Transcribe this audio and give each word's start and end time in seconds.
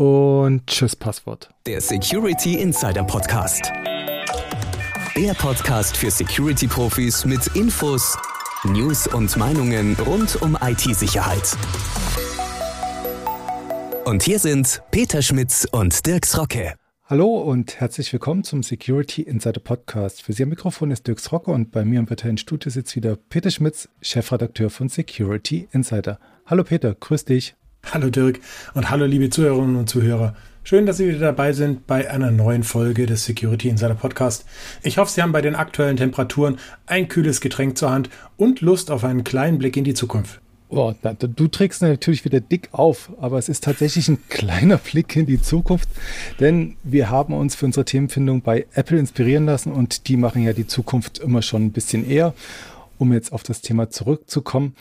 und 0.00 0.66
tschüss 0.66 0.96
Passwort. 0.96 1.50
Der 1.66 1.82
Security 1.82 2.54
Insider 2.54 3.04
Podcast. 3.04 3.70
Der 5.14 5.34
Podcast 5.34 5.94
für 5.94 6.10
Security-Profis 6.10 7.26
mit 7.26 7.46
Infos, 7.48 8.16
News 8.64 9.06
und 9.08 9.36
Meinungen 9.36 9.94
rund 10.06 10.40
um 10.40 10.56
IT-Sicherheit. 10.58 11.54
Und 14.06 14.22
hier 14.22 14.38
sind 14.38 14.82
Peter 14.90 15.20
Schmitz 15.20 15.68
und 15.70 16.06
Dirks 16.06 16.38
Rocke. 16.38 16.72
Hallo 17.04 17.36
und 17.36 17.78
herzlich 17.78 18.10
willkommen 18.10 18.42
zum 18.42 18.62
Security 18.62 19.20
Insider 19.20 19.60
Podcast. 19.60 20.22
Für 20.22 20.32
Sie 20.32 20.44
am 20.44 20.48
Mikrofon 20.48 20.92
ist 20.92 21.06
Dirks 21.08 21.30
Rocke 21.30 21.50
und 21.50 21.72
bei 21.72 21.84
mir 21.84 21.98
im 22.00 22.08
virtuellen 22.08 22.38
Studio 22.38 22.70
sitzt 22.70 22.96
wieder 22.96 23.16
Peter 23.16 23.50
Schmitz, 23.50 23.90
Chefredakteur 24.00 24.70
von 24.70 24.88
Security 24.88 25.68
Insider. 25.72 26.18
Hallo 26.46 26.64
Peter, 26.64 26.94
grüß 26.94 27.26
dich. 27.26 27.54
Hallo 27.84 28.08
Dirk 28.08 28.40
und 28.74 28.88
hallo 28.90 29.04
liebe 29.04 29.30
Zuhörerinnen 29.30 29.76
und 29.76 29.88
Zuhörer. 29.88 30.36
Schön, 30.62 30.86
dass 30.86 30.98
Sie 30.98 31.08
wieder 31.08 31.18
dabei 31.18 31.52
sind 31.52 31.88
bei 31.88 32.08
einer 32.08 32.30
neuen 32.30 32.62
Folge 32.62 33.06
des 33.06 33.24
Security 33.24 33.68
Insider 33.68 33.94
Podcast. 33.94 34.44
Ich 34.84 34.98
hoffe, 34.98 35.10
Sie 35.10 35.22
haben 35.22 35.32
bei 35.32 35.40
den 35.40 35.56
aktuellen 35.56 35.96
Temperaturen 35.96 36.58
ein 36.86 37.08
kühles 37.08 37.40
Getränk 37.40 37.76
zur 37.76 37.90
Hand 37.90 38.08
und 38.36 38.60
Lust 38.60 38.92
auf 38.92 39.02
einen 39.02 39.24
kleinen 39.24 39.58
Blick 39.58 39.76
in 39.76 39.82
die 39.82 39.94
Zukunft. 39.94 40.40
Oh, 40.68 40.94
du 41.02 41.48
trägst 41.48 41.82
natürlich 41.82 42.24
wieder 42.24 42.38
dick 42.38 42.68
auf, 42.70 43.10
aber 43.20 43.38
es 43.38 43.48
ist 43.48 43.64
tatsächlich 43.64 44.06
ein 44.08 44.18
kleiner 44.28 44.76
Blick 44.76 45.16
in 45.16 45.26
die 45.26 45.42
Zukunft, 45.42 45.88
denn 46.38 46.76
wir 46.84 47.10
haben 47.10 47.34
uns 47.34 47.56
für 47.56 47.66
unsere 47.66 47.84
Themenfindung 47.84 48.42
bei 48.42 48.66
Apple 48.74 49.00
inspirieren 49.00 49.46
lassen 49.46 49.72
und 49.72 50.06
die 50.06 50.16
machen 50.16 50.44
ja 50.44 50.52
die 50.52 50.68
Zukunft 50.68 51.18
immer 51.18 51.42
schon 51.42 51.64
ein 51.64 51.72
bisschen 51.72 52.08
eher. 52.08 52.34
Um 52.98 53.12
jetzt 53.12 53.32
auf 53.32 53.42
das 53.42 53.62
Thema 53.62 53.90
zurückzukommen, 53.90 54.76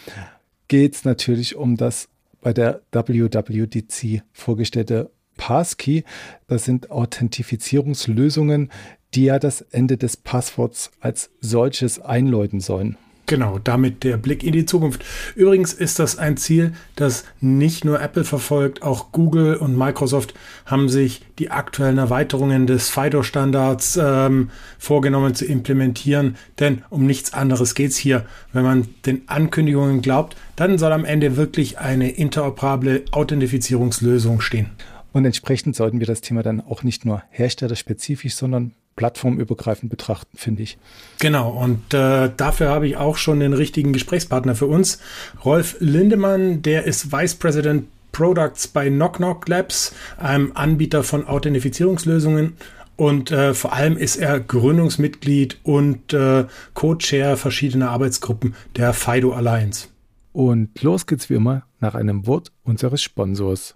geht 0.67 0.93
es 0.93 1.05
natürlich 1.05 1.55
um 1.55 1.75
das 1.75 2.09
bei 2.41 2.53
der 2.53 2.81
WWDC 2.91 4.23
vorgestellte 4.31 5.11
Passkey. 5.37 6.03
Das 6.47 6.65
sind 6.65 6.91
Authentifizierungslösungen, 6.91 8.71
die 9.13 9.25
ja 9.25 9.39
das 9.39 9.61
Ende 9.61 9.97
des 9.97 10.17
Passworts 10.17 10.91
als 10.99 11.31
solches 11.39 11.99
einläuten 11.99 12.59
sollen. 12.59 12.97
Genau, 13.29 13.59
damit 13.59 14.03
der 14.03 14.17
Blick 14.17 14.43
in 14.43 14.53
die 14.53 14.65
Zukunft. 14.65 15.05
Übrigens 15.35 15.71
ist 15.71 15.99
das 15.99 16.17
ein 16.17 16.35
Ziel, 16.35 16.73
das 16.95 17.25
nicht 17.41 17.85
nur 17.85 18.01
Apple 18.01 18.23
verfolgt, 18.23 18.81
auch 18.81 19.11
Google 19.11 19.55
und 19.55 19.77
Microsoft 19.77 20.33
haben 20.65 20.89
sich 20.89 21.21
die 21.37 21.51
aktuellen 21.51 21.99
Erweiterungen 21.99 22.65
des 22.65 22.89
FIDO-Standards 22.89 23.99
ähm, 24.01 24.49
vorgenommen 24.79 25.35
zu 25.35 25.45
implementieren. 25.45 26.37
Denn 26.59 26.81
um 26.89 27.05
nichts 27.05 27.31
anderes 27.31 27.75
geht 27.75 27.91
es 27.91 27.97
hier. 27.97 28.25
Wenn 28.51 28.63
man 28.63 28.87
den 29.05 29.21
Ankündigungen 29.29 30.01
glaubt, 30.01 30.35
dann 30.55 30.79
soll 30.79 30.91
am 30.91 31.05
Ende 31.05 31.37
wirklich 31.37 31.77
eine 31.77 32.09
interoperable 32.09 33.05
Authentifizierungslösung 33.11 34.41
stehen. 34.41 34.71
Und 35.13 35.25
entsprechend 35.25 35.75
sollten 35.75 35.99
wir 35.99 36.07
das 36.07 36.21
Thema 36.21 36.41
dann 36.41 36.61
auch 36.61 36.81
nicht 36.81 37.05
nur 37.05 37.21
herstellerspezifisch, 37.29 38.33
sondern 38.33 38.71
plattformübergreifend 38.99 39.89
betrachten, 39.89 40.37
finde 40.37 40.63
ich. 40.63 40.77
Genau, 41.19 41.51
und 41.51 41.93
äh, 41.93 42.29
dafür 42.35 42.67
habe 42.67 42.85
ich 42.85 42.97
auch 42.97 43.15
schon 43.15 43.39
den 43.39 43.53
richtigen 43.53 43.93
Gesprächspartner 43.93 44.55
für 44.55 44.65
uns. 44.65 44.99
Rolf 45.45 45.77
Lindemann, 45.79 46.61
der 46.63 46.83
ist 46.83 47.09
Vice 47.09 47.35
President 47.35 47.87
Products 48.11 48.67
bei 48.67 48.89
Knock 48.89 49.15
Knock 49.15 49.47
Labs, 49.47 49.95
einem 50.17 50.51
Anbieter 50.53 51.03
von 51.03 51.25
Authentifizierungslösungen. 51.25 52.57
Und 52.97 53.31
äh, 53.31 53.53
vor 53.53 53.71
allem 53.71 53.95
ist 53.95 54.17
er 54.17 54.41
Gründungsmitglied 54.41 55.59
und 55.63 56.11
äh, 56.11 56.43
Co-Chair 56.73 57.37
verschiedener 57.37 57.91
Arbeitsgruppen 57.91 58.53
der 58.75 58.91
FIDO 58.91 59.31
Alliance. 59.31 59.87
Und 60.33 60.81
los 60.81 61.07
geht's 61.07 61.29
wie 61.29 61.35
immer 61.35 61.63
nach 61.79 61.95
einem 61.95 62.27
Wort 62.27 62.51
unseres 62.65 63.01
Sponsors. 63.01 63.75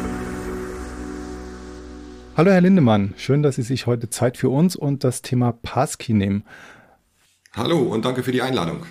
Hallo 2.41 2.53
Herr 2.53 2.61
Lindemann, 2.61 3.13
schön, 3.17 3.43
dass 3.43 3.57
Sie 3.57 3.61
sich 3.61 3.85
heute 3.85 4.09
Zeit 4.09 4.35
für 4.35 4.49
uns 4.49 4.75
und 4.75 5.03
das 5.03 5.21
Thema 5.21 5.51
Passkey 5.51 6.13
nehmen. 6.13 6.43
Hallo 7.53 7.77
und 7.77 8.03
danke 8.03 8.23
für 8.23 8.31
die 8.31 8.41
Einladung. 8.41 8.83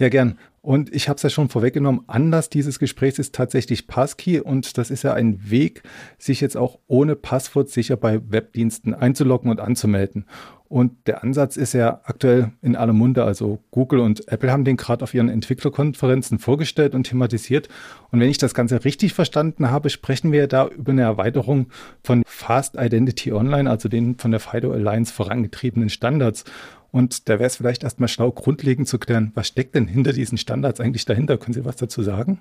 Ja, 0.00 0.08
gern. 0.08 0.36
Und 0.62 0.92
ich 0.92 1.08
habe 1.08 1.14
es 1.14 1.22
ja 1.22 1.30
schon 1.30 1.48
vorweggenommen, 1.48 2.00
Anlass 2.08 2.50
dieses 2.50 2.80
Gesprächs 2.80 3.20
ist 3.20 3.36
tatsächlich 3.36 3.86
Passkey 3.86 4.40
und 4.40 4.78
das 4.78 4.90
ist 4.90 5.04
ja 5.04 5.14
ein 5.14 5.48
Weg, 5.48 5.84
sich 6.18 6.40
jetzt 6.40 6.56
auch 6.56 6.80
ohne 6.88 7.14
Passwort 7.14 7.68
sicher 7.68 7.96
bei 7.96 8.20
Webdiensten 8.32 8.94
einzuloggen 8.94 9.48
und 9.48 9.60
anzumelden. 9.60 10.26
Und 10.68 11.06
der 11.06 11.22
Ansatz 11.24 11.56
ist 11.56 11.72
ja 11.72 12.02
aktuell 12.04 12.52
in 12.60 12.76
aller 12.76 12.92
Munde. 12.92 13.24
Also 13.24 13.58
Google 13.70 14.00
und 14.00 14.28
Apple 14.28 14.52
haben 14.52 14.64
den 14.64 14.76
gerade 14.76 15.02
auf 15.02 15.14
ihren 15.14 15.30
Entwicklerkonferenzen 15.30 16.38
vorgestellt 16.38 16.94
und 16.94 17.04
thematisiert. 17.04 17.68
Und 18.10 18.20
wenn 18.20 18.28
ich 18.28 18.36
das 18.36 18.52
Ganze 18.52 18.84
richtig 18.84 19.14
verstanden 19.14 19.70
habe, 19.70 19.88
sprechen 19.88 20.30
wir 20.30 20.46
da 20.46 20.68
über 20.68 20.92
eine 20.92 21.02
Erweiterung 21.02 21.68
von 22.04 22.22
Fast 22.26 22.76
Identity 22.78 23.32
Online, 23.32 23.70
also 23.70 23.88
den 23.88 24.18
von 24.18 24.30
der 24.30 24.40
FIDO 24.40 24.72
Alliance 24.72 25.12
vorangetriebenen 25.12 25.88
Standards. 25.88 26.44
Und 26.90 27.28
da 27.30 27.34
wäre 27.34 27.46
es 27.46 27.56
vielleicht 27.56 27.82
erstmal 27.82 28.08
schlau, 28.08 28.30
grundlegend 28.30 28.88
zu 28.88 28.98
klären, 28.98 29.32
was 29.34 29.48
steckt 29.48 29.74
denn 29.74 29.86
hinter 29.86 30.12
diesen 30.12 30.36
Standards 30.36 30.80
eigentlich 30.80 31.06
dahinter? 31.06 31.38
Können 31.38 31.54
Sie 31.54 31.64
was 31.64 31.76
dazu 31.76 32.02
sagen? 32.02 32.40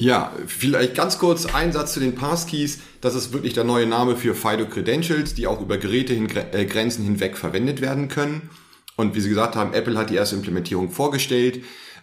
Ja, 0.00 0.32
vielleicht 0.46 0.94
ganz 0.94 1.18
kurz 1.18 1.44
ein 1.44 1.72
Satz 1.74 1.92
zu 1.92 2.00
den 2.00 2.14
Passkeys. 2.14 2.78
Das 3.02 3.14
ist 3.14 3.34
wirklich 3.34 3.52
der 3.52 3.64
neue 3.64 3.84
Name 3.86 4.16
für 4.16 4.34
FIDO 4.34 4.64
Credentials, 4.64 5.34
die 5.34 5.46
auch 5.46 5.60
über 5.60 5.76
Gerätegrenzen 5.76 7.04
äh, 7.04 7.06
hinweg 7.06 7.36
verwendet 7.36 7.82
werden 7.82 8.08
können. 8.08 8.48
Und 8.96 9.14
wie 9.14 9.20
Sie 9.20 9.28
gesagt 9.28 9.56
haben, 9.56 9.74
Apple 9.74 9.98
hat 9.98 10.08
die 10.08 10.14
erste 10.14 10.36
Implementierung 10.36 10.90
vorgestellt. 10.90 11.62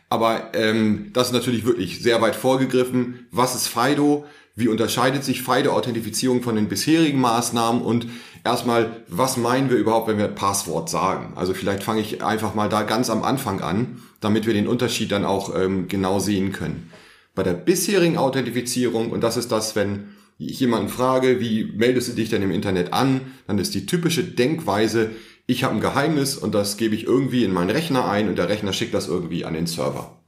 Aber 0.10 0.52
ähm, 0.54 1.10
das 1.14 1.30
ist 1.30 1.34
natürlich 1.34 1.66
wirklich 1.66 2.04
sehr 2.04 2.22
weit 2.22 2.36
vorgegriffen. 2.36 3.26
Was 3.32 3.56
ist 3.56 3.68
FIDO? 3.68 4.26
Wie 4.56 4.68
unterscheidet 4.68 5.24
sich 5.24 5.42
FIDO-Authentifizierung 5.42 6.44
von 6.44 6.54
den 6.54 6.70
bisherigen 6.70 7.20
Maßnahmen? 7.20 7.82
Und 7.82 8.06
erstmal, 8.44 9.02
was 9.08 9.38
meinen 9.38 9.72
wir 9.72 9.78
überhaupt, 9.78 10.08
wenn 10.08 10.20
wir 10.20 10.28
Passwort 10.28 10.88
sagen? 10.88 11.34
Also 11.36 11.56
vielleicht 11.56 11.82
fange 11.82 12.02
ich 12.02 12.24
einfach 12.24 12.54
mal 12.54 12.70
da 12.70 12.84
ganz 12.84 13.10
am 13.10 13.24
Anfang 13.24 13.62
an, 13.62 14.04
damit 14.22 14.46
wir 14.46 14.54
den 14.54 14.68
Unterschied 14.68 15.12
dann 15.12 15.26
auch 15.26 15.56
ähm, 15.56 15.88
genau 15.88 16.20
sehen 16.20 16.52
können. 16.52 16.92
Bei 17.38 17.44
der 17.44 17.54
bisherigen 17.54 18.18
Authentifizierung, 18.18 19.12
und 19.12 19.22
das 19.22 19.38
ist 19.38 19.52
das, 19.52 19.76
wenn 19.76 20.16
ich 20.40 20.60
jemanden 20.60 20.90
frage, 20.90 21.40
wie 21.40 21.66
meldest 21.66 22.10
du 22.10 22.14
dich 22.14 22.32
denn 22.32 22.42
im 22.42 22.50
Internet 22.50 22.94
an, 22.94 23.32
dann 23.46 23.60
ist 23.60 23.76
die 23.76 23.86
typische 23.86 24.24
Denkweise, 24.24 25.12
ich 25.46 25.64
habe 25.64 25.76
ein 25.76 25.80
Geheimnis 25.80 26.36
und 26.36 26.56
das 26.56 26.78
gebe 26.78 26.96
ich 26.96 27.04
irgendwie 27.04 27.44
in 27.44 27.54
meinen 27.54 27.70
Rechner 27.70 28.10
ein 28.10 28.28
und 28.28 28.40
der 28.40 28.50
Rechner 28.50 28.74
schickt 28.74 28.96
das 28.96 29.08
irgendwie 29.08 29.46
an 29.46 29.54
den 29.54 29.68
Server. 29.68 30.20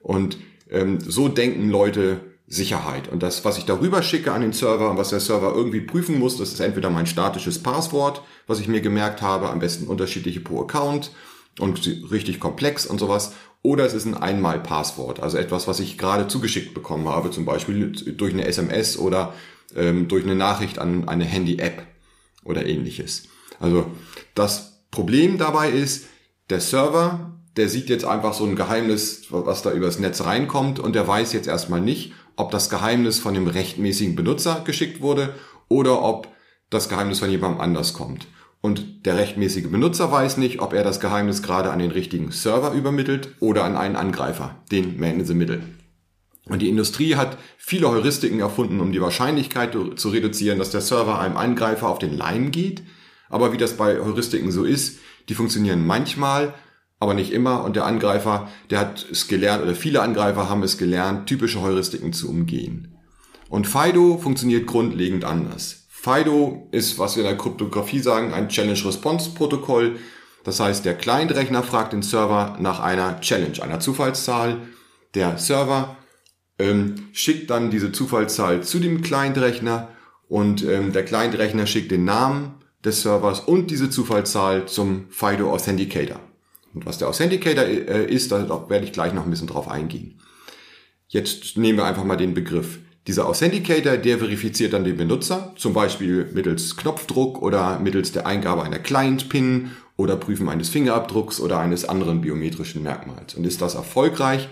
Und 0.00 0.36
ähm, 0.68 0.98
so 1.00 1.28
denken 1.28 1.70
Leute 1.70 2.22
Sicherheit. 2.48 3.06
Und 3.06 3.22
das, 3.22 3.44
was 3.44 3.56
ich 3.56 3.64
darüber 3.64 4.02
schicke 4.02 4.32
an 4.32 4.40
den 4.40 4.52
Server 4.52 4.90
und 4.90 4.96
was 4.96 5.10
der 5.10 5.20
Server 5.20 5.54
irgendwie 5.54 5.82
prüfen 5.82 6.18
muss, 6.18 6.38
das 6.38 6.52
ist 6.52 6.58
entweder 6.58 6.90
mein 6.90 7.06
statisches 7.06 7.62
Passwort, 7.62 8.22
was 8.48 8.58
ich 8.58 8.66
mir 8.66 8.80
gemerkt 8.80 9.22
habe, 9.22 9.50
am 9.50 9.60
besten 9.60 9.86
unterschiedliche 9.86 10.40
pro 10.40 10.62
Account 10.62 11.12
und 11.60 11.86
richtig 12.10 12.40
komplex 12.40 12.84
und 12.84 12.98
sowas. 12.98 13.34
Oder 13.62 13.84
es 13.84 13.94
ist 13.94 14.06
ein 14.06 14.16
Einmal-Passwort, 14.16 15.20
also 15.20 15.36
etwas, 15.36 15.66
was 15.66 15.80
ich 15.80 15.98
gerade 15.98 16.28
zugeschickt 16.28 16.74
bekommen 16.74 17.08
habe, 17.08 17.30
zum 17.30 17.44
Beispiel 17.44 17.92
durch 18.16 18.32
eine 18.32 18.46
SMS 18.46 18.98
oder 18.98 19.34
ähm, 19.74 20.08
durch 20.08 20.24
eine 20.24 20.36
Nachricht 20.36 20.78
an 20.78 21.08
eine 21.08 21.24
Handy-App 21.24 21.82
oder 22.44 22.64
ähnliches. 22.66 23.24
Also 23.60 23.90
das 24.34 24.84
Problem 24.90 25.38
dabei 25.38 25.70
ist, 25.70 26.06
der 26.50 26.60
Server, 26.60 27.32
der 27.56 27.68
sieht 27.68 27.88
jetzt 27.88 28.04
einfach 28.04 28.32
so 28.32 28.44
ein 28.44 28.56
Geheimnis, 28.56 29.26
was 29.30 29.62
da 29.62 29.72
übers 29.72 29.98
Netz 29.98 30.22
reinkommt 30.22 30.78
und 30.78 30.94
der 30.94 31.06
weiß 31.06 31.32
jetzt 31.32 31.48
erstmal 31.48 31.80
nicht, 31.80 32.12
ob 32.36 32.52
das 32.52 32.70
Geheimnis 32.70 33.18
von 33.18 33.34
dem 33.34 33.48
rechtmäßigen 33.48 34.14
Benutzer 34.14 34.62
geschickt 34.64 35.00
wurde 35.00 35.34
oder 35.66 36.02
ob 36.02 36.28
das 36.70 36.88
Geheimnis 36.88 37.18
von 37.18 37.30
jemandem 37.30 37.60
anders 37.60 37.92
kommt. 37.92 38.28
Und 38.60 39.06
der 39.06 39.16
rechtmäßige 39.16 39.70
Benutzer 39.70 40.10
weiß 40.10 40.36
nicht, 40.36 40.60
ob 40.60 40.72
er 40.72 40.82
das 40.82 41.00
Geheimnis 41.00 41.42
gerade 41.42 41.70
an 41.70 41.78
den 41.78 41.92
richtigen 41.92 42.32
Server 42.32 42.72
übermittelt 42.72 43.34
oder 43.40 43.64
an 43.64 43.76
einen 43.76 43.96
Angreifer, 43.96 44.56
den 44.72 44.98
Man 44.98 45.20
in 45.20 45.26
the 45.26 45.34
Middle. 45.34 45.62
Und 46.46 46.60
die 46.60 46.68
Industrie 46.68 47.14
hat 47.14 47.38
viele 47.56 47.88
Heuristiken 47.88 48.40
erfunden, 48.40 48.80
um 48.80 48.90
die 48.90 49.02
Wahrscheinlichkeit 49.02 49.76
zu 49.96 50.08
reduzieren, 50.08 50.58
dass 50.58 50.70
der 50.70 50.80
Server 50.80 51.20
einem 51.20 51.36
Angreifer 51.36 51.88
auf 51.88 51.98
den 51.98 52.16
Leim 52.16 52.50
geht. 52.50 52.82
Aber 53.28 53.52
wie 53.52 53.58
das 53.58 53.76
bei 53.76 54.00
Heuristiken 54.00 54.50
so 54.50 54.64
ist, 54.64 54.98
die 55.28 55.34
funktionieren 55.34 55.86
manchmal 55.86 56.54
aber 57.00 57.14
nicht 57.14 57.32
immer. 57.32 57.64
Und 57.64 57.76
der 57.76 57.86
Angreifer, 57.86 58.48
der 58.70 58.80
hat 58.80 59.06
es 59.10 59.28
gelernt, 59.28 59.62
oder 59.62 59.74
viele 59.74 60.02
Angreifer 60.02 60.48
haben 60.48 60.62
es 60.62 60.78
gelernt, 60.78 61.28
typische 61.28 61.60
Heuristiken 61.60 62.12
zu 62.12 62.28
umgehen. 62.28 62.96
Und 63.48 63.66
Fido 63.66 64.18
funktioniert 64.18 64.66
grundlegend 64.66 65.24
anders. 65.24 65.77
FIDO 66.08 66.68
ist, 66.70 66.98
was 66.98 67.16
wir 67.16 67.22
in 67.22 67.28
der 67.28 67.36
Kryptographie 67.36 67.98
sagen, 67.98 68.32
ein 68.32 68.48
Challenge-Response-Protokoll. 68.48 69.98
Das 70.42 70.58
heißt, 70.58 70.84
der 70.86 70.94
Client-Rechner 70.94 71.62
fragt 71.62 71.92
den 71.92 72.02
Server 72.02 72.56
nach 72.60 72.80
einer 72.80 73.20
Challenge, 73.20 73.62
einer 73.62 73.80
Zufallszahl. 73.80 74.62
Der 75.14 75.36
Server 75.36 75.96
ähm, 76.58 77.08
schickt 77.12 77.50
dann 77.50 77.70
diese 77.70 77.92
Zufallszahl 77.92 78.62
zu 78.62 78.78
dem 78.78 79.02
Client-Rechner 79.02 79.88
und 80.28 80.64
ähm, 80.64 80.92
der 80.92 81.04
Client-Rechner 81.04 81.66
schickt 81.66 81.90
den 81.90 82.04
Namen 82.04 82.54
des 82.84 83.02
Servers 83.02 83.40
und 83.40 83.70
diese 83.70 83.90
Zufallszahl 83.90 84.66
zum 84.66 85.10
FIDO 85.10 85.52
Authenticator. 85.52 86.20
Und 86.72 86.86
was 86.86 86.96
der 86.96 87.08
Authenticator 87.08 87.64
äh, 87.64 88.04
ist, 88.06 88.32
da 88.32 88.70
werde 88.70 88.86
ich 88.86 88.92
gleich 88.92 89.12
noch 89.12 89.24
ein 89.24 89.30
bisschen 89.30 89.48
drauf 89.48 89.68
eingehen. 89.68 90.20
Jetzt 91.08 91.56
nehmen 91.56 91.78
wir 91.78 91.84
einfach 91.84 92.04
mal 92.04 92.16
den 92.16 92.34
Begriff. 92.34 92.78
Dieser 93.08 93.26
Authenticator, 93.26 93.96
der 93.96 94.18
verifiziert 94.18 94.74
dann 94.74 94.84
den 94.84 94.98
Benutzer, 94.98 95.54
zum 95.56 95.72
Beispiel 95.72 96.28
mittels 96.34 96.76
Knopfdruck 96.76 97.40
oder 97.40 97.78
mittels 97.78 98.12
der 98.12 98.26
Eingabe 98.26 98.62
einer 98.62 98.78
Client-Pin 98.78 99.70
oder 99.96 100.16
Prüfen 100.16 100.46
eines 100.50 100.68
Fingerabdrucks 100.68 101.40
oder 101.40 101.58
eines 101.58 101.88
anderen 101.88 102.20
biometrischen 102.20 102.82
Merkmals. 102.82 103.34
Und 103.34 103.46
ist 103.46 103.62
das 103.62 103.74
erfolgreich, 103.74 104.50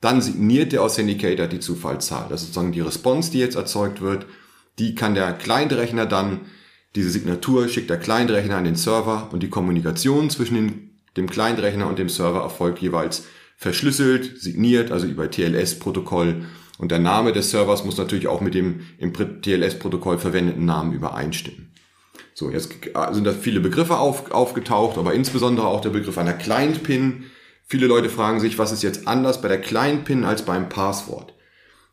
dann 0.00 0.20
signiert 0.20 0.72
der 0.72 0.82
Authenticator 0.82 1.46
die 1.46 1.60
Zufallszahl. 1.60 2.26
Das 2.28 2.40
ist 2.40 2.48
sozusagen 2.48 2.72
die 2.72 2.80
Response, 2.80 3.30
die 3.30 3.38
jetzt 3.38 3.54
erzeugt 3.54 4.00
wird. 4.00 4.26
Die 4.80 4.96
kann 4.96 5.14
der 5.14 5.32
Client-Rechner 5.34 6.06
dann, 6.06 6.40
diese 6.96 7.08
Signatur 7.08 7.68
schickt 7.68 7.88
der 7.88 8.00
Client-Rechner 8.00 8.56
an 8.56 8.64
den 8.64 8.74
Server 8.74 9.28
und 9.32 9.44
die 9.44 9.48
Kommunikation 9.48 10.28
zwischen 10.28 10.98
dem 11.16 11.30
Client-Rechner 11.30 11.86
und 11.86 12.00
dem 12.00 12.08
Server 12.08 12.40
erfolgt 12.40 12.80
jeweils 12.80 13.26
verschlüsselt, 13.56 14.42
signiert, 14.42 14.90
also 14.90 15.06
über 15.06 15.30
TLS-Protokoll. 15.30 16.46
Und 16.82 16.90
der 16.90 16.98
Name 16.98 17.32
des 17.32 17.52
Servers 17.52 17.84
muss 17.84 17.96
natürlich 17.96 18.26
auch 18.26 18.40
mit 18.40 18.54
dem 18.54 18.80
im 18.98 19.12
TLS-Protokoll 19.12 20.18
verwendeten 20.18 20.64
Namen 20.64 20.92
übereinstimmen. 20.92 21.72
So, 22.34 22.50
jetzt 22.50 22.74
sind 23.12 23.24
da 23.24 23.30
viele 23.30 23.60
Begriffe 23.60 23.98
auf, 23.98 24.32
aufgetaucht, 24.32 24.98
aber 24.98 25.14
insbesondere 25.14 25.68
auch 25.68 25.80
der 25.80 25.90
Begriff 25.90 26.18
einer 26.18 26.32
Client-Pin. 26.32 27.30
Viele 27.68 27.86
Leute 27.86 28.08
fragen 28.08 28.40
sich, 28.40 28.58
was 28.58 28.72
ist 28.72 28.82
jetzt 28.82 29.06
anders 29.06 29.40
bei 29.40 29.46
der 29.46 29.60
Client-Pin 29.60 30.24
als 30.24 30.42
beim 30.42 30.68
Passwort? 30.68 31.34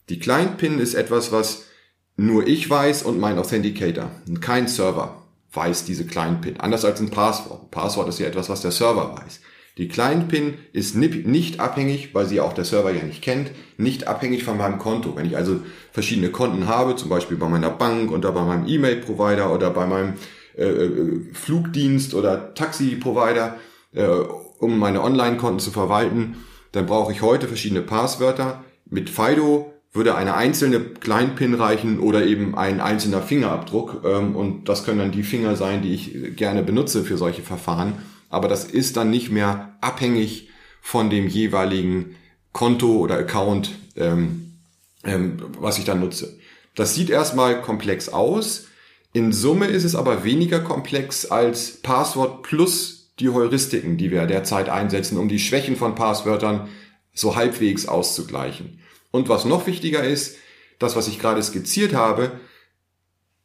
Die 0.10 0.18
Client-Pin 0.18 0.80
ist 0.80 0.96
etwas, 0.96 1.32
was 1.32 1.66
nur 2.18 2.48
ich 2.48 2.68
weiß 2.68 3.04
und 3.04 3.20
mein 3.20 3.38
Authenticator, 3.38 4.10
kein 4.42 4.68
Server 4.68 5.24
weiß 5.54 5.86
diese 5.86 6.08
Client-Pin. 6.08 6.60
Anders 6.62 6.84
als 6.84 7.00
ein 7.00 7.12
Passwort. 7.12 7.70
Passwort 7.70 8.10
ist 8.10 8.18
ja 8.18 8.26
etwas, 8.26 8.50
was 8.50 8.62
der 8.62 8.72
Server 8.72 9.16
weiß. 9.16 9.40
Die 9.80 9.88
Client-Pin 9.88 10.56
ist 10.74 10.98
nicht 10.98 11.62
abhängig, 11.62 12.14
weil 12.14 12.26
sie 12.26 12.42
auch 12.42 12.52
der 12.52 12.66
Server 12.66 12.92
ja 12.92 13.02
nicht 13.02 13.22
kennt, 13.22 13.52
nicht 13.78 14.10
abhängig 14.10 14.44
von 14.44 14.58
meinem 14.58 14.78
Konto. 14.78 15.16
Wenn 15.16 15.26
ich 15.26 15.38
also 15.38 15.62
verschiedene 15.94 16.32
Konten 16.32 16.68
habe, 16.68 16.98
zum 16.98 17.08
Beispiel 17.08 17.38
bei 17.38 17.48
meiner 17.48 17.70
Bank 17.70 18.12
oder 18.12 18.34
bei 18.34 18.44
meinem 18.44 18.68
E-Mail-Provider 18.68 19.54
oder 19.54 19.70
bei 19.70 19.88
meinem 19.88 20.16
äh, 20.58 20.66
äh 20.66 21.22
Flugdienst 21.32 22.14
oder 22.14 22.54
Taxi-Provider, 22.56 23.56
äh, 23.94 24.06
um 24.60 24.78
meine 24.78 25.02
Online-Konten 25.02 25.60
zu 25.60 25.72
verwalten, 25.72 26.36
dann 26.74 26.86
brauche 26.86 27.14
ich 27.14 27.22
heute 27.22 27.48
verschiedene 27.48 27.82
Passwörter. 27.82 28.66
Mit 28.90 29.10
Fido 29.10 29.72
würde 29.94 30.16
eine 30.16 30.36
einzelne 30.36 30.82
Client-Pin 30.82 31.54
reichen 31.54 32.02
oder 32.02 32.26
eben 32.26 32.54
ein 32.54 32.82
einzelner 32.82 33.22
Fingerabdruck. 33.22 34.02
Ähm, 34.04 34.36
und 34.36 34.68
das 34.68 34.84
können 34.84 35.00
dann 35.00 35.14
die 35.14 35.24
Finger 35.24 35.56
sein, 35.56 35.82
die 35.82 35.94
ich 35.94 36.36
gerne 36.36 36.64
benutze 36.64 37.06
für 37.06 37.16
solche 37.16 37.44
Verfahren 37.44 37.94
aber 38.30 38.48
das 38.48 38.66
ist 38.66 38.98
dann 38.98 39.10
nicht 39.10 39.32
mehr 39.32 39.78
abhängig 39.82 40.50
von 40.82 41.10
dem 41.10 41.28
jeweiligen 41.28 42.16
Konto 42.54 42.98
oder 42.98 43.18
Account, 43.18 43.72
ähm, 43.96 44.54
ähm, 45.04 45.42
was 45.60 45.78
ich 45.78 45.86
dann 45.86 46.00
nutze. 46.00 46.38
Das 46.76 46.96
sieht 46.96 47.10
erstmal 47.10 47.62
komplex 47.62 48.10
aus. 48.10 48.68
In 49.12 49.34
Summe 49.34 49.68
ist 49.68 49.84
es 49.84 49.96
aber 49.96 50.24
weniger 50.24 50.60
komplex 50.60 51.26
als 51.26 51.82
Passwort 51.82 52.44
plus 52.44 53.12
die 53.20 53.30
Heuristiken, 53.30 53.98
die 53.98 54.12
wir 54.12 54.26
derzeit 54.26 54.70
einsetzen, 54.70 55.18
um 55.18 55.28
die 55.28 55.40
Schwächen 55.40 55.76
von 55.76 55.96
Passwörtern 55.96 56.70
so 57.14 57.36
halbwegs 57.36 57.88
auszugleichen. 57.88 58.80
Und 59.12 59.28
was 59.28 59.46
noch 59.46 59.68
wichtiger 59.68 60.04
ist, 60.04 60.38
das, 60.78 60.96
was 60.96 61.08
ich 61.08 61.20
gerade 61.20 61.44
skizziert 61.44 61.94
habe, 61.94 62.32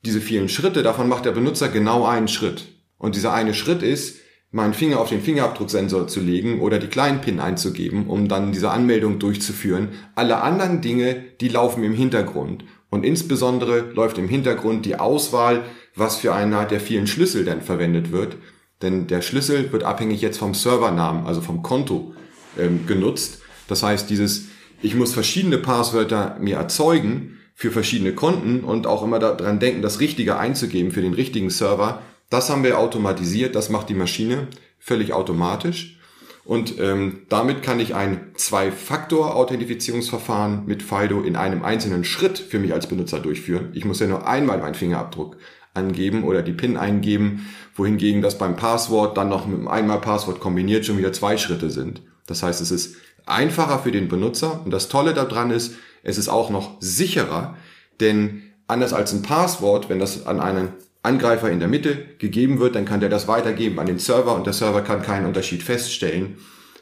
diese 0.04 0.20
vielen 0.20 0.48
Schritte, 0.48 0.82
davon 0.82 1.08
macht 1.08 1.24
der 1.24 1.32
Benutzer 1.32 1.68
genau 1.68 2.04
einen 2.04 2.28
Schritt. 2.28 2.66
Und 2.98 3.16
dieser 3.16 3.32
eine 3.32 3.54
Schritt 3.54 3.82
ist, 3.82 4.18
meinen 4.54 4.72
Finger 4.72 5.00
auf 5.00 5.08
den 5.08 5.20
Fingerabdrucksensor 5.20 6.06
zu 6.06 6.20
legen 6.20 6.60
oder 6.60 6.78
die 6.78 6.86
kleinen 6.86 7.20
PIN 7.20 7.40
einzugeben, 7.40 8.06
um 8.06 8.28
dann 8.28 8.52
diese 8.52 8.70
Anmeldung 8.70 9.18
durchzuführen. 9.18 9.88
Alle 10.14 10.42
anderen 10.42 10.80
Dinge, 10.80 11.16
die 11.40 11.48
laufen 11.48 11.82
im 11.82 11.92
Hintergrund. 11.92 12.64
Und 12.88 13.04
insbesondere 13.04 13.80
läuft 13.80 14.16
im 14.16 14.28
Hintergrund 14.28 14.86
die 14.86 14.94
Auswahl, 14.94 15.64
was 15.96 16.16
für 16.16 16.32
einer 16.32 16.66
der 16.66 16.78
vielen 16.78 17.08
Schlüssel 17.08 17.44
denn 17.44 17.62
verwendet 17.62 18.12
wird. 18.12 18.36
Denn 18.80 19.08
der 19.08 19.22
Schlüssel 19.22 19.72
wird 19.72 19.82
abhängig 19.82 20.20
jetzt 20.20 20.38
vom 20.38 20.54
Servernamen, 20.54 21.26
also 21.26 21.40
vom 21.40 21.64
Konto 21.64 22.14
ähm, 22.56 22.86
genutzt. 22.86 23.42
Das 23.66 23.82
heißt, 23.82 24.08
dieses, 24.08 24.44
ich 24.82 24.94
muss 24.94 25.12
verschiedene 25.12 25.58
Passwörter 25.58 26.36
mir 26.38 26.58
erzeugen 26.58 27.40
für 27.56 27.72
verschiedene 27.72 28.14
Konten 28.14 28.62
und 28.62 28.86
auch 28.86 29.02
immer 29.02 29.18
daran 29.18 29.58
denken, 29.58 29.82
das 29.82 29.98
Richtige 29.98 30.38
einzugeben 30.38 30.92
für 30.92 31.02
den 31.02 31.14
richtigen 31.14 31.50
Server, 31.50 32.02
das 32.34 32.50
haben 32.50 32.64
wir 32.64 32.80
automatisiert, 32.80 33.54
das 33.54 33.70
macht 33.70 33.88
die 33.88 33.94
Maschine 33.94 34.48
völlig 34.80 35.12
automatisch. 35.12 36.00
Und 36.44 36.80
ähm, 36.80 37.22
damit 37.28 37.62
kann 37.62 37.78
ich 37.78 37.94
ein 37.94 38.32
Zwei-Faktor-Authentifizierungsverfahren 38.34 40.66
mit 40.66 40.82
FIDO 40.82 41.22
in 41.22 41.36
einem 41.36 41.64
einzelnen 41.64 42.02
Schritt 42.04 42.38
für 42.38 42.58
mich 42.58 42.74
als 42.74 42.88
Benutzer 42.88 43.20
durchführen. 43.20 43.70
Ich 43.72 43.84
muss 43.84 44.00
ja 44.00 44.08
nur 44.08 44.26
einmal 44.26 44.58
meinen 44.58 44.74
Fingerabdruck 44.74 45.36
angeben 45.74 46.24
oder 46.24 46.42
die 46.42 46.52
PIN 46.52 46.76
eingeben, 46.76 47.48
wohingegen 47.76 48.20
das 48.20 48.36
beim 48.36 48.56
Passwort 48.56 49.16
dann 49.16 49.28
noch 49.28 49.46
mit 49.46 49.58
einem 49.58 49.68
einmal 49.68 50.00
Passwort 50.00 50.40
kombiniert 50.40 50.84
schon 50.84 50.98
wieder 50.98 51.12
zwei 51.12 51.38
Schritte 51.38 51.70
sind. 51.70 52.02
Das 52.26 52.42
heißt, 52.42 52.60
es 52.60 52.72
ist 52.72 52.96
einfacher 53.26 53.78
für 53.78 53.92
den 53.92 54.08
Benutzer 54.08 54.60
und 54.64 54.72
das 54.72 54.88
Tolle 54.88 55.14
daran 55.14 55.52
ist, 55.52 55.76
es 56.02 56.18
ist 56.18 56.28
auch 56.28 56.50
noch 56.50 56.78
sicherer, 56.80 57.56
denn 58.00 58.42
anders 58.66 58.92
als 58.92 59.12
ein 59.12 59.22
Passwort, 59.22 59.88
wenn 59.88 60.00
das 60.00 60.26
an 60.26 60.40
einen 60.40 60.72
Angreifer 61.04 61.50
in 61.50 61.58
der 61.58 61.68
Mitte 61.68 61.96
gegeben 62.18 62.58
wird, 62.60 62.74
dann 62.74 62.84
kann 62.84 63.00
der 63.00 63.08
das 63.08 63.28
weitergeben 63.28 63.78
an 63.78 63.86
den 63.86 63.98
Server 63.98 64.34
und 64.34 64.46
der 64.46 64.52
Server 64.52 64.82
kann 64.82 65.02
keinen 65.02 65.26
Unterschied 65.26 65.62
feststellen. 65.62 66.36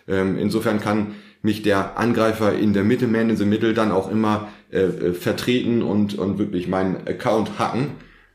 Ähm, 0.09 0.39
insofern 0.39 0.81
kann 0.81 1.15
mich 1.43 1.63
der 1.63 1.99
Angreifer 1.99 2.55
in 2.55 2.73
der 2.73 2.85
Mitte, 2.85 3.09
man 3.09 3.31
in 3.31 3.37
the 3.37 3.45
middle, 3.45 3.75
dann 3.75 3.91
auch 3.91 4.11
immer 4.11 4.49
äh, 4.71 4.83
äh, 4.83 5.13
vertreten 5.13 5.83
und, 5.83 6.17
und 6.17 6.39
wirklich 6.39 6.69
meinen 6.69 7.07
Account 7.09 7.59
hacken. 7.59 7.93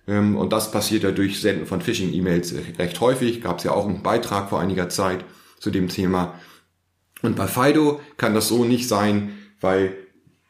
Ähm, 0.07 0.35
und 0.35 0.51
das 0.51 0.71
passiert 0.71 1.03
ja 1.03 1.11
durch 1.11 1.39
Senden 1.39 1.65
von 1.65 1.81
Phishing-E-Mails 1.81 2.55
recht 2.77 2.99
häufig. 2.99 3.41
Gab 3.41 3.59
es 3.59 3.63
ja 3.63 3.71
auch 3.71 3.87
einen 3.87 4.03
Beitrag 4.03 4.49
vor 4.49 4.59
einiger 4.59 4.89
Zeit 4.89 5.23
zu 5.59 5.71
dem 5.71 5.87
Thema. 5.87 6.35
Und 7.21 7.35
bei 7.35 7.47
Fido 7.47 8.01
kann 8.17 8.33
das 8.33 8.49
so 8.49 8.65
nicht 8.65 8.87
sein, 8.87 9.37
weil 9.61 9.93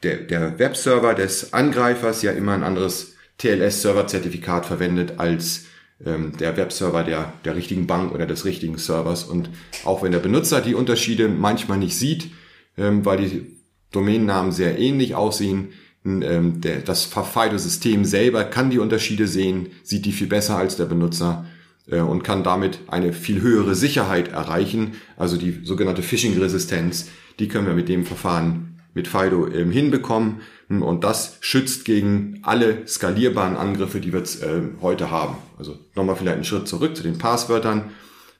der, 0.03 0.17
der 0.17 0.59
Webserver 0.59 1.13
des 1.13 1.53
Angreifers 1.53 2.23
ja 2.23 2.31
immer 2.31 2.53
ein 2.53 2.63
anderes 2.63 3.16
TLS-Server-Zertifikat 3.37 4.65
verwendet 4.65 5.15
als 5.17 5.65
ähm, 6.05 6.33
der 6.37 6.57
Webserver 6.57 7.03
der, 7.03 7.33
der 7.45 7.55
richtigen 7.55 7.87
Bank 7.87 8.13
oder 8.13 8.25
des 8.25 8.45
richtigen 8.45 8.77
Servers. 8.77 9.23
Und 9.23 9.49
auch 9.85 10.03
wenn 10.03 10.11
der 10.11 10.19
Benutzer 10.19 10.61
die 10.61 10.75
Unterschiede 10.75 11.27
manchmal 11.27 11.77
nicht 11.77 11.97
sieht, 11.97 12.31
ähm, 12.77 13.05
weil 13.05 13.17
die 13.17 13.57
Domainnamen 13.91 14.51
sehr 14.51 14.77
ähnlich 14.77 15.15
aussehen, 15.15 15.69
ähm, 16.05 16.61
der, 16.61 16.79
das 16.79 17.05
FIDO-System 17.05 18.05
selber 18.05 18.43
kann 18.43 18.69
die 18.69 18.79
Unterschiede 18.79 19.27
sehen, 19.27 19.67
sieht 19.83 20.05
die 20.05 20.11
viel 20.11 20.27
besser 20.27 20.57
als 20.57 20.77
der 20.77 20.85
Benutzer 20.85 21.45
äh, 21.89 21.99
und 21.99 22.23
kann 22.23 22.43
damit 22.43 22.79
eine 22.87 23.13
viel 23.13 23.41
höhere 23.41 23.75
Sicherheit 23.75 24.29
erreichen. 24.29 24.93
Also 25.17 25.37
die 25.37 25.61
sogenannte 25.63 26.03
Phishing-Resistenz, 26.03 27.09
die 27.39 27.47
können 27.47 27.67
wir 27.67 27.73
mit 27.73 27.89
dem 27.89 28.05
Verfahren 28.05 28.79
mit 28.93 29.07
FIDO 29.07 29.47
ähm, 29.47 29.71
hinbekommen. 29.71 30.41
Und 30.69 31.03
das 31.03 31.37
schützt 31.39 31.85
gegen 31.85 32.39
alle 32.43 32.85
skalierbaren 32.87 33.55
Angriffe, 33.55 34.01
die 34.01 34.11
wir 34.11 34.19
jetzt, 34.19 34.43
äh, 34.43 34.61
heute 34.81 35.11
haben. 35.11 35.37
Also 35.57 35.77
nochmal 35.95 36.17
vielleicht 36.17 36.35
einen 36.35 36.43
Schritt 36.43 36.67
zurück 36.67 36.95
zu 36.97 37.03
den 37.03 37.17
Passwörtern. 37.17 37.91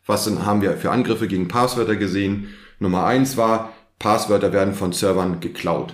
Was 0.05 0.25
denn, 0.25 0.45
haben 0.45 0.61
wir 0.61 0.75
für 0.77 0.91
Angriffe 0.91 1.27
gegen 1.27 1.47
Passwörter 1.47 1.95
gesehen? 1.95 2.49
Nummer 2.79 3.05
eins 3.05 3.37
war, 3.37 3.73
Passwörter 3.99 4.51
werden 4.51 4.73
von 4.73 4.91
Servern 4.91 5.39
geklaut. 5.39 5.93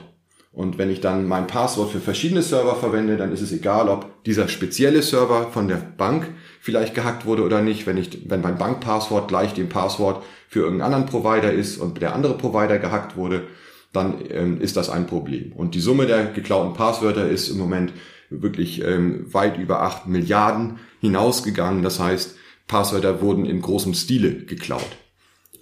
Und 0.51 0.77
wenn 0.77 0.91
ich 0.91 1.01
dann 1.01 1.27
mein 1.27 1.47
Passwort 1.47 1.91
für 1.91 1.99
verschiedene 1.99 2.43
Server 2.43 2.75
verwende, 2.75 3.17
dann 3.17 3.31
ist 3.31 3.41
es 3.41 3.51
egal, 3.51 3.89
ob 3.89 4.23
dieser 4.23 4.47
spezielle 4.47 5.01
Server 5.01 5.49
von 5.51 5.67
der 5.67 5.77
Bank 5.77 6.29
vielleicht 6.61 6.93
gehackt 6.93 7.25
wurde 7.25 7.43
oder 7.43 7.61
nicht. 7.61 7.87
Wenn 7.87 7.97
ich, 7.97 8.29
wenn 8.29 8.41
mein 8.41 8.59
Bankpasswort 8.59 9.27
gleich 9.27 9.55
dem 9.55 9.69
Passwort 9.69 10.23
für 10.47 10.59
irgendeinen 10.59 10.93
anderen 10.93 11.05
Provider 11.07 11.51
ist 11.51 11.77
und 11.77 11.99
der 12.01 12.13
andere 12.13 12.37
Provider 12.37 12.77
gehackt 12.77 13.17
wurde, 13.17 13.47
dann 13.93 14.15
ähm, 14.29 14.59
ist 14.59 14.75
das 14.75 14.89
ein 14.89 15.07
Problem. 15.07 15.53
Und 15.53 15.75
die 15.75 15.79
Summe 15.79 16.07
der 16.07 16.25
geklauten 16.25 16.73
Passwörter 16.73 17.29
ist 17.29 17.49
im 17.49 17.57
Moment 17.57 17.93
wirklich 18.29 18.83
ähm, 18.83 19.31
weit 19.31 19.57
über 19.57 19.81
acht 19.81 20.07
Milliarden 20.07 20.79
hinausgegangen. 20.99 21.83
Das 21.83 21.99
heißt, 21.99 22.35
Passwörter 22.67 23.21
wurden 23.21 23.45
in 23.45 23.61
großem 23.61 23.93
Stile 23.93 24.45
geklaut. 24.45 24.97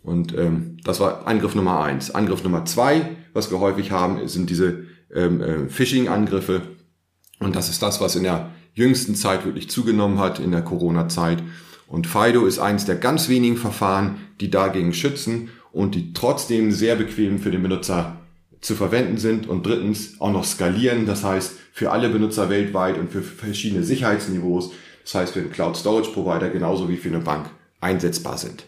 Und 0.03 0.35
ähm, 0.37 0.77
das 0.83 0.99
war 0.99 1.27
Angriff 1.27 1.55
Nummer 1.55 1.81
eins. 1.81 2.09
Angriff 2.09 2.43
Nummer 2.43 2.65
zwei, 2.65 3.17
was 3.33 3.51
wir 3.51 3.59
häufig 3.59 3.91
haben, 3.91 4.27
sind 4.27 4.49
diese 4.49 4.85
ähm, 5.13 5.41
äh, 5.41 5.69
Phishing-Angriffe. 5.69 6.61
Und 7.39 7.55
das 7.55 7.69
ist 7.69 7.81
das, 7.81 8.01
was 8.01 8.15
in 8.15 8.23
der 8.23 8.51
jüngsten 8.73 9.15
Zeit 9.15 9.45
wirklich 9.45 9.69
zugenommen 9.69 10.19
hat 10.19 10.39
in 10.39 10.51
der 10.51 10.61
Corona-Zeit. 10.61 11.43
Und 11.87 12.07
FIDO 12.07 12.45
ist 12.45 12.59
eins 12.59 12.85
der 12.85 12.95
ganz 12.95 13.27
wenigen 13.27 13.57
Verfahren, 13.57 14.15
die 14.39 14.49
dagegen 14.49 14.93
schützen 14.93 15.49
und 15.73 15.93
die 15.93 16.13
trotzdem 16.13 16.71
sehr 16.71 16.95
bequem 16.95 17.39
für 17.39 17.51
den 17.51 17.61
Benutzer 17.61 18.20
zu 18.61 18.75
verwenden 18.75 19.17
sind 19.17 19.49
und 19.49 19.65
drittens 19.65 20.19
auch 20.19 20.31
noch 20.31 20.45
skalieren, 20.45 21.05
das 21.05 21.23
heißt 21.23 21.53
für 21.73 21.91
alle 21.91 22.09
Benutzer 22.09 22.49
weltweit 22.49 22.97
und 22.97 23.11
für 23.11 23.21
verschiedene 23.21 23.83
Sicherheitsniveaus, 23.83 24.71
das 25.03 25.15
heißt 25.15 25.33
für 25.33 25.39
einen 25.39 25.51
Cloud 25.51 25.75
Storage 25.75 26.11
Provider 26.11 26.49
genauso 26.49 26.87
wie 26.87 26.97
für 26.97 27.09
eine 27.09 27.19
Bank 27.19 27.49
einsetzbar 27.79 28.37
sind. 28.37 28.65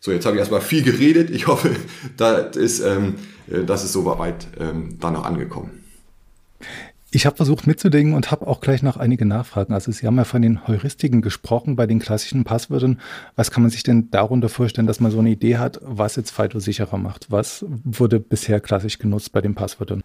So, 0.00 0.12
jetzt 0.12 0.26
habe 0.26 0.36
ich 0.36 0.40
erstmal 0.40 0.60
viel 0.60 0.82
geredet. 0.82 1.30
Ich 1.30 1.46
hoffe, 1.46 1.74
das 2.16 2.56
ist, 2.56 2.80
ähm, 2.80 3.14
äh, 3.50 3.64
das 3.64 3.84
ist 3.84 3.92
soweit 3.92 4.46
ähm, 4.58 4.98
dann 5.00 5.14
noch 5.14 5.24
angekommen. 5.24 5.84
Ich 7.16 7.24
habe 7.24 7.36
versucht 7.36 7.66
mitzudenken 7.66 8.12
und 8.12 8.30
habe 8.30 8.46
auch 8.46 8.60
gleich 8.60 8.82
noch 8.82 8.98
einige 8.98 9.24
Nachfragen. 9.24 9.72
Also 9.72 9.90
Sie 9.90 10.06
haben 10.06 10.18
ja 10.18 10.24
von 10.24 10.42
den 10.42 10.68
Heuristiken 10.68 11.22
gesprochen 11.22 11.74
bei 11.74 11.86
den 11.86 11.98
klassischen 11.98 12.44
Passwörtern. 12.44 13.00
Was 13.36 13.50
kann 13.50 13.62
man 13.62 13.70
sich 13.70 13.82
denn 13.82 14.10
darunter 14.10 14.50
vorstellen, 14.50 14.86
dass 14.86 15.00
man 15.00 15.10
so 15.10 15.20
eine 15.20 15.30
Idee 15.30 15.56
hat, 15.56 15.80
was 15.80 16.16
jetzt 16.16 16.30
FIDO 16.32 16.58
sicherer 16.58 16.98
macht? 16.98 17.30
Was 17.30 17.64
wurde 17.84 18.20
bisher 18.20 18.60
klassisch 18.60 18.98
genutzt 18.98 19.32
bei 19.32 19.40
den 19.40 19.54
Passwörtern? 19.54 20.02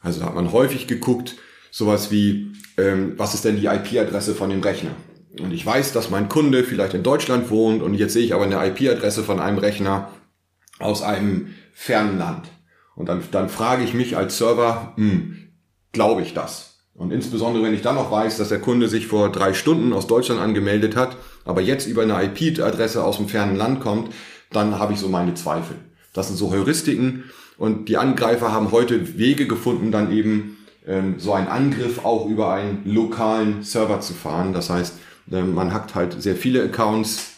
Also 0.00 0.20
da 0.20 0.26
hat 0.28 0.34
man 0.34 0.52
häufig 0.52 0.86
geguckt, 0.86 1.36
sowas 1.70 2.10
wie, 2.10 2.52
ähm, 2.78 3.12
was 3.18 3.34
ist 3.34 3.44
denn 3.44 3.56
die 3.56 3.66
IP-Adresse 3.66 4.34
von 4.34 4.48
dem 4.48 4.62
Rechner? 4.62 4.92
Und 5.38 5.52
ich 5.52 5.66
weiß, 5.66 5.92
dass 5.92 6.08
mein 6.08 6.30
Kunde 6.30 6.64
vielleicht 6.64 6.94
in 6.94 7.02
Deutschland 7.02 7.50
wohnt 7.50 7.82
und 7.82 7.92
jetzt 7.92 8.14
sehe 8.14 8.24
ich 8.24 8.32
aber 8.32 8.44
eine 8.44 8.66
IP-Adresse 8.68 9.22
von 9.22 9.38
einem 9.38 9.58
Rechner 9.58 10.08
aus 10.78 11.02
einem 11.02 11.48
fernen 11.74 12.16
Land. 12.16 12.48
Und 12.96 13.10
dann, 13.10 13.22
dann 13.32 13.50
frage 13.50 13.84
ich 13.84 13.92
mich 13.92 14.16
als 14.16 14.38
Server, 14.38 14.94
hm, 14.96 15.43
glaube 15.94 16.20
ich 16.20 16.34
das. 16.34 16.74
Und 16.94 17.12
insbesondere, 17.12 17.64
wenn 17.64 17.74
ich 17.74 17.82
dann 17.82 17.96
noch 17.96 18.10
weiß, 18.10 18.36
dass 18.36 18.50
der 18.50 18.60
Kunde 18.60 18.88
sich 18.88 19.06
vor 19.06 19.32
drei 19.32 19.52
Stunden 19.54 19.92
aus 19.92 20.06
Deutschland 20.06 20.40
angemeldet 20.40 20.94
hat, 20.94 21.16
aber 21.44 21.60
jetzt 21.60 21.86
über 21.86 22.02
eine 22.02 22.22
IP-Adresse 22.22 23.02
aus 23.02 23.16
dem 23.16 23.28
fernen 23.28 23.56
Land 23.56 23.80
kommt, 23.80 24.12
dann 24.52 24.78
habe 24.78 24.92
ich 24.92 25.00
so 25.00 25.08
meine 25.08 25.34
Zweifel. 25.34 25.76
Das 26.12 26.28
sind 26.28 26.36
so 26.36 26.52
Heuristiken 26.52 27.24
und 27.56 27.88
die 27.88 27.96
Angreifer 27.96 28.52
haben 28.52 28.70
heute 28.70 29.18
Wege 29.18 29.46
gefunden, 29.48 29.90
dann 29.90 30.12
eben 30.12 30.58
ähm, 30.86 31.16
so 31.18 31.32
einen 31.32 31.48
Angriff 31.48 32.04
auch 32.04 32.26
über 32.26 32.52
einen 32.52 32.82
lokalen 32.84 33.64
Server 33.64 34.00
zu 34.00 34.12
fahren. 34.12 34.52
Das 34.52 34.70
heißt, 34.70 34.94
äh, 35.32 35.42
man 35.42 35.74
hackt 35.74 35.96
halt 35.96 36.22
sehr 36.22 36.36
viele 36.36 36.62
Accounts 36.62 37.33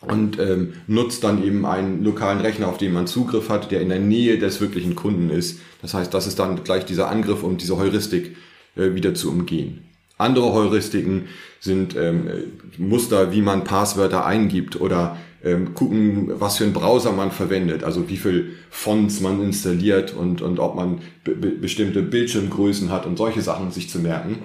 und 0.00 0.38
ähm, 0.38 0.74
nutzt 0.86 1.24
dann 1.24 1.42
eben 1.44 1.66
einen 1.66 2.04
lokalen 2.04 2.40
Rechner, 2.40 2.68
auf 2.68 2.78
den 2.78 2.92
man 2.92 3.06
Zugriff 3.06 3.48
hat, 3.48 3.70
der 3.70 3.80
in 3.80 3.88
der 3.88 3.98
Nähe 3.98 4.38
des 4.38 4.60
wirklichen 4.60 4.94
Kunden 4.94 5.30
ist. 5.30 5.60
Das 5.82 5.94
heißt, 5.94 6.14
das 6.14 6.26
ist 6.26 6.38
dann 6.38 6.62
gleich 6.62 6.84
dieser 6.84 7.08
Angriff, 7.08 7.42
um 7.42 7.56
diese 7.56 7.76
Heuristik 7.76 8.36
äh, 8.76 8.94
wieder 8.94 9.14
zu 9.14 9.30
umgehen. 9.30 9.84
Andere 10.16 10.52
Heuristiken 10.52 11.28
sind 11.60 11.96
ähm, 11.96 12.28
Muster, 12.76 13.32
wie 13.32 13.42
man 13.42 13.64
Passwörter 13.64 14.24
eingibt 14.26 14.80
oder 14.80 15.16
ähm, 15.44 15.74
gucken, 15.74 16.32
was 16.40 16.56
für 16.56 16.64
einen 16.64 16.72
Browser 16.72 17.12
man 17.12 17.30
verwendet, 17.30 17.84
also 17.84 18.08
wie 18.08 18.16
viel 18.16 18.56
Fonts 18.70 19.20
man 19.20 19.40
installiert 19.40 20.14
und, 20.14 20.42
und 20.42 20.58
ob 20.58 20.74
man 20.74 20.98
bestimmte 21.60 22.02
Bildschirmgrößen 22.02 22.90
hat 22.90 23.06
und 23.06 23.16
solche 23.16 23.42
Sachen 23.42 23.70
sich 23.70 23.88
zu 23.88 24.00
merken. 24.00 24.38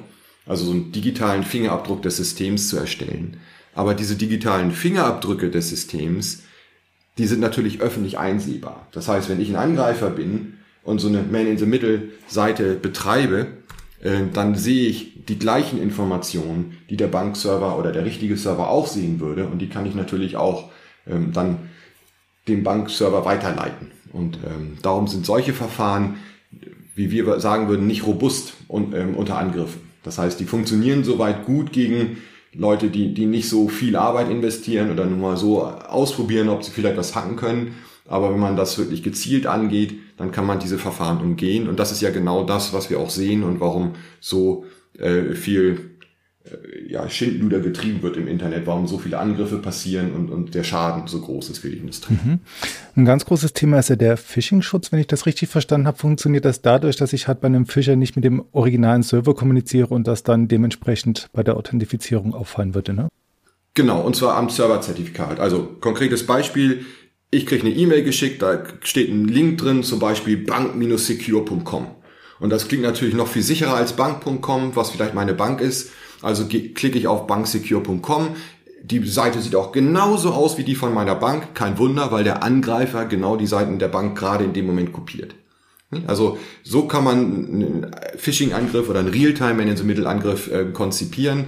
Also 0.45 0.65
so 0.65 0.72
einen 0.72 0.91
digitalen 0.91 1.43
Fingerabdruck 1.43 2.01
des 2.01 2.17
Systems 2.17 2.67
zu 2.67 2.77
erstellen. 2.77 3.38
Aber 3.75 3.94
diese 3.94 4.15
digitalen 4.15 4.72
Fingerabdrücke 4.72 5.50
des 5.50 5.70
Systems, 5.70 6.44
die 7.18 7.27
sind 7.27 7.39
natürlich 7.39 7.82
öffentlich 7.82 8.18
einsehbar. 8.18 8.88
Das 8.92 9.08
heißt, 9.08 9.30
wenn 9.30 9.42
ich 9.42 9.50
ein 9.50 9.56
Angreifer 9.56 10.10
bin 10.10 10.56
und 10.84 11.00
so 11.00 11.08
eine 11.08 11.24
Man-in-the-Middle-Seite 11.24 12.75
betreibe, 12.75 13.48
äh, 14.01 14.22
dann 14.34 14.56
sehe 14.56 14.88
ich 14.88 15.25
die 15.25 15.39
gleichen 15.39 15.82
Informationen, 15.82 16.77
die 16.89 16.98
der 16.98 17.08
Bankserver 17.08 17.77
oder 17.77 17.92
der 17.92 18.06
richtige 18.06 18.38
Server 18.38 18.70
auch 18.70 18.88
sehen 18.88 19.20
würde. 19.20 19.48
Und 19.48 19.60
die 19.60 19.70
kann 19.70 19.86
ich 19.86 19.96
natürlich 19.96 20.38
auch 20.38 20.72
ähm, 21.08 21.32
dann 21.34 21.70
dem 22.48 22.63
Bankserver 22.63 23.25
weiterleiten. 23.25 23.92
Und 24.12 24.38
ähm, 24.46 24.77
darum 24.82 25.08
sind 25.08 25.25
solche 25.25 25.53
Verfahren, 25.53 26.18
wie 26.96 27.10
wir 27.10 27.39
sagen 27.39 27.70
würden, 27.70 27.88
nicht 27.88 28.06
robust 28.06 28.53
ähm, 28.70 29.15
unter 29.15 29.38
Angriffen. 29.38 29.82
Das 30.03 30.18
heißt, 30.18 30.39
die 30.39 30.46
funktionieren 30.46 31.03
soweit 31.03 31.46
gut 31.46 31.72
gegen 31.72 32.18
Leute, 32.55 32.89
die, 32.89 33.13
die 33.13 33.25
nicht 33.25 33.50
so 33.50 33.67
viel 33.67 33.95
Arbeit 33.95 34.29
investieren 34.29 34.91
oder 34.91 35.05
nur 35.05 35.17
mal 35.17 35.38
so 35.38 35.63
ausprobieren, 35.63 36.50
ob 36.50 36.63
sie 36.63 36.72
vielleicht 36.72 36.98
was 36.98 37.15
hacken 37.15 37.36
können. 37.36 37.75
Aber 38.07 38.31
wenn 38.31 38.39
man 38.39 38.55
das 38.55 38.77
wirklich 38.77 39.01
gezielt 39.01 39.48
angeht, 39.48 39.95
dann 40.17 40.31
kann 40.31 40.45
man 40.45 40.60
diese 40.60 40.77
Verfahren 40.77 41.22
umgehen. 41.22 41.67
Und 41.67 41.79
das 41.79 41.91
ist 41.91 42.01
ja 42.01 42.10
genau 42.10 42.43
das, 42.43 42.74
was 42.74 42.89
wir 42.89 43.00
auch 43.00 43.10
sehen 43.10 43.43
und 43.43 43.60
warum 43.60 43.93
so 44.19 44.65
äh, 44.98 45.33
viel 45.33 45.92
ja, 46.88 47.09
Schindluder 47.09 47.59
getrieben 47.59 48.01
wird 48.01 48.17
im 48.17 48.27
Internet, 48.27 48.67
warum 48.67 48.85
so 48.85 48.97
viele 48.97 49.17
Angriffe 49.17 49.59
passieren 49.59 50.12
und, 50.12 50.29
und 50.29 50.55
der 50.55 50.63
Schaden 50.63 51.07
so 51.07 51.21
groß 51.21 51.50
ist 51.50 51.59
für 51.59 51.69
die 51.69 51.77
Industrie. 51.77 52.17
Mhm. 52.21 52.39
Ein 52.95 53.05
ganz 53.05 53.25
großes 53.25 53.53
Thema 53.53 53.79
ist 53.79 53.89
ja 53.89 53.95
der 53.95 54.17
Phishing-Schutz. 54.17 54.91
Wenn 54.91 55.00
ich 55.00 55.07
das 55.07 55.25
richtig 55.25 55.50
verstanden 55.50 55.88
habe, 55.88 55.97
funktioniert 55.97 56.43
das 56.43 56.62
dadurch, 56.62 56.97
dass 56.97 57.13
ich 57.13 57.27
halt 57.27 57.39
bei 57.39 57.47
einem 57.47 57.65
Fischer 57.65 57.95
nicht 57.95 58.15
mit 58.15 58.25
dem 58.25 58.43
originalen 58.51 59.03
Server 59.03 59.33
kommuniziere 59.33 59.88
und 59.88 60.05
das 60.05 60.23
dann 60.23 60.50
dementsprechend 60.50 61.29
bei 61.31 61.43
der 61.43 61.55
Authentifizierung 61.55 62.33
auffallen 62.33 62.75
würde, 62.75 62.93
ne? 62.93 63.07
Genau, 63.75 64.01
und 64.01 64.15
zwar 64.15 64.35
am 64.35 64.50
Serverzertifikat. 64.50 65.39
Also 65.39 65.63
konkretes 65.79 66.27
Beispiel, 66.27 66.85
ich 67.31 67.47
kriege 67.47 67.65
eine 67.65 67.73
E-Mail 67.73 68.03
geschickt, 68.03 68.41
da 68.41 68.63
steht 68.81 69.09
ein 69.09 69.27
Link 69.27 69.57
drin, 69.57 69.81
zum 69.81 69.97
Beispiel 69.97 70.38
bank-secure.com. 70.38 71.88
Und 72.39 72.50
das 72.50 72.67
klingt 72.67 72.83
natürlich 72.83 73.15
noch 73.15 73.27
viel 73.27 73.41
sicherer 73.41 73.73
als 73.73 73.93
bank.com, 73.93 74.75
was 74.75 74.91
vielleicht 74.91 75.15
meine 75.15 75.33
Bank 75.33 75.62
ist. 75.62 75.89
Also 76.24 76.46
klicke 76.46 76.98
ich 76.98 77.08
auf 77.08 77.27
banksecure.com. 77.27 78.30
Die 78.82 79.06
Seite 79.06 79.42
sieht 79.42 79.56
auch 79.56 79.72
genauso 79.72 80.32
aus 80.32 80.58
wie 80.58 80.63
die 80.63 80.75
von 80.75 80.94
meiner 80.94 81.15
Bank. 81.15 81.53
Kein 81.53 81.77
Wunder, 81.77 82.12
weil 82.12 82.24
der 82.24 82.44
Angreifer 82.44 83.06
genau 83.06 83.38
die 83.38 83.48
Seiten 83.48 83.80
der 83.80 83.88
Bank 83.88 84.18
gerade 84.18 84.44
in 84.44 84.53
dem 84.53 84.65
Moment 84.65 84.92
kopiert. 84.94 85.36
Also 86.08 86.39
so 86.63 86.88
kann 86.88 87.03
man 87.03 87.18
einen 87.18 87.96
Phishing-Angriff 88.18 88.89
oder 88.89 89.00
einen 89.00 89.10
Realtime-Man-in-the-Middle-Angriff 89.10 90.51
äh, 90.51 90.65
konzipieren. 90.74 91.46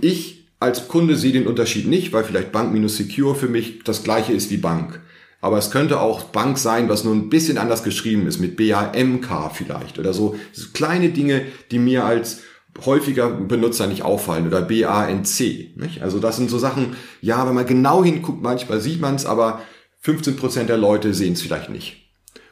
Ich 0.00 0.46
als 0.58 0.88
Kunde 0.88 1.16
sehe 1.16 1.32
den 1.32 1.46
Unterschied 1.46 1.86
nicht, 1.86 2.12
weil 2.12 2.24
vielleicht 2.24 2.52
Bank-Secure 2.52 3.34
für 3.34 3.48
mich 3.48 3.80
das 3.84 4.02
gleiche 4.02 4.32
ist 4.32 4.50
wie 4.50 4.56
Bank. 4.56 5.00
Aber 5.40 5.58
es 5.58 5.70
könnte 5.70 6.00
auch 6.00 6.24
Bank 6.24 6.58
sein, 6.58 6.88
was 6.88 7.04
nur 7.04 7.14
ein 7.14 7.28
bisschen 7.28 7.58
anders 7.58 7.84
geschrieben 7.84 8.26
ist, 8.26 8.40
mit 8.40 8.56
B-A-M-K 8.56 9.50
vielleicht 9.50 9.98
oder 9.98 10.14
so 10.14 10.34
kleine 10.72 11.10
Dinge, 11.10 11.42
die 11.70 11.78
mir 11.78 12.04
als 12.04 12.40
häufiger 12.84 13.30
Benutzer 13.30 13.86
nicht 13.86 14.02
auffallen 14.02 14.46
oder 14.46 14.62
B-A-N-C. 14.62 15.74
Also 16.00 16.18
das 16.18 16.36
sind 16.36 16.50
so 16.50 16.58
Sachen, 16.58 16.96
ja, 17.20 17.46
wenn 17.46 17.54
man 17.54 17.66
genau 17.66 18.04
hinguckt, 18.04 18.42
manchmal 18.42 18.80
sieht 18.80 19.00
man 19.00 19.14
es, 19.14 19.24
aber 19.24 19.60
15 20.02 20.36
Prozent 20.36 20.68
der 20.68 20.76
Leute 20.76 21.14
sehen 21.14 21.32
es 21.32 21.42
vielleicht 21.42 21.70
nicht. 21.70 22.06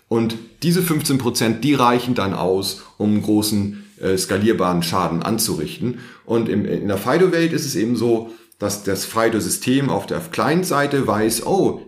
Und 0.09 0.37
diese 0.63 0.81
15%, 0.81 1.19
Prozent, 1.19 1.65
die 1.65 1.75
reichen 1.75 2.15
dann 2.15 2.35
aus, 2.35 2.83
um 2.99 3.21
großen 3.23 3.85
äh, 4.01 4.17
skalierbaren 4.17 4.83
Schaden 4.83 5.23
anzurichten. 5.23 6.01
Und 6.25 6.49
im, 6.49 6.65
in 6.65 6.89
der 6.89 6.99
FIDO-Welt 6.99 7.53
ist 7.53 7.67
es 7.67 7.75
eben 7.75 7.97
so, 7.97 8.31
dass 8.59 8.85
das 8.85 9.05
FIDO-System 9.05 9.91
auf 9.91 10.07
der 10.07 10.21
Client-Seite 10.21 11.07
weiß, 11.07 11.47
oh, 11.47 11.83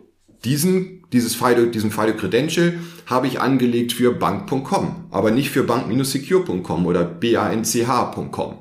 diesen, 0.44 0.95
dieses 1.12 1.34
FIDO, 1.34 1.66
diesen 1.66 1.90
FIDO 1.90 2.16
Credential 2.16 2.74
habe 3.06 3.26
ich 3.26 3.40
angelegt 3.40 3.92
für 3.92 4.12
bank.com, 4.12 5.06
aber 5.10 5.30
nicht 5.30 5.50
für 5.50 5.62
bank-secure.com 5.62 6.86
oder 6.86 7.04
banch.com. 7.04 8.58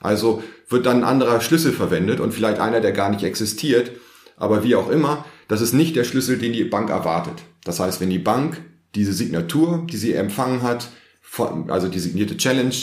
Also 0.00 0.42
wird 0.68 0.86
dann 0.86 0.98
ein 0.98 1.04
anderer 1.04 1.40
Schlüssel 1.40 1.72
verwendet 1.72 2.20
und 2.20 2.34
vielleicht 2.34 2.58
einer, 2.58 2.80
der 2.80 2.92
gar 2.92 3.10
nicht 3.10 3.22
existiert. 3.22 3.92
Aber 4.36 4.64
wie 4.64 4.74
auch 4.74 4.90
immer, 4.90 5.24
das 5.46 5.60
ist 5.60 5.72
nicht 5.72 5.94
der 5.94 6.04
Schlüssel, 6.04 6.38
den 6.38 6.52
die 6.52 6.64
Bank 6.64 6.90
erwartet. 6.90 7.42
Das 7.64 7.78
heißt, 7.80 8.00
wenn 8.00 8.10
die 8.10 8.18
Bank 8.18 8.60
diese 8.94 9.12
Signatur, 9.12 9.86
die 9.90 9.96
sie 9.96 10.14
empfangen 10.14 10.62
hat, 10.62 10.88
also 11.68 11.88
die 11.88 11.98
signierte 12.00 12.36
Challenge, 12.36 12.74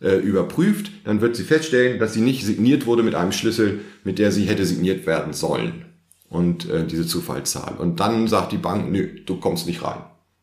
äh, 0.00 0.16
überprüft, 0.16 0.92
dann 1.04 1.20
wird 1.20 1.34
sie 1.34 1.42
feststellen, 1.42 1.98
dass 1.98 2.14
sie 2.14 2.20
nicht 2.20 2.44
signiert 2.44 2.86
wurde 2.86 3.02
mit 3.02 3.16
einem 3.16 3.32
Schlüssel, 3.32 3.80
mit 4.04 4.18
der 4.18 4.30
sie 4.30 4.44
hätte 4.44 4.64
signiert 4.64 5.06
werden 5.06 5.32
sollen 5.32 5.87
und 6.30 6.68
äh, 6.68 6.86
diese 6.86 7.06
Zufallszahl. 7.06 7.76
Und 7.78 8.00
dann 8.00 8.28
sagt 8.28 8.52
die 8.52 8.58
Bank, 8.58 8.90
nö, 8.90 9.08
du 9.24 9.36
kommst 9.40 9.66
nicht 9.66 9.82
rein. 9.82 10.02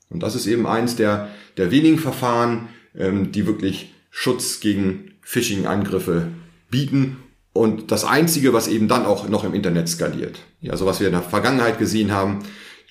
Und 0.10 0.24
das 0.24 0.36
ist 0.36 0.48
eben 0.48 0.68
eins 0.68 0.96
der, 0.96 1.30
der 1.58 1.72
wenigen 1.72 2.00
Verfahren, 2.00 2.70
ähm, 2.96 3.32
die 3.32 3.46
wirklich 3.46 3.94
Schutz 4.10 4.60
gegen 4.60 5.12
Phishing-Angriffe 5.22 6.28
bieten. 6.70 7.18
Und 7.54 7.92
das 7.92 8.04
Einzige, 8.04 8.54
was 8.54 8.68
eben 8.68 8.88
dann 8.88 9.06
auch 9.06 9.30
noch 9.30 9.44
im 9.44 9.54
Internet 9.54 9.90
skaliert. 9.90 10.40
Ja, 10.62 10.76
so 10.78 10.86
was 10.86 11.00
wir 11.00 11.08
in 11.08 11.14
der 11.14 11.22
Vergangenheit 11.22 11.80
gesehen 11.80 12.12
haben, 12.12 12.40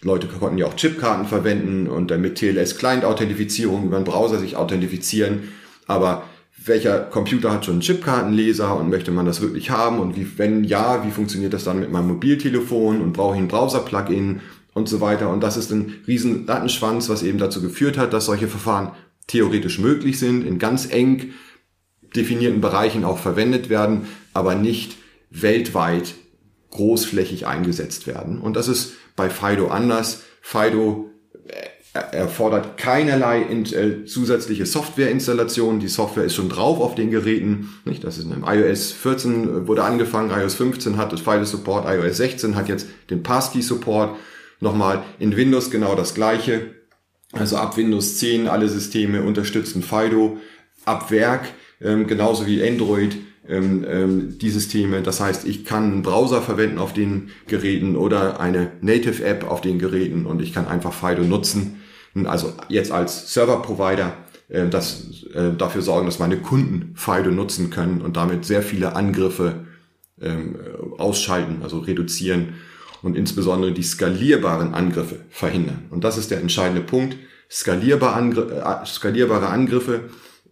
Leute 0.02 0.26
konnten 0.26 0.58
ja 0.58 0.66
auch 0.66 0.76
Chipkarten 0.76 1.26
verwenden 1.26 1.88
und 1.88 2.10
dann 2.10 2.20
mit 2.20 2.36
TLS-Client-Authentifizierung 2.36 3.84
über 3.84 3.96
den 3.96 4.04
Browser 4.04 4.38
sich 4.38 4.56
authentifizieren. 4.56 5.48
Aber 5.86 6.24
welcher 6.66 7.00
Computer 7.00 7.52
hat 7.52 7.64
schon 7.64 7.74
einen 7.74 7.80
Chipkartenleser 7.82 8.76
und 8.76 8.88
möchte 8.88 9.10
man 9.10 9.26
das 9.26 9.40
wirklich 9.40 9.70
haben 9.70 9.98
und 9.98 10.16
wie, 10.16 10.26
wenn 10.38 10.64
ja, 10.64 11.04
wie 11.04 11.10
funktioniert 11.10 11.52
das 11.52 11.64
dann 11.64 11.80
mit 11.80 11.92
meinem 11.92 12.08
Mobiltelefon 12.08 13.02
und 13.02 13.12
brauche 13.12 13.34
ich 13.34 13.40
ein 13.40 13.48
Browser-Plugin 13.48 14.40
und 14.72 14.88
so 14.88 15.00
weiter. 15.00 15.30
Und 15.30 15.42
das 15.42 15.56
ist 15.56 15.70
ein 15.70 15.94
riesen 16.06 16.46
Datenschwanz, 16.46 17.08
was 17.08 17.22
eben 17.22 17.38
dazu 17.38 17.60
geführt 17.60 17.98
hat, 17.98 18.12
dass 18.12 18.26
solche 18.26 18.48
Verfahren 18.48 18.92
theoretisch 19.26 19.78
möglich 19.78 20.18
sind, 20.18 20.46
in 20.46 20.58
ganz 20.58 20.90
eng 20.90 21.32
definierten 22.16 22.60
Bereichen 22.60 23.04
auch 23.04 23.18
verwendet 23.18 23.68
werden, 23.68 24.06
aber 24.32 24.54
nicht 24.54 24.96
weltweit 25.30 26.14
großflächig 26.70 27.46
eingesetzt 27.46 28.06
werden. 28.06 28.40
Und 28.40 28.56
das 28.56 28.68
ist 28.68 28.94
bei 29.16 29.30
Fido 29.30 29.68
anders. 29.68 30.22
Fido 30.40 31.10
erfordert 31.94 32.76
keinerlei 32.76 33.42
äh, 33.42 34.04
zusätzliche 34.04 34.66
Softwareinstallation. 34.66 35.78
Die 35.78 35.88
Software 35.88 36.24
ist 36.24 36.34
schon 36.34 36.48
drauf 36.48 36.80
auf 36.80 36.96
den 36.96 37.12
Geräten. 37.12 37.70
Das 38.02 38.18
ist 38.18 38.24
in 38.24 38.42
iOS 38.44 38.90
14 38.90 39.44
äh, 39.44 39.68
wurde 39.68 39.84
angefangen, 39.84 40.30
iOS 40.30 40.54
15 40.54 40.96
hat 40.96 41.12
das 41.12 41.20
Fido 41.20 41.44
Support, 41.44 41.86
iOS 41.88 42.16
16 42.16 42.56
hat 42.56 42.68
jetzt 42.68 42.88
den 43.10 43.22
Passkey 43.22 43.62
Support. 43.62 44.16
Nochmal 44.60 45.04
in 45.20 45.36
Windows 45.36 45.70
genau 45.70 45.94
das 45.94 46.14
gleiche. 46.14 46.74
Also 47.32 47.56
ab 47.56 47.76
Windows 47.76 48.18
10 48.18 48.48
alle 48.48 48.68
Systeme 48.68 49.22
unterstützen 49.22 49.82
Fido. 49.82 50.38
Ab 50.84 51.10
Werk, 51.10 51.48
ähm, 51.80 52.06
genauso 52.06 52.46
wie 52.46 52.62
Android, 52.66 53.16
ähm, 53.48 53.84
ähm, 53.88 54.38
die 54.38 54.50
Systeme. 54.50 55.02
Das 55.02 55.20
heißt, 55.20 55.46
ich 55.46 55.64
kann 55.64 55.84
einen 55.84 56.02
Browser 56.02 56.42
verwenden 56.42 56.78
auf 56.78 56.92
den 56.92 57.30
Geräten 57.46 57.96
oder 57.96 58.40
eine 58.40 58.72
Native 58.80 59.24
App 59.24 59.48
auf 59.48 59.60
den 59.60 59.78
Geräten 59.78 60.26
und 60.26 60.42
ich 60.42 60.52
kann 60.52 60.66
einfach 60.66 60.92
Fido 60.92 61.22
nutzen. 61.22 61.80
Also 62.24 62.52
jetzt 62.68 62.92
als 62.92 63.32
Server-Provider 63.32 64.16
äh, 64.48 64.68
das, 64.68 65.24
äh, 65.34 65.52
dafür 65.56 65.82
sorgen, 65.82 66.06
dass 66.06 66.18
meine 66.18 66.38
Kunden 66.38 66.94
Fido 66.96 67.30
nutzen 67.30 67.70
können 67.70 68.00
und 68.00 68.16
damit 68.16 68.44
sehr 68.44 68.62
viele 68.62 68.94
Angriffe 68.94 69.66
ähm, 70.20 70.56
ausschalten, 70.98 71.62
also 71.62 71.78
reduzieren 71.78 72.54
und 73.02 73.16
insbesondere 73.16 73.72
die 73.72 73.82
skalierbaren 73.82 74.74
Angriffe 74.74 75.20
verhindern. 75.28 75.86
Und 75.90 76.04
das 76.04 76.16
ist 76.16 76.30
der 76.30 76.40
entscheidende 76.40 76.82
Punkt. 76.82 77.14
Äh, 77.14 77.18
skalierbare 77.50 79.48
Angriffe 79.48 80.00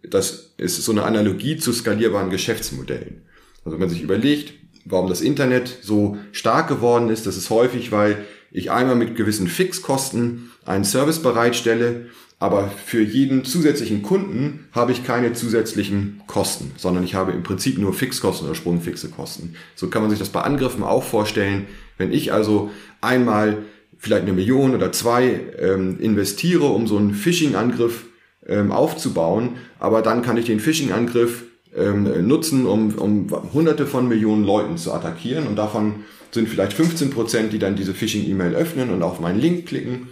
das 0.09 0.53
ist 0.57 0.83
so 0.83 0.91
eine 0.91 1.03
Analogie 1.03 1.57
zu 1.57 1.71
skalierbaren 1.71 2.29
Geschäftsmodellen. 2.29 3.21
Also 3.63 3.71
wenn 3.73 3.79
man 3.79 3.89
sich 3.89 4.01
überlegt, 4.01 4.53
warum 4.85 5.07
das 5.07 5.21
Internet 5.21 5.79
so 5.81 6.17
stark 6.31 6.67
geworden 6.67 7.09
ist, 7.09 7.25
das 7.25 7.37
ist 7.37 7.49
häufig, 7.49 7.91
weil 7.91 8.25
ich 8.51 8.71
einmal 8.71 8.95
mit 8.95 9.15
gewissen 9.15 9.47
Fixkosten 9.47 10.51
einen 10.65 10.83
Service 10.83 11.19
bereitstelle, 11.19 12.07
aber 12.39 12.69
für 12.85 13.01
jeden 13.01 13.45
zusätzlichen 13.45 14.01
Kunden 14.01 14.67
habe 14.73 14.91
ich 14.91 15.05
keine 15.05 15.33
zusätzlichen 15.33 16.21
Kosten, 16.27 16.71
sondern 16.77 17.03
ich 17.03 17.15
habe 17.15 17.31
im 17.31 17.43
Prinzip 17.43 17.77
nur 17.77 17.93
Fixkosten 17.93 18.47
oder 18.47 18.55
sprungfixe 18.55 19.09
Kosten. 19.09 19.55
So 19.75 19.87
kann 19.89 20.01
man 20.01 20.11
sich 20.11 20.19
das 20.19 20.29
bei 20.29 20.41
Angriffen 20.41 20.83
auch 20.83 21.03
vorstellen. 21.03 21.67
Wenn 21.97 22.11
ich 22.11 22.33
also 22.33 22.71
einmal 22.99 23.59
vielleicht 24.03 24.23
eine 24.23 24.33
Million 24.33 24.75
oder 24.75 24.91
zwei 24.91 25.39
ähm, 25.57 25.97
investiere, 26.01 26.65
um 26.65 26.87
so 26.87 26.97
einen 26.97 27.13
Phishing-Angriff 27.13 28.03
ähm, 28.45 28.73
aufzubauen. 28.73 29.51
Aber 29.79 30.01
dann 30.01 30.21
kann 30.21 30.35
ich 30.35 30.45
den 30.45 30.59
Phishing-Angriff 30.59 31.45
ähm, 31.73 32.27
nutzen, 32.27 32.65
um, 32.65 32.95
um 32.95 33.27
hunderte 33.53 33.87
von 33.87 34.09
Millionen 34.09 34.43
Leuten 34.43 34.75
zu 34.75 34.91
attackieren. 34.91 35.47
Und 35.47 35.55
davon 35.55 36.03
sind 36.31 36.49
vielleicht 36.49 36.73
15 36.73 37.11
Prozent, 37.11 37.53
die 37.53 37.59
dann 37.59 37.77
diese 37.77 37.93
Phishing-E-Mail 37.93 38.55
öffnen 38.55 38.89
und 38.89 39.03
auf 39.03 39.21
meinen 39.21 39.39
Link 39.39 39.67
klicken. 39.67 40.09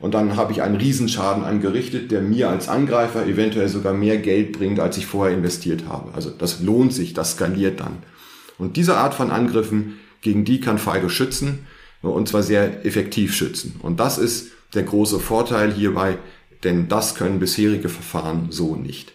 Und 0.00 0.14
dann 0.14 0.36
habe 0.36 0.52
ich 0.52 0.62
einen 0.62 0.76
Riesenschaden 0.76 1.44
angerichtet, 1.44 2.10
der 2.10 2.20
mir 2.20 2.50
als 2.50 2.68
Angreifer 2.68 3.26
eventuell 3.26 3.68
sogar 3.68 3.94
mehr 3.94 4.18
Geld 4.18 4.52
bringt, 4.52 4.80
als 4.80 4.98
ich 4.98 5.06
vorher 5.06 5.36
investiert 5.36 5.84
habe. 5.88 6.12
Also 6.14 6.30
das 6.30 6.60
lohnt 6.60 6.92
sich, 6.92 7.14
das 7.14 7.32
skaliert 7.32 7.80
dann. 7.80 7.98
Und 8.58 8.76
diese 8.76 8.96
Art 8.96 9.14
von 9.14 9.30
Angriffen, 9.30 9.98
gegen 10.20 10.44
die 10.44 10.60
kann 10.60 10.78
Fido 10.78 11.08
schützen 11.08 11.66
und 12.02 12.28
zwar 12.28 12.42
sehr 12.42 12.84
effektiv 12.84 13.34
schützen. 13.34 13.76
Und 13.82 14.00
das 14.00 14.18
ist 14.18 14.50
der 14.74 14.82
große 14.82 15.20
Vorteil 15.20 15.72
hierbei, 15.72 16.18
denn 16.64 16.88
das 16.88 17.14
können 17.14 17.38
bisherige 17.38 17.88
Verfahren 17.88 18.48
so 18.50 18.74
nicht. 18.76 19.12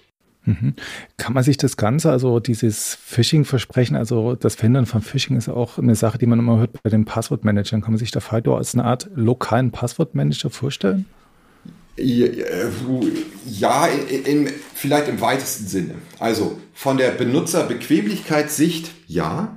Mhm. 0.50 0.74
Kann 1.18 1.34
man 1.34 1.44
sich 1.44 1.58
das 1.58 1.78
Ganze, 1.78 2.10
also 2.12 2.40
dieses 2.40 2.96
Phishing-Versprechen, 2.96 3.96
also 3.96 4.36
das 4.36 4.56
Verhindern 4.56 4.88
von 4.88 5.02
Phishing 5.02 5.38
ist 5.38 5.48
auch 5.48 5.78
eine 5.78 5.94
Sache, 5.94 6.18
die 6.18 6.26
man 6.26 6.40
immer 6.40 6.58
hört 6.58 6.82
bei 6.82 6.90
den 6.90 7.06
Passwortmanagern. 7.06 7.82
Kann 7.82 7.92
man 7.92 8.00
sich 8.00 8.10
da 8.10 8.20
FIDO 8.20 8.58
als 8.58 8.74
eine 8.74 8.84
Art 8.84 9.10
lokalen 9.14 9.70
Passwortmanager 9.70 10.50
vorstellen? 10.50 11.06
Ja, 11.98 13.88
in, 13.88 14.26
in, 14.26 14.50
vielleicht 14.74 15.08
im 15.08 15.22
weitesten 15.22 15.68
Sinne. 15.68 15.96
Also 16.18 16.60
von 16.74 16.98
der 16.98 17.12
Benutzerbequemlichkeitssicht 17.12 18.90
ja. 19.06 19.56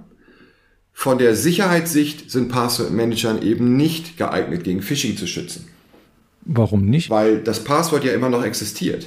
Von 0.93 1.17
der 1.17 1.37
Sicherheitssicht 1.37 2.31
sind 2.31 2.51
Passwortmanagern 2.51 3.41
eben 3.41 3.77
nicht 3.77 4.19
geeignet, 4.19 4.65
gegen 4.65 4.83
Phishing 4.83 5.17
zu 5.17 5.27
schützen. 5.27 5.69
Warum 6.43 6.85
nicht? 6.85 7.09
Weil 7.09 7.39
das 7.39 7.65
Passwort 7.65 8.05
ja 8.05 8.13
immer 8.13 8.29
noch 8.29 8.45
existiert. 8.45 9.07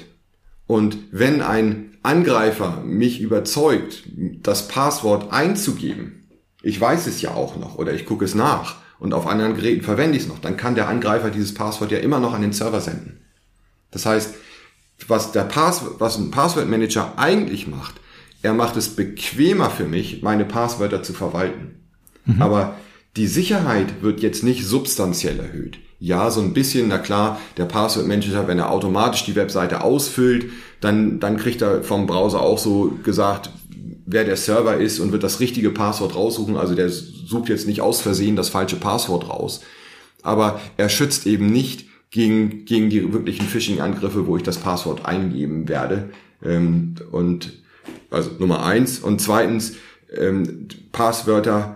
Und 0.68 0.98
wenn 1.12 1.42
ein 1.42 1.98
Angreifer 2.04 2.82
mich 2.84 3.22
überzeugt, 3.22 4.04
das 4.42 4.68
Passwort 4.68 5.32
einzugeben, 5.32 6.28
ich 6.62 6.80
weiß 6.80 7.08
es 7.08 7.22
ja 7.22 7.34
auch 7.34 7.58
noch 7.58 7.76
oder 7.76 7.94
ich 7.94 8.06
gucke 8.06 8.26
es 8.26 8.36
nach 8.36 8.78
und 9.00 9.14
auf 9.14 9.28
anderen 9.28 9.56
Geräten 9.56 9.84
verwende 9.84 10.18
ich 10.18 10.24
es 10.24 10.30
noch, 10.30 10.40
dann 10.40 10.58
kann 10.58 10.76
der 10.76 10.88
Angreifer 10.88 11.30
dieses 11.30 11.54
Passwort 11.54 11.92
ja 11.92 12.00
immer 12.00 12.20
noch 12.20 12.34
an 12.34 12.42
den 12.42 12.54
Server 12.54 12.82
senden. 12.82 13.22
Das 13.92 14.06
heißt, 14.06 14.36
was 15.08 15.32
der 15.32 15.44
Pass, 15.44 15.84
was 16.00 16.18
ein 16.18 16.32
Passwortmanager 16.32 17.14
eigentlich 17.18 17.68
macht, 17.68 17.96
er 18.42 18.54
macht 18.54 18.78
es 18.78 18.96
bequemer 18.96 19.70
für 19.70 19.86
mich, 19.86 20.22
meine 20.22 20.46
Passwörter 20.46 21.04
zu 21.04 21.14
verwalten. 21.14 21.88
Mhm. 22.26 22.42
Aber 22.42 22.76
die 23.16 23.28
Sicherheit 23.28 24.02
wird 24.02 24.22
jetzt 24.22 24.44
nicht 24.44 24.66
substanziell 24.66 25.40
erhöht. 25.40 25.80
Ja, 26.06 26.30
so 26.30 26.40
ein 26.40 26.54
bisschen, 26.54 26.88
na 26.90 27.00
klar, 27.00 27.42
der 27.58 27.66
Password 27.66 28.06
Manager, 28.06 28.48
wenn 28.48 28.60
er 28.60 28.70
automatisch 28.70 29.26
die 29.26 29.36
Webseite 29.36 29.82
ausfüllt, 29.82 30.52
dann, 30.80 31.20
dann 31.20 31.36
kriegt 31.36 31.64
er 31.64 31.82
vom 31.84 32.06
Browser 32.06 32.42
auch 32.42 32.60
so 32.60 32.96
gesagt, 33.04 33.50
wer 34.06 34.24
der 34.24 34.36
Server 34.36 34.78
ist 34.78 35.00
und 35.00 35.12
wird 35.12 35.24
das 35.24 35.40
richtige 35.40 35.72
Passwort 35.72 36.14
raussuchen. 36.14 36.58
Also 36.58 36.76
der 36.76 36.92
sucht 36.92 37.50
jetzt 37.50 37.66
nicht 37.66 37.82
aus 37.82 38.02
Versehen 38.02 38.36
das 38.36 38.50
falsche 38.50 38.76
Passwort 38.76 39.30
raus. 39.30 39.62
Aber 40.22 40.62
er 40.78 40.90
schützt 40.90 41.26
eben 41.26 41.48
nicht 41.52 41.88
gegen, 42.12 42.66
gegen 42.66 42.92
die 42.92 43.12
wirklichen 43.12 43.48
Phishing-Angriffe, 43.48 44.28
wo 44.28 44.38
ich 44.38 44.44
das 44.44 44.60
Passwort 44.60 45.08
eingeben 45.08 45.68
werde. 45.68 46.12
Ähm, 46.44 46.94
und 47.12 47.64
also 48.12 48.30
Nummer 48.38 48.64
eins. 48.64 49.00
Und 49.00 49.22
zweitens, 49.22 49.74
ähm, 50.16 50.68
Passwörter 50.92 51.75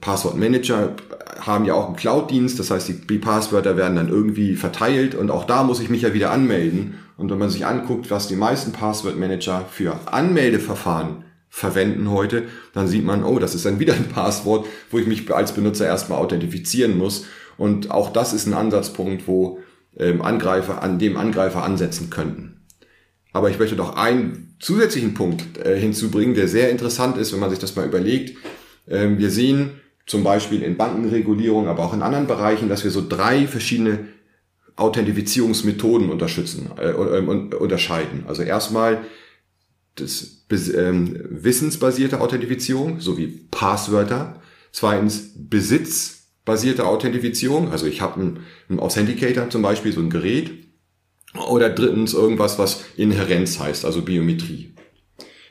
Passwortmanager 0.00 0.94
haben 1.40 1.64
ja 1.64 1.74
auch 1.74 1.86
einen 1.86 1.96
Cloud-Dienst, 1.96 2.58
das 2.58 2.70
heißt, 2.70 2.92
die 3.08 3.18
Passwörter 3.18 3.76
werden 3.76 3.96
dann 3.96 4.08
irgendwie 4.08 4.56
verteilt 4.56 5.14
und 5.14 5.30
auch 5.30 5.44
da 5.44 5.62
muss 5.62 5.80
ich 5.80 5.88
mich 5.88 6.02
ja 6.02 6.14
wieder 6.14 6.30
anmelden. 6.30 6.94
Und 7.16 7.30
wenn 7.30 7.38
man 7.38 7.50
sich 7.50 7.66
anguckt, 7.66 8.10
was 8.10 8.28
die 8.28 8.36
meisten 8.36 8.72
Passwortmanager 8.72 9.64
für 9.70 9.98
Anmeldeverfahren 10.06 11.24
verwenden 11.48 12.10
heute, 12.10 12.44
dann 12.74 12.86
sieht 12.86 13.04
man, 13.04 13.24
oh, 13.24 13.38
das 13.38 13.54
ist 13.54 13.64
dann 13.64 13.80
wieder 13.80 13.94
ein 13.94 14.08
Passwort, 14.08 14.66
wo 14.90 14.98
ich 14.98 15.06
mich 15.06 15.32
als 15.34 15.52
Benutzer 15.52 15.86
erstmal 15.86 16.20
authentifizieren 16.20 16.96
muss. 16.96 17.24
Und 17.56 17.90
auch 17.90 18.12
das 18.12 18.32
ist 18.32 18.46
ein 18.46 18.54
Ansatzpunkt, 18.54 19.26
wo 19.26 19.58
ähm, 19.96 20.22
Angreifer 20.22 20.82
an 20.82 20.98
dem 20.98 21.16
Angreifer 21.16 21.64
ansetzen 21.64 22.10
könnten. 22.10 22.60
Aber 23.32 23.50
ich 23.50 23.58
möchte 23.58 23.76
doch 23.76 23.96
einen 23.96 24.56
zusätzlichen 24.60 25.14
Punkt 25.14 25.58
äh, 25.58 25.78
hinzubringen, 25.78 26.34
der 26.34 26.48
sehr 26.48 26.70
interessant 26.70 27.18
ist, 27.18 27.32
wenn 27.32 27.40
man 27.40 27.50
sich 27.50 27.58
das 27.58 27.76
mal 27.76 27.86
überlegt. 27.86 28.36
Ähm, 28.90 29.18
wir 29.18 29.30
sehen 29.30 29.80
zum 30.06 30.24
Beispiel 30.24 30.62
in 30.62 30.76
Bankenregulierung, 30.76 31.68
aber 31.68 31.84
auch 31.84 31.94
in 31.94 32.02
anderen 32.02 32.26
Bereichen, 32.26 32.68
dass 32.68 32.84
wir 32.84 32.90
so 32.90 33.06
drei 33.06 33.46
verschiedene 33.46 34.08
Authentifizierungsmethoden 34.76 36.08
unterstützen, 36.08 36.70
äh, 36.78 36.92
unterscheiden. 36.92 38.24
Also 38.26 38.42
erstmal 38.42 39.04
das 39.96 40.46
ähm, 40.50 41.18
wissensbasierte 41.28 42.20
Authentifizierung 42.20 43.00
sowie 43.00 43.26
Passwörter. 43.50 44.40
Zweitens 44.70 45.32
besitzbasierte 45.36 46.86
Authentifizierung. 46.86 47.72
Also 47.72 47.86
ich 47.86 48.00
habe 48.00 48.20
einen, 48.20 48.40
einen 48.68 48.80
Authenticator 48.80 49.50
zum 49.50 49.62
Beispiel, 49.62 49.92
so 49.92 50.00
ein 50.00 50.10
Gerät. 50.10 50.50
Oder 51.48 51.68
drittens 51.68 52.14
irgendwas, 52.14 52.58
was 52.58 52.84
Inherenz 52.96 53.58
heißt, 53.58 53.84
also 53.84 54.02
Biometrie. 54.02 54.72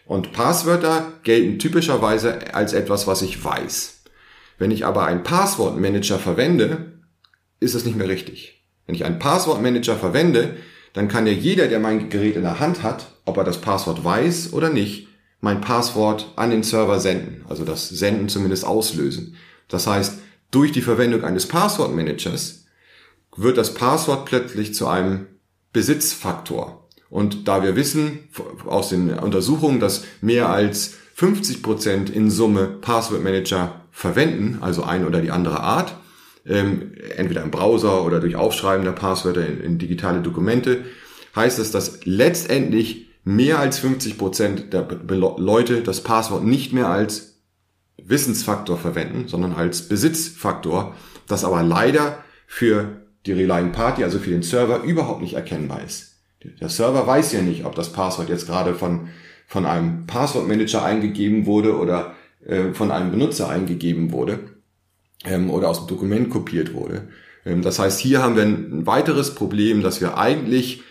Und 0.07 0.31
Passwörter 0.31 1.11
gelten 1.23 1.59
typischerweise 1.59 2.55
als 2.55 2.73
etwas, 2.73 3.07
was 3.07 3.21
ich 3.21 3.43
weiß. 3.43 4.03
Wenn 4.57 4.71
ich 4.71 4.85
aber 4.85 5.05
einen 5.05 5.23
Passwortmanager 5.23 6.17
verwende, 6.17 6.93
ist 7.59 7.75
es 7.75 7.85
nicht 7.85 7.97
mehr 7.97 8.07
richtig. 8.07 8.63
Wenn 8.85 8.95
ich 8.95 9.03
einen 9.03 9.19
Passwortmanager 9.19 9.97
verwende, 9.97 10.55
dann 10.93 11.09
kann 11.09 11.27
ja 11.27 11.33
jeder, 11.33 11.67
der 11.67 11.79
mein 11.79 12.09
Gerät 12.09 12.37
in 12.37 12.43
der 12.43 12.59
Hand 12.59 12.83
hat, 12.83 13.07
ob 13.25 13.37
er 13.37 13.43
das 13.43 13.59
Passwort 13.59 14.03
weiß 14.03 14.53
oder 14.53 14.69
nicht, 14.69 15.09
mein 15.41 15.61
Passwort 15.61 16.31
an 16.37 16.51
den 16.51 16.63
Server 16.63 16.99
senden. 16.99 17.45
Also 17.49 17.65
das 17.65 17.89
Senden 17.89 18.29
zumindest 18.29 18.65
auslösen. 18.65 19.35
Das 19.67 19.87
heißt, 19.87 20.19
durch 20.51 20.71
die 20.71 20.81
Verwendung 20.81 21.25
eines 21.25 21.45
Passwortmanagers 21.47 22.65
wird 23.35 23.57
das 23.57 23.73
Passwort 23.73 24.25
plötzlich 24.25 24.73
zu 24.73 24.87
einem 24.87 25.27
Besitzfaktor. 25.73 26.86
Und 27.09 27.47
da 27.47 27.63
wir 27.63 27.75
wissen 27.75 28.27
aus 28.65 28.89
den 28.89 29.09
Untersuchungen, 29.11 29.79
dass 29.79 30.03
mehr 30.21 30.49
als 30.49 30.95
50 31.15 31.63
Prozent 31.63 32.09
in 32.09 32.29
Summe 32.29 32.67
Password 32.67 33.23
Manager 33.23 33.81
verwenden, 33.91 34.59
also 34.61 34.83
eine 34.83 35.07
oder 35.07 35.21
die 35.21 35.31
andere 35.31 35.61
Art, 35.61 35.95
ähm, 36.45 36.93
entweder 37.15 37.43
im 37.43 37.51
Browser 37.51 38.05
oder 38.05 38.19
durch 38.19 38.35
Aufschreiben 38.35 38.85
der 38.85 38.91
Passwörter 38.91 39.45
in, 39.45 39.59
in 39.61 39.77
digitale 39.77 40.21
Dokumente, 40.21 40.83
heißt 41.35 41.59
es, 41.59 41.71
dass 41.71 42.05
letztendlich 42.05 43.07
mehr 43.23 43.59
als 43.59 43.79
50 43.79 44.17
Prozent 44.17 44.73
der 44.73 44.87
Leute 45.09 45.81
das 45.81 46.01
Passwort 46.01 46.43
nicht 46.43 46.71
mehr 46.71 46.87
als 46.87 47.39
Wissensfaktor 47.97 48.77
verwenden, 48.77 49.27
sondern 49.27 49.53
als 49.53 49.89
Besitzfaktor, 49.89 50.95
das 51.27 51.43
aber 51.43 51.63
leider 51.63 52.23
für 52.45 53.01
die 53.25 53.33
Relying 53.33 53.73
Party, 53.73 54.03
also 54.03 54.19
für 54.19 54.29
den 54.29 54.43
Server, 54.43 54.83
überhaupt 54.83 55.21
nicht 55.21 55.33
erkennbar 55.33 55.83
ist. 55.83 56.06
Der 56.43 56.69
Server 56.69 57.05
weiß 57.05 57.33
ja 57.33 57.41
nicht, 57.41 57.65
ob 57.65 57.75
das 57.75 57.91
Passwort 57.91 58.29
jetzt 58.29 58.47
gerade 58.47 58.73
von, 58.75 59.09
von 59.47 59.65
einem 59.65 60.05
Passwortmanager 60.05 60.83
eingegeben 60.83 61.45
wurde 61.45 61.77
oder 61.77 62.15
äh, 62.45 62.73
von 62.73 62.91
einem 62.91 63.11
Benutzer 63.11 63.49
eingegeben 63.49 64.11
wurde 64.11 64.39
ähm, 65.25 65.49
oder 65.49 65.69
aus 65.69 65.79
dem 65.79 65.87
Dokument 65.87 66.29
kopiert 66.29 66.73
wurde. 66.73 67.07
Ähm, 67.45 67.61
das 67.61 67.79
heißt, 67.79 67.99
hier 67.99 68.21
haben 68.21 68.35
wir 68.35 68.43
ein 68.43 68.85
weiteres 68.85 69.35
Problem, 69.35 69.81
dass 69.81 70.01
wir 70.01 70.17
eigentlich 70.17 70.83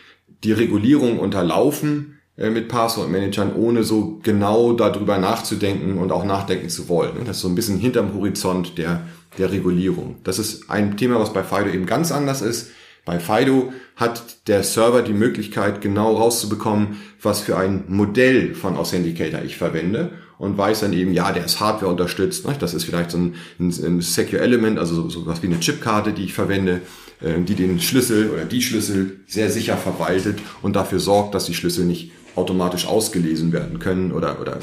die 0.43 0.53
Regulierung 0.53 1.19
unterlaufen 1.19 2.19
äh, 2.37 2.51
mit 2.51 2.69
Passwortmanagern, 2.69 3.55
ohne 3.55 3.85
so 3.85 4.19
genau 4.23 4.73
darüber 4.73 5.19
nachzudenken 5.19 5.99
und 5.99 6.13
auch 6.13 6.25
nachdenken 6.25 6.69
zu 6.69 6.89
wollen. 6.89 7.25
Das 7.25 7.37
ist 7.37 7.43
so 7.43 7.49
ein 7.49 7.55
bisschen 7.55 7.79
hinterm 7.79 8.15
Horizont 8.15 8.79
der, 8.79 9.07
der 9.39 9.53
Regulierung. 9.53 10.17
Das 10.25 10.39
ist 10.39 10.69
ein 10.69 10.97
Thema, 10.97 11.21
was 11.21 11.33
bei 11.33 11.45
Fido 11.45 11.71
eben 11.71 11.87
ganz 11.87 12.13
anders 12.13 12.43
ist. 12.43 12.71
Bei 13.07 13.21
Fido 13.21 13.73
hat 13.95 14.49
der 14.49 14.64
Server 14.64 15.01
die 15.01 15.14
Möglichkeit, 15.14 15.81
genau 15.81 16.16
rauszubekommen, 16.16 17.01
was 17.23 17.40
für 17.40 17.57
ein 17.57 17.85
Modell 17.88 18.55
von 18.55 18.77
Authenticator 18.77 19.42
ich 19.42 19.57
verwende 19.57 20.11
und 20.38 20.59
weiß 20.59 20.81
dann 20.81 20.92
eben, 20.92 21.12
ja, 21.12 21.31
der 21.31 21.45
ist 21.45 21.61
Hardware 21.61 21.90
unterstützt. 21.90 22.45
Das 22.59 22.75
ist 22.75 22.85
vielleicht 22.85 23.12
so 23.12 23.19
ein, 23.19 23.37
ein, 23.61 23.69
ein 23.69 24.01
Secure 24.01 24.42
Element, 24.42 24.79
also 24.79 25.09
so, 25.09 25.25
was 25.25 25.40
wie 25.42 25.47
eine 25.47 25.61
Chipkarte, 25.61 26.12
die 26.12 26.25
ich 26.25 26.35
verwende, 26.35 26.83
äh, 27.21 27.40
die 27.40 27.55
den 27.55 27.81
Schlüssel 27.81 28.31
oder 28.31 28.45
die 28.45 28.61
Schlüssel 28.61 29.21
sehr 29.29 29.51
sicher 29.51 29.77
verwaltet 29.77 30.40
und 30.61 30.75
dafür 30.75 30.99
sorgt, 30.99 31.35
dass 31.35 31.47
die 31.47 31.55
Schlüssel 31.55 31.87
nicht 31.87 32.11
automatisch 32.35 32.88
ausgelesen 32.88 33.53
werden 33.53 33.79
können 33.79 34.11
oder, 34.11 34.40
oder 34.40 34.57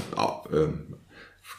äh, 0.52 0.68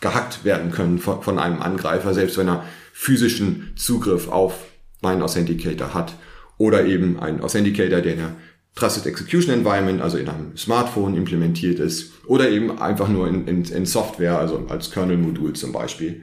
gehackt 0.03 0.45
werden 0.45 0.71
können 0.71 0.99
von, 0.99 1.23
von 1.23 1.39
einem 1.39 1.63
Angreifer, 1.63 2.13
selbst 2.13 2.37
wenn 2.37 2.49
er 2.49 2.65
physischen 2.93 3.73
Zugriff 3.75 4.29
auf 4.29 4.67
meinen 5.01 5.23
Authenticator 5.23 5.95
hat. 5.95 6.15
Oder 6.59 6.87
eben 6.87 7.19
ein 7.19 7.41
Authenticator, 7.41 8.01
der 8.01 8.37
Trusted 8.75 9.07
Execution 9.07 9.55
Environment, 9.55 10.03
also 10.03 10.19
in 10.19 10.29
einem 10.29 10.57
Smartphone 10.57 11.17
implementiert 11.17 11.79
ist 11.79 12.13
oder 12.27 12.51
eben 12.51 12.79
einfach 12.81 13.09
nur 13.09 13.29
in, 13.29 13.47
in, 13.47 13.65
in 13.65 13.87
Software, 13.87 14.39
also 14.39 14.67
als 14.69 14.91
Kernel-Modul 14.91 15.53
zum 15.53 15.73
Beispiel. 15.73 16.23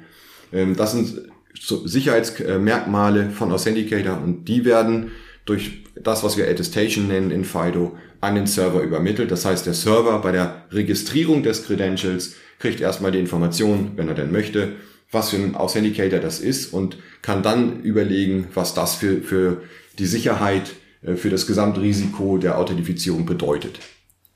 Ähm, 0.51 0.75
das 0.75 0.91
sind 0.91 1.21
Sicherheitsmerkmale 1.53 3.29
von 3.29 3.51
Authenticator 3.51 4.21
und 4.21 4.45
die 4.45 4.65
werden 4.65 5.11
durch 5.45 5.83
das, 5.95 6.23
was 6.23 6.37
wir 6.37 6.49
Attestation 6.49 7.07
nennen 7.07 7.31
in 7.31 7.45
FIDO, 7.45 7.97
an 8.19 8.35
den 8.35 8.47
Server 8.47 8.81
übermittelt. 8.81 9.31
Das 9.31 9.45
heißt, 9.45 9.65
der 9.65 9.73
Server 9.73 10.19
bei 10.19 10.31
der 10.31 10.65
Registrierung 10.71 11.43
des 11.43 11.65
Credentials 11.65 12.35
kriegt 12.59 12.79
erstmal 12.79 13.11
die 13.11 13.19
Information, 13.19 13.93
wenn 13.95 14.07
er 14.07 14.13
denn 14.13 14.31
möchte, 14.31 14.73
was 15.11 15.31
für 15.31 15.37
ein 15.37 15.55
Authenticator 15.55 16.19
das 16.19 16.39
ist 16.39 16.73
und 16.73 16.97
kann 17.21 17.43
dann 17.43 17.81
überlegen, 17.81 18.47
was 18.53 18.73
das 18.73 18.95
für, 18.95 19.21
für 19.21 19.61
die 19.99 20.05
Sicherheit 20.05 20.71
äh, 21.03 21.15
für 21.15 21.29
das 21.29 21.47
Gesamtrisiko 21.47 22.37
der 22.37 22.57
Authentifizierung 22.57 23.25
bedeutet. 23.25 23.79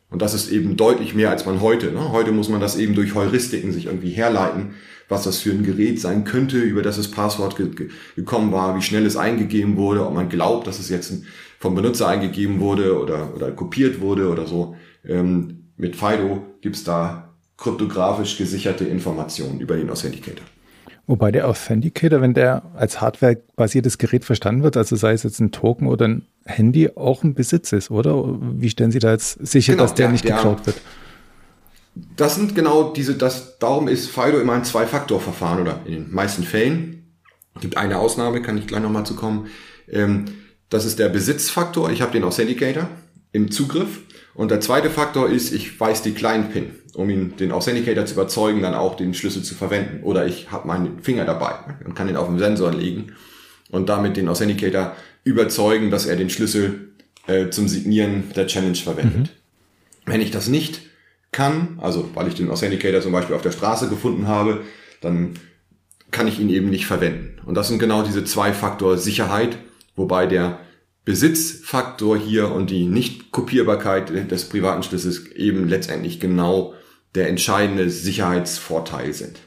Und 0.10 0.22
das 0.22 0.34
ist 0.34 0.50
eben 0.52 0.78
deutlich 0.78 1.14
mehr 1.14 1.30
als 1.30 1.46
man 1.46 1.62
heute. 1.62 1.92
Ne? 1.92 2.12
Heute 2.12 2.32
muss 2.32 2.50
man 2.50 2.62
das 2.62 2.78
eben 2.78 2.96
durch 2.96 3.16
Heuristiken 3.16 3.74
sich 3.74 3.88
irgendwie 3.88 4.12
herleiten, 4.12 4.76
was 5.10 5.24
das 5.24 5.40
für 5.40 5.52
ein 5.52 5.64
Gerät 5.64 6.00
sein 6.00 6.24
könnte, 6.24 6.60
über 6.60 6.82
das 6.82 6.98
das 6.98 7.12
Passwort 7.12 7.58
ge 7.58 7.90
gekommen 8.16 8.52
war, 8.52 8.78
wie 8.78 8.82
schnell 8.82 9.06
es 9.06 9.18
eingegeben 9.18 9.78
wurde, 9.78 10.06
ob 10.06 10.14
man 10.14 10.30
glaubt, 10.30 10.68
dass 10.68 10.80
es 10.80 10.90
jetzt 10.90 11.14
vom 11.60 11.76
Benutzer 11.76 12.08
eingegeben 12.08 12.60
wurde 12.60 13.00
oder, 13.00 13.36
oder 13.36 13.52
kopiert 13.52 14.00
wurde 14.02 14.30
oder 14.30 14.48
so. 14.48 14.76
Ähm, 15.04 15.66
mit 15.78 15.96
FIDO 15.96 16.46
gibt's 16.62 16.84
da 16.84 17.36
kryptografisch 17.58 18.38
gesicherte 18.38 18.86
Informationen 18.86 19.60
über 19.60 19.76
den 19.76 19.90
Authenticator. 19.90 20.46
Wobei 21.08 21.32
der 21.32 21.48
Authenticator, 21.48 22.22
wenn 22.22 22.34
der 22.34 22.64
als 22.76 23.00
hardwarebasiertes 23.00 24.00
Gerät 24.00 24.26
verstanden 24.26 24.64
wird, 24.64 24.76
also 24.76 24.96
sei 24.96 25.14
es 25.14 25.22
jetzt 25.22 25.40
ein 25.40 25.52
Token 25.52 25.88
oder 25.88 26.08
ein 26.08 26.26
Handy, 26.46 26.90
auch 26.96 27.24
ein 27.24 27.36
Besitz 27.36 27.74
ist, 27.74 27.92
oder? 27.92 28.38
Wie 28.40 28.70
stellen 28.70 28.92
Sie 28.92 29.00
da 29.00 29.12
jetzt 29.12 29.46
sicher, 29.46 29.74
genau, 29.74 29.84
dass 29.84 29.94
der, 29.94 30.08
der 30.08 30.14
nicht 30.14 30.26
geklaut 30.26 30.66
wird? 30.66 30.82
Das 32.18 32.36
sind 32.36 32.56
genau 32.56 32.92
diese, 32.92 33.16
das, 33.16 33.60
darum 33.60 33.88
ist 33.88 34.10
FIDO 34.10 34.40
immer 34.40 34.54
ein 34.54 34.66
Zwei-Faktor-Verfahren 34.66 35.62
oder 35.62 35.82
in 35.86 35.94
den 35.94 36.12
meisten 36.12 36.44
Fällen. 36.44 37.16
Gibt 37.62 37.78
eine 37.78 38.00
Ausnahme, 38.00 38.42
kann 38.42 38.58
ich 38.58 38.68
gleich 38.68 38.82
nochmal 38.82 39.06
zu 39.06 39.16
kommen. 39.16 39.48
Ähm, 39.90 40.26
das 40.70 40.86
ist 40.86 41.00
der 41.00 41.10
Besitzfaktor. 41.10 41.92
Ich 41.92 42.02
habe 42.02 42.12
den 42.12 42.24
Authenticator 42.24 42.90
im 43.32 43.52
Zugriff. 43.52 44.02
Und 44.34 44.52
der 44.52 44.60
zweite 44.60 44.90
Faktor 44.90 45.30
ist, 45.30 45.54
ich 45.54 45.80
weiß 45.80 46.02
die 46.02 46.12
kleinen 46.12 46.50
PIN 46.50 46.72
um 46.96 47.10
ihn, 47.10 47.36
den 47.38 47.52
Authenticator 47.52 48.06
zu 48.06 48.14
überzeugen, 48.14 48.62
dann 48.62 48.74
auch 48.74 48.96
den 48.96 49.14
Schlüssel 49.14 49.44
zu 49.44 49.56
verwenden. 49.56 50.04
Oder 50.04 50.26
ich 50.26 50.52
habe 50.52 50.68
meinen 50.68 51.00
Finger 51.02 51.26
dabei 51.26 51.56
und 51.86 51.96
kann 51.96 52.10
ihn 52.10 52.16
auf 52.16 52.28
dem 52.28 52.40
Sensor 52.40 52.74
legen 52.74 53.14
und 53.70 53.90
damit 53.90 54.18
den 54.18 54.30
Authenticator 54.30 54.96
überzeugen, 55.24 55.92
dass 55.92 56.06
er 56.06 56.16
den 56.16 56.30
Schlüssel 56.30 56.90
äh, 57.28 57.50
zum 57.50 57.68
Signieren 57.68 58.32
der 58.36 58.48
Challenge 58.48 58.76
verwendet. 58.76 59.18
Mhm. 59.18 59.30
Wenn 60.06 60.22
ich 60.22 60.32
das 60.32 60.48
nicht 60.48 60.82
kann, 61.32 61.80
also 61.82 62.10
weil 62.14 62.28
ich 62.28 62.36
den 62.36 62.50
Authenticator 62.50 63.02
zum 63.02 63.12
Beispiel 63.12 63.36
auf 63.36 63.42
der 63.42 63.52
Straße 63.52 63.90
gefunden 63.90 64.28
habe, 64.28 64.62
dann 65.02 65.34
kann 66.12 66.28
ich 66.28 66.40
ihn 66.40 66.50
eben 66.50 66.70
nicht 66.70 66.86
verwenden. 66.86 67.42
Und 67.46 67.56
das 67.56 67.68
sind 67.68 67.80
genau 67.80 68.04
diese 68.04 68.24
zwei 68.24 68.54
Faktor 68.54 68.98
Sicherheit, 68.98 69.58
wobei 69.96 70.28
der 70.28 70.60
Besitzfaktor 71.04 72.18
hier 72.18 72.52
und 72.52 72.70
die 72.70 72.86
Nicht-Kopierbarkeit 72.86 74.32
des 74.32 74.50
privaten 74.50 74.82
Schlüssels 74.82 75.28
eben 75.32 75.68
letztendlich 75.68 76.20
genau 76.20 76.74
der 77.16 77.30
entscheidende 77.30 77.90
Sicherheitsvorteil 77.90 79.14
sind. 79.14 79.40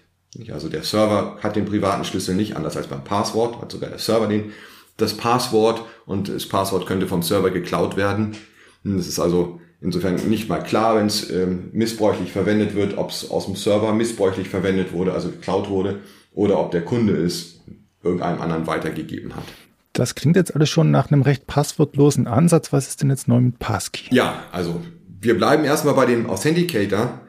Also 0.50 0.68
der 0.68 0.82
Server 0.82 1.38
hat 1.42 1.56
den 1.56 1.64
privaten 1.64 2.04
Schlüssel 2.04 2.34
nicht, 2.34 2.56
anders 2.56 2.76
als 2.76 2.86
beim 2.86 3.04
Passwort, 3.04 3.60
hat 3.60 3.72
sogar 3.72 3.90
der 3.90 3.98
Server 3.98 4.26
den, 4.26 4.52
das 4.96 5.14
Passwort 5.14 5.84
und 6.06 6.28
das 6.28 6.46
Passwort 6.46 6.86
könnte 6.86 7.06
vom 7.06 7.22
Server 7.22 7.50
geklaut 7.50 7.96
werden. 7.96 8.36
Es 8.84 9.08
ist 9.08 9.18
also 9.18 9.60
insofern 9.80 10.16
nicht 10.28 10.48
mal 10.48 10.62
klar, 10.62 10.96
wenn 10.96 11.06
es 11.06 11.30
ähm, 11.30 11.70
missbräuchlich 11.72 12.32
verwendet 12.32 12.74
wird, 12.74 12.98
ob 12.98 13.10
es 13.10 13.30
aus 13.30 13.46
dem 13.46 13.56
Server 13.56 13.92
missbräuchlich 13.92 14.48
verwendet 14.48 14.92
wurde, 14.92 15.12
also 15.12 15.30
geklaut 15.30 15.68
wurde, 15.68 16.00
oder 16.32 16.58
ob 16.58 16.70
der 16.70 16.84
Kunde 16.84 17.16
es 17.16 17.60
irgendeinem 18.02 18.40
anderen 18.40 18.66
weitergegeben 18.66 19.34
hat. 19.34 19.44
Das 19.92 20.14
klingt 20.14 20.36
jetzt 20.36 20.54
alles 20.54 20.68
schon 20.68 20.90
nach 20.90 21.10
einem 21.10 21.22
recht 21.22 21.46
passwortlosen 21.46 22.26
Ansatz. 22.28 22.72
Was 22.72 22.88
ist 22.88 23.02
denn 23.02 23.10
jetzt 23.10 23.26
neu 23.26 23.40
mit 23.40 23.58
Passkey? 23.58 24.14
Ja, 24.14 24.44
also 24.52 24.80
wir 25.20 25.36
bleiben 25.36 25.64
erstmal 25.64 25.94
bei 25.94 26.06
dem 26.06 26.30
Authenticator. 26.30 27.20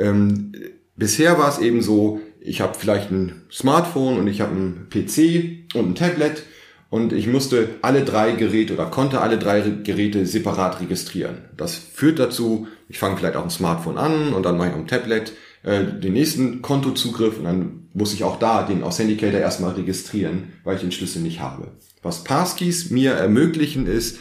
Ähm, 0.00 0.52
bisher 0.96 1.38
war 1.38 1.48
es 1.48 1.58
eben 1.58 1.82
so, 1.82 2.20
ich 2.40 2.60
habe 2.60 2.74
vielleicht 2.74 3.10
ein 3.10 3.42
Smartphone 3.50 4.18
und 4.18 4.26
ich 4.26 4.40
habe 4.40 4.52
einen 4.52 4.88
PC 4.88 5.76
und 5.76 5.90
ein 5.90 5.94
Tablet 5.94 6.42
und 6.88 7.12
ich 7.12 7.26
musste 7.26 7.68
alle 7.82 8.04
drei 8.04 8.32
Geräte 8.32 8.74
oder 8.74 8.86
konnte 8.86 9.20
alle 9.20 9.38
drei 9.38 9.60
Geräte 9.60 10.26
separat 10.26 10.80
registrieren. 10.80 11.38
Das 11.56 11.74
führt 11.74 12.18
dazu, 12.18 12.66
ich 12.88 12.98
fange 12.98 13.16
vielleicht 13.16 13.36
auf 13.36 13.44
dem 13.44 13.50
Smartphone 13.50 13.98
an 13.98 14.32
und 14.32 14.44
dann 14.44 14.56
mache 14.56 14.68
ich 14.68 14.74
dem 14.74 14.86
Tablet 14.86 15.32
äh, 15.62 15.84
den 15.84 16.14
nächsten 16.14 16.62
Kontozugriff 16.62 17.38
und 17.38 17.44
dann 17.44 17.88
muss 17.92 18.14
ich 18.14 18.24
auch 18.24 18.38
da 18.38 18.62
den 18.62 18.82
Authenticator 18.82 19.40
erstmal 19.40 19.72
registrieren, 19.72 20.52
weil 20.64 20.76
ich 20.76 20.82
den 20.82 20.92
Schlüssel 20.92 21.22
nicht 21.22 21.40
habe. 21.40 21.68
Was 22.02 22.24
Passkeys 22.24 22.90
mir 22.90 23.12
ermöglichen 23.12 23.86
ist, 23.86 24.18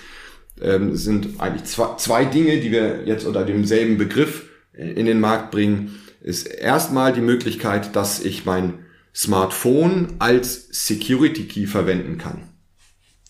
ähm, 0.62 0.96
sind 0.96 1.40
eigentlich 1.40 1.64
zwei, 1.64 1.96
zwei 1.96 2.26
Dinge, 2.26 2.60
die 2.60 2.72
wir 2.72 3.06
jetzt 3.06 3.26
unter 3.26 3.46
demselben 3.46 3.98
Begriff 3.98 4.49
in 4.80 5.06
den 5.06 5.20
Markt 5.20 5.52
bringen, 5.52 6.00
ist 6.22 6.48
erstmal 6.48 7.14
die 7.14 7.22
Möglichkeit, 7.22 7.96
dass 7.96 8.24
ich 8.24 8.46
mein 8.46 8.86
Smartphone 9.14 10.16
als 10.20 10.68
Security 10.72 11.46
Key 11.46 11.68
verwenden 11.68 12.18
kann. 12.18 12.44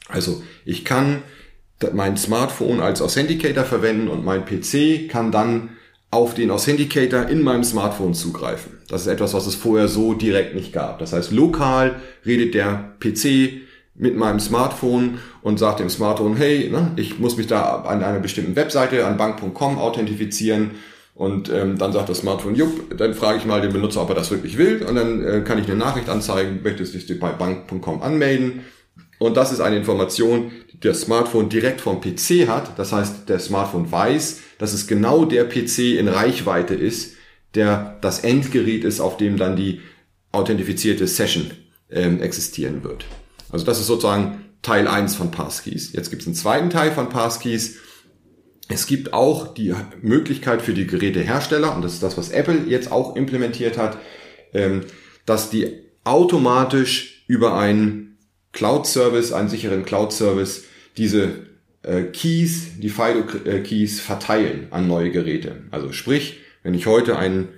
Also 0.08 0.44
ich 0.66 0.86
kann 0.86 1.22
mein 1.94 2.18
Smartphone 2.18 2.82
als 2.82 3.02
Authenticator 3.02 3.64
verwenden 3.64 4.08
und 4.10 4.26
mein 4.26 4.46
PC 4.46 5.10
kann 5.10 5.32
dann 5.32 5.70
auf 6.12 6.34
den 6.34 6.52
Authenticator 6.52 7.28
in 7.28 7.42
meinem 7.42 7.64
Smartphone 7.64 8.14
zugreifen. 8.14 8.80
Das 8.90 9.02
ist 9.02 9.08
etwas, 9.08 9.34
was 9.34 9.46
es 9.46 9.56
vorher 9.56 9.88
so 9.88 10.14
direkt 10.14 10.56
nicht 10.56 10.74
gab. 10.74 11.00
Das 11.00 11.14
heißt, 11.14 11.32
lokal 11.32 12.02
redet 12.26 12.56
der 12.56 12.96
PC 13.00 13.62
mit 13.96 14.18
meinem 14.18 14.40
Smartphone 14.40 15.20
und 15.42 15.60
sagt 15.60 15.80
dem 15.80 15.90
Smartphone, 15.90 16.36
hey, 16.36 16.70
ne, 16.70 16.92
ich 16.96 17.20
muss 17.20 17.38
mich 17.38 17.48
da 17.48 17.82
an 17.84 18.04
einer 18.04 18.20
bestimmten 18.20 18.56
Webseite, 18.56 19.06
an 19.06 19.18
bank.com 19.18 19.78
authentifizieren 19.78 20.72
und 21.20 21.50
ähm, 21.50 21.78
dann 21.78 21.92
sagt 21.92 22.08
das 22.08 22.20
Smartphone, 22.20 22.56
jupp, 22.56 22.98
dann 22.98 23.14
frage 23.14 23.40
ich 23.40 23.46
mal 23.46 23.60
den 23.60 23.74
Benutzer, 23.74 24.02
ob 24.02 24.08
er 24.08 24.16
das 24.16 24.32
wirklich 24.32 24.58
will. 24.58 24.84
Und 24.84 24.96
dann 24.96 25.22
äh, 25.22 25.42
kann 25.42 25.60
ich 25.60 25.66
eine 25.66 25.76
Nachricht 25.76 26.08
anzeigen, 26.08 26.62
möchtest 26.64 26.94
du 26.94 26.98
dich 26.98 27.20
bei 27.20 27.34
bank.com 27.34 28.02
anmelden. 28.02 28.62
Und 29.18 29.36
das 29.36 29.52
ist 29.52 29.60
eine 29.60 29.76
Information, 29.76 30.50
die 30.72 30.80
das 30.80 31.02
Smartphone 31.02 31.50
direkt 31.50 31.82
vom 31.82 32.00
PC 32.00 32.48
hat. 32.48 32.80
Das 32.80 32.94
heißt, 32.94 33.28
der 33.28 33.40
Smartphone 33.40 33.92
weiß, 33.92 34.40
dass 34.60 34.72
es 34.72 34.88
genau 34.88 35.26
der 35.26 35.44
PC 35.44 35.98
in 36.00 36.08
Reichweite 36.08 36.74
ist, 36.74 37.16
der 37.54 37.98
das 38.00 38.20
Endgerät 38.20 38.86
ist, 38.86 39.02
auf 39.02 39.18
dem 39.18 39.36
dann 39.36 39.58
die 39.58 39.82
authentifizierte 40.32 41.06
Session 41.06 41.52
ähm, 41.92 42.22
existieren 42.22 42.86
wird. 42.86 43.04
Also 43.52 43.66
das 43.66 43.82
ist 43.82 43.88
sozusagen 43.88 44.46
Teil 44.62 44.88
eins 44.88 45.16
von 45.16 45.32
Passkeys. 45.32 45.92
Jetzt 45.92 46.12
gibt 46.12 46.22
es 46.22 46.30
einen 46.30 46.36
zweiten 46.36 46.70
Teil 46.70 46.94
von 46.94 47.10
Passkeys, 47.10 47.76
Es 48.72 48.86
gibt 48.86 49.14
auch 49.14 49.54
die 49.54 49.74
Möglichkeit 50.02 50.62
für 50.62 50.74
die 50.74 50.86
Gerätehersteller, 50.86 51.76
und 51.76 51.82
das 51.82 51.94
ist 51.94 52.04
das, 52.04 52.18
was 52.18 52.30
Apple 52.30 52.66
jetzt 52.68 52.92
auch 52.92 53.16
implementiert 53.16 53.78
hat, 53.78 53.98
ähm, 54.54 54.82
dass 55.26 55.50
die 55.50 55.82
automatisch 56.04 57.26
über 57.28 57.58
einen 57.58 58.18
Cloud-Service, 58.54 59.34
einen 59.34 59.50
sicheren 59.50 59.86
Cloud-Service, 59.86 60.66
diese 60.98 61.48
äh, 61.82 62.04
Keys, 62.04 62.80
die 62.80 62.90
FIDO-Keys 62.90 64.02
verteilen 64.02 64.68
an 64.70 64.88
neue 64.88 65.12
Geräte. 65.12 65.64
Also 65.72 65.92
sprich, 65.92 66.40
wenn 66.62 66.76
ich 66.76 66.86
heute 66.86 67.18
ein 67.18 67.50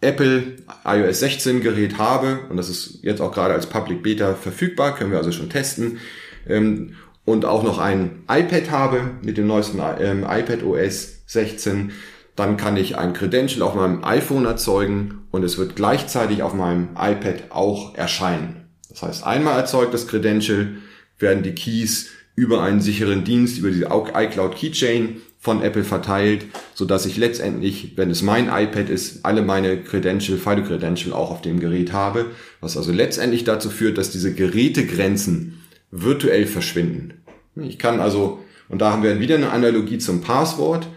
Apple 0.00 0.56
iOS 0.84 1.20
16 1.20 1.60
Gerät 1.60 1.98
habe, 1.98 2.40
und 2.48 2.56
das 2.56 2.70
ist 2.70 3.00
jetzt 3.02 3.20
auch 3.20 3.32
gerade 3.32 3.54
als 3.54 3.66
Public 3.66 4.02
Beta 4.02 4.34
verfügbar, 4.34 4.94
können 4.94 5.10
wir 5.10 5.18
also 5.18 5.32
schon 5.32 5.50
testen, 5.50 5.98
ähm, 6.46 6.94
und 7.24 7.44
auch 7.44 7.62
noch 7.62 7.78
ein 7.78 8.22
iPad 8.28 8.70
habe 8.70 9.10
mit 9.22 9.38
dem 9.38 9.46
neuesten 9.46 9.80
ähm, 10.00 10.26
iPad 10.28 10.62
OS 10.62 11.22
16, 11.26 11.92
dann 12.36 12.56
kann 12.56 12.76
ich 12.76 12.98
ein 12.98 13.12
Credential 13.12 13.62
auf 13.62 13.74
meinem 13.74 14.04
iPhone 14.04 14.44
erzeugen 14.44 15.26
und 15.30 15.44
es 15.44 15.56
wird 15.56 15.76
gleichzeitig 15.76 16.42
auf 16.42 16.54
meinem 16.54 16.90
iPad 16.98 17.50
auch 17.50 17.94
erscheinen. 17.94 18.68
Das 18.88 19.02
heißt, 19.02 19.26
einmal 19.26 19.58
erzeugt 19.58 19.94
das 19.94 20.06
Credential, 20.06 20.76
werden 21.18 21.42
die 21.42 21.54
Keys 21.54 22.10
über 22.36 22.62
einen 22.62 22.80
sicheren 22.80 23.24
Dienst, 23.24 23.58
über 23.58 23.70
diese 23.70 23.86
iCloud 23.86 24.56
Keychain 24.56 25.20
von 25.38 25.62
Apple 25.62 25.84
verteilt, 25.84 26.46
so 26.74 26.84
dass 26.84 27.06
ich 27.06 27.16
letztendlich, 27.16 27.92
wenn 27.96 28.10
es 28.10 28.22
mein 28.22 28.46
iPad 28.46 28.88
ist, 28.88 29.24
alle 29.24 29.42
meine 29.42 29.82
Credential, 29.82 30.38
FIDO 30.38 30.62
Credential 30.62 31.12
auch 31.12 31.30
auf 31.30 31.42
dem 31.42 31.60
Gerät 31.60 31.92
habe, 31.92 32.26
was 32.60 32.76
also 32.76 32.92
letztendlich 32.92 33.44
dazu 33.44 33.70
führt, 33.70 33.98
dass 33.98 34.10
diese 34.10 34.32
Gerätegrenzen 34.34 35.60
virtuell 35.94 36.46
verschwinden. 36.46 37.22
Ich 37.56 37.78
kann 37.78 38.00
also, 38.00 38.40
und 38.68 38.80
da 38.80 38.90
haben 38.92 39.04
wir 39.04 39.20
wieder 39.20 39.36
eine 39.36 39.50
Analogie 39.50 39.98
zum 39.98 40.22
Passwort, 40.22 40.88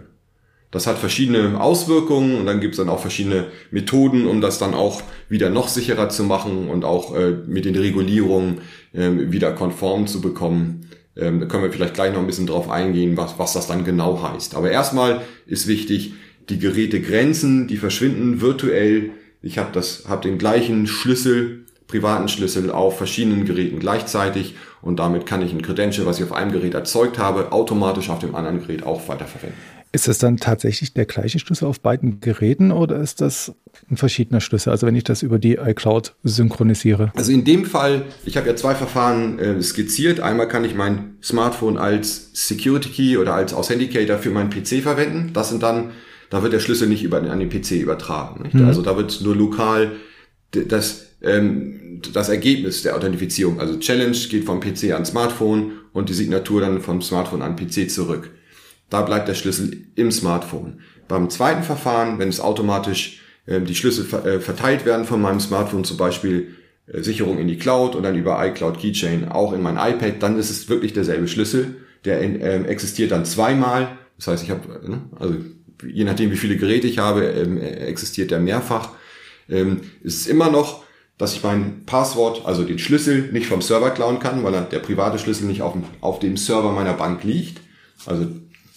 Das 0.71 0.85
hat 0.85 0.99
verschiedene 0.99 1.59
Auswirkungen 1.59 2.35
und 2.37 2.45
dann 2.45 2.59
gibt 2.59 2.75
es 2.75 2.77
dann 2.77 2.89
auch 2.89 2.99
verschiedene 2.99 3.47
Methoden, 3.71 4.27
um 4.27 4.39
das 4.39 4.59
dann 4.59 4.75
auch 4.75 5.01
wieder 5.27 5.49
noch 5.49 5.67
sicherer 5.67 6.09
zu 6.09 6.23
machen 6.23 6.69
und 6.69 6.85
auch 6.85 7.15
äh, 7.15 7.31
mit 7.31 7.65
den 7.65 7.75
Regulierungen 7.75 8.61
äh, 8.93 9.09
wieder 9.31 9.51
konform 9.53 10.05
zu 10.05 10.21
bekommen. 10.21 10.87
Ähm, 11.17 11.39
da 11.39 11.47
können 11.47 11.63
wir 11.63 11.71
vielleicht 11.71 11.95
gleich 11.95 12.13
noch 12.13 12.19
ein 12.19 12.27
bisschen 12.27 12.45
drauf 12.45 12.69
eingehen, 12.69 13.17
was, 13.17 13.39
was 13.39 13.53
das 13.53 13.65
dann 13.65 13.83
genau 13.83 14.21
heißt. 14.21 14.55
Aber 14.55 14.69
erstmal 14.69 15.21
ist 15.47 15.67
wichtig, 15.67 16.13
die 16.49 16.59
Gerätegrenzen, 16.59 17.67
die 17.67 17.77
verschwinden 17.77 18.41
virtuell. 18.41 19.11
Ich 19.41 19.57
habe 19.57 19.69
das, 19.71 20.05
habe 20.07 20.27
den 20.27 20.37
gleichen 20.37 20.87
Schlüssel, 20.87 21.65
privaten 21.87 22.27
Schlüssel 22.27 22.71
auf 22.71 22.97
verschiedenen 22.97 23.45
Geräten 23.45 23.79
gleichzeitig 23.79 24.55
und 24.81 24.99
damit 24.99 25.25
kann 25.25 25.41
ich 25.41 25.51
ein 25.51 25.61
Credential, 25.61 26.05
was 26.05 26.19
ich 26.19 26.25
auf 26.25 26.31
einem 26.31 26.51
Gerät 26.51 26.73
erzeugt 26.73 27.17
habe, 27.17 27.51
automatisch 27.51 28.09
auf 28.09 28.19
dem 28.19 28.35
anderen 28.35 28.59
Gerät 28.59 28.83
auch 28.83 29.07
weiterverwenden. 29.07 29.57
Ist 29.91 30.07
das 30.07 30.19
dann 30.19 30.37
tatsächlich 30.37 30.93
der 30.93 31.05
gleiche 31.05 31.39
Schlüssel 31.39 31.65
auf 31.65 31.79
beiden 31.79 32.19
Geräten 32.21 32.71
oder 32.71 32.97
ist 32.97 33.21
das 33.21 33.53
ein 33.89 33.97
verschiedener 33.97 34.39
Schlüssel? 34.39 34.69
Also 34.69 34.85
wenn 34.85 34.95
ich 34.95 35.03
das 35.03 35.23
über 35.23 35.39
die 35.39 35.55
iCloud 35.55 36.13
synchronisiere? 36.23 37.11
Also 37.15 37.31
in 37.31 37.43
dem 37.43 37.65
Fall, 37.65 38.03
ich 38.23 38.37
habe 38.37 38.47
ja 38.47 38.55
zwei 38.55 38.75
Verfahren 38.75 39.39
äh, 39.39 39.61
skizziert. 39.63 40.19
Einmal 40.19 40.47
kann 40.47 40.63
ich 40.63 40.75
mein 40.75 41.15
Smartphone 41.23 41.79
als 41.79 42.29
Security 42.33 42.89
Key 42.89 43.17
oder 43.17 43.33
als 43.33 43.51
Authenticator 43.51 44.19
für 44.19 44.29
meinen 44.29 44.51
PC 44.51 44.83
verwenden. 44.83 45.31
Das 45.33 45.49
sind 45.49 45.63
dann, 45.63 45.89
da 46.29 46.43
wird 46.43 46.53
der 46.53 46.59
Schlüssel 46.59 46.87
nicht 46.87 47.03
über, 47.03 47.17
an 47.17 47.39
den 47.39 47.49
PC 47.49 47.71
übertragen. 47.71 48.49
Mhm. 48.51 48.65
Also 48.65 48.81
da 48.81 48.95
wird 48.97 49.21
nur 49.21 49.35
lokal 49.35 49.91
das, 50.51 51.07
ähm, 51.21 52.01
das 52.13 52.29
Ergebnis 52.29 52.81
der 52.81 52.95
Authentifizierung, 52.95 53.59
also 53.59 53.77
Challenge 53.77 54.17
geht 54.29 54.45
vom 54.45 54.59
PC 54.59 54.91
an 54.93 55.05
Smartphone 55.05 55.73
und 55.93 56.09
die 56.09 56.13
Signatur 56.13 56.61
dann 56.61 56.81
vom 56.81 57.01
Smartphone 57.01 57.41
an 57.41 57.55
PC 57.55 57.89
zurück. 57.89 58.31
Da 58.89 59.01
bleibt 59.03 59.27
der 59.27 59.35
Schlüssel 59.35 59.85
im 59.95 60.11
Smartphone. 60.11 60.79
Beim 61.07 61.29
zweiten 61.29 61.63
Verfahren, 61.63 62.19
wenn 62.19 62.29
es 62.29 62.39
automatisch 62.39 63.21
äh, 63.45 63.61
die 63.61 63.75
Schlüssel 63.75 64.05
ver 64.05 64.25
äh, 64.25 64.39
verteilt 64.39 64.85
werden 64.85 65.05
von 65.05 65.21
meinem 65.21 65.39
Smartphone, 65.39 65.83
zum 65.83 65.97
Beispiel 65.97 66.55
äh, 66.87 67.01
Sicherung 67.01 67.37
in 67.37 67.47
die 67.47 67.57
Cloud 67.57 67.95
und 67.95 68.03
dann 68.03 68.15
über 68.15 68.43
iCloud 68.45 68.79
Keychain 68.79 69.29
auch 69.29 69.53
in 69.53 69.61
mein 69.61 69.77
iPad, 69.77 70.21
dann 70.21 70.39
ist 70.39 70.49
es 70.49 70.69
wirklich 70.69 70.93
derselbe 70.93 71.27
Schlüssel. 71.27 71.77
Der 72.05 72.21
äh, 72.21 72.63
existiert 72.63 73.11
dann 73.11 73.25
zweimal. 73.25 73.97
Das 74.17 74.27
heißt, 74.27 74.43
ich 74.43 74.51
habe, 74.51 74.89
ne, 74.89 75.01
also 75.19 75.35
je 75.87 76.03
nachdem, 76.03 76.31
wie 76.31 76.37
viele 76.37 76.57
Geräte 76.57 76.87
ich 76.87 76.97
habe, 76.97 77.25
ähm, 77.25 77.61
existiert 77.61 78.31
der 78.31 78.39
mehrfach. 78.39 78.89
Ähm, 79.49 79.81
es 80.03 80.15
ist 80.15 80.27
immer 80.27 80.51
noch 80.51 80.83
dass 81.19 81.33
ich 81.33 81.43
mein 81.43 81.83
Passwort, 81.85 82.45
also 82.45 82.63
den 82.63 82.79
Schlüssel, 82.79 83.29
nicht 83.33 83.45
vom 83.45 83.61
Server 83.61 83.91
klauen 83.91 84.19
kann, 84.19 84.41
weil 84.45 84.53
der 84.71 84.79
private 84.79 85.19
Schlüssel 85.19 85.47
nicht 85.47 85.61
auf 85.61 85.73
dem, 85.73 85.83
auf 85.99 86.19
dem 86.19 86.37
Server 86.37 86.71
meiner 86.71 86.93
Bank 86.93 87.25
liegt. 87.25 87.59
Also 88.05 88.25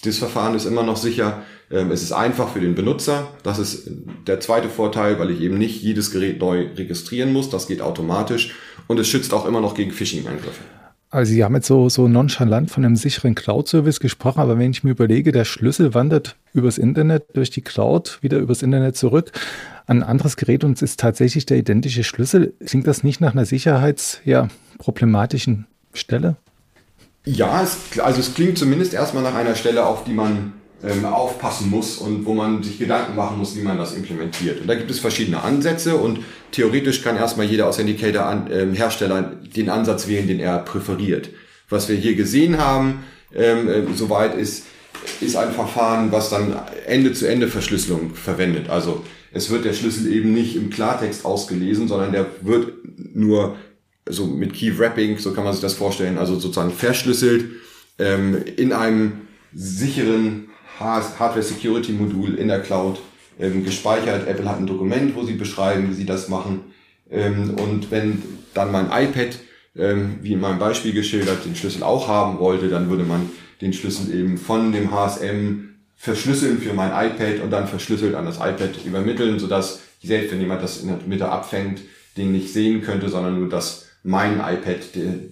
das 0.03 0.19
Verfahren 0.19 0.57
ist 0.57 0.65
immer 0.65 0.83
noch 0.83 0.97
sicher. 0.97 1.45
Ähm, 1.71 1.93
es 1.93 2.03
ist 2.03 2.11
einfach 2.11 2.49
für 2.49 2.61
den 2.61 2.75
Benutzer. 2.75 3.29
Das 3.45 3.61
ist 3.61 3.89
der 4.27 4.41
zweite 4.41 4.69
Vorteil, 4.69 5.21
weil 5.21 5.31
ich 5.31 5.41
eben 5.41 5.57
nicht 5.57 5.83
jedes 5.83 6.11
Gerät 6.11 6.41
neu 6.41 6.67
registrieren 6.75 7.33
muss. 7.33 7.49
Das 7.49 7.69
geht 7.69 7.81
automatisch. 7.81 8.57
Und 8.89 8.99
es 8.99 9.07
schützt 9.07 9.33
auch 9.33 9.47
immer 9.47 9.61
noch 9.61 9.77
gegen 9.77 9.93
Phishing-Angriffe. 9.93 10.65
Also 11.13 11.31
Sie 11.31 11.45
haben 11.45 11.55
jetzt 11.55 11.67
so, 11.67 11.91
so 11.91 12.09
nonchalant 12.09 12.71
von 12.71 12.87
einem 12.87 12.97
sicheren 12.97 13.35
Cloud-Service 13.35 14.01
gesprochen, 14.01 14.41
aber 14.41 14.59
wenn 14.59 14.71
ich 14.71 14.83
mir 14.83 14.93
überlege, 14.93 15.31
der 15.31 15.45
Schlüssel 15.45 15.93
wandert 15.93 16.37
übers 16.55 16.79
Internet 16.79 17.37
durch 17.37 17.51
die 17.51 17.61
Cloud 17.61 18.17
wieder 18.23 18.39
übers 18.39 18.63
Internet 18.63 18.97
zurück 18.97 19.31
an 19.87 19.99
ein 19.99 20.09
anderes 20.09 20.39
Gerät 20.39 20.65
und 20.65 20.73
es 20.73 20.81
ist 20.81 20.99
tatsächlich 20.99 21.45
der 21.45 21.59
identische 21.59 22.03
Schlüssel, 22.03 22.55
klingt 22.65 22.87
das 22.87 23.05
nicht 23.05 23.21
nach 23.21 23.35
einer 23.35 23.45
sicherheitsproblematischen 23.45 25.67
ja, 25.69 25.75
Stelle? 25.93 26.37
Ja, 27.27 27.63
es, 27.63 28.01
also 28.01 28.21
es 28.21 28.33
klingt 28.33 28.57
zumindest 28.57 28.95
erstmal 28.95 29.23
nach 29.23 29.35
einer 29.35 29.55
Stelle, 29.55 29.85
auf 29.85 30.05
die 30.05 30.15
man 30.15 30.55
ähm, 30.85 31.05
aufpassen 31.05 31.71
muss 31.71 31.97
und 31.97 32.27
wo 32.27 32.35
man 32.35 32.63
sich 32.63 32.79
Gedanken 32.79 33.15
machen 33.17 33.39
muss, 33.39 33.57
wie 33.57 33.63
man 33.63 33.79
das 33.79 33.95
implementiert. 33.95 34.61
Und 34.61 34.67
da 34.67 34.75
gibt 34.75 34.91
es 34.91 34.99
verschiedene 34.99 35.43
Ansätze 35.43 35.97
und 35.97 36.21
theoretisch 36.51 37.03
kann 37.03 37.17
erstmal 37.17 37.47
jeder 37.47 37.69
Authenticator-Hersteller 37.69 39.19
ähm, 39.19 39.53
den 39.53 39.69
Ansatz 39.69 40.09
wählen, 40.09 40.27
den 40.27 40.41
er 40.41 40.59
präferiert. 40.59 41.31
Was 41.69 41.89
wir 41.89 41.97
hier 41.97 42.15
gesehen 42.15 42.59
haben, 42.59 43.05
ähm, 43.35 43.69
äh, 43.69 43.83
soweit 43.95 44.35
ist, 44.37 44.65
ist 45.21 45.37
ein 45.37 45.53
Verfahren, 45.53 46.13
was 46.13 46.31
dann 46.31 46.55
Ende-zu-Ende-Verschlüsselung 46.87 48.15
verwendet. 48.15 48.69
Also 48.69 49.05
es 49.33 49.51
wird 49.51 49.65
der 49.65 49.73
Schlüssel 49.73 50.13
eben 50.13 50.35
nicht 50.35 50.57
im 50.57 50.71
Klartext 50.71 51.25
ausgelesen, 51.25 51.89
sondern 51.89 52.13
der 52.13 52.27
wird 52.43 52.73
nur 53.15 53.57
so 54.09 54.27
mit 54.27 54.53
Key 54.53 54.79
Wrapping, 54.79 55.19
so 55.19 55.33
kann 55.33 55.45
man 55.45 55.53
sich 55.53 55.63
das 55.63 55.75
vorstellen, 55.75 56.19
also 56.19 56.35
sozusagen 56.39 56.73
verschlüsselt 56.73 57.45
ähm, 57.99 58.43
in 58.57 58.73
einem 58.73 59.23
sicheren 59.55 60.49
Hardware 60.79 61.43
Security 61.43 61.93
Modul 61.93 62.35
in 62.35 62.49
der 62.49 62.61
Cloud 62.61 63.01
ähm, 63.39 63.65
gespeichert. 63.65 64.27
Apple 64.27 64.49
hat 64.49 64.59
ein 64.59 64.67
Dokument, 64.67 65.15
wo 65.15 65.25
sie 65.25 65.35
beschreiben, 65.35 65.91
wie 65.91 65.95
sie 65.95 66.07
das 66.07 66.29
machen. 66.29 66.73
Ähm, 67.11 67.55
und 67.55 67.91
wenn 67.91 68.23
dann 68.55 68.73
mein 68.73 68.87
iPad, 68.87 69.39
ähm, 69.77 70.19
wie 70.23 70.33
in 70.33 70.41
meinem 70.41 70.59
Beispiel 70.59 70.93
geschildert, 70.93 71.45
den 71.45 71.57
Schlüssel 71.57 71.83
auch 71.83 72.09
haben 72.09 72.39
wollte, 72.39 72.69
dann 72.69 72.91
würde 72.91 73.05
man 73.05 73.31
den 73.61 73.73
Schlüssel 73.73 74.15
eben 74.15 74.39
von 74.39 74.73
dem 74.73 74.91
HSM 74.91 75.69
verschlüsseln 75.97 76.59
für 76.59 76.75
mein 76.75 76.91
iPad 76.91 77.41
und 77.43 77.51
dann 77.51 77.69
verschlüsselt 77.69 78.15
an 78.15 78.27
das 78.27 78.39
iPad 78.39 78.85
übermitteln, 78.85 79.39
sodass 79.39 79.81
selbst 80.03 80.33
wenn 80.33 80.41
jemand 80.41 80.63
das 80.63 80.81
in 80.81 80.89
der 80.89 80.99
Mitte 81.07 81.29
abfängt, 81.29 81.81
den 82.17 82.33
nicht 82.33 82.53
sehen 82.53 82.83
könnte, 82.83 83.09
sondern 83.09 83.39
nur 83.39 83.49
das 83.49 83.87
mein 84.03 84.41
iPad 84.41 84.81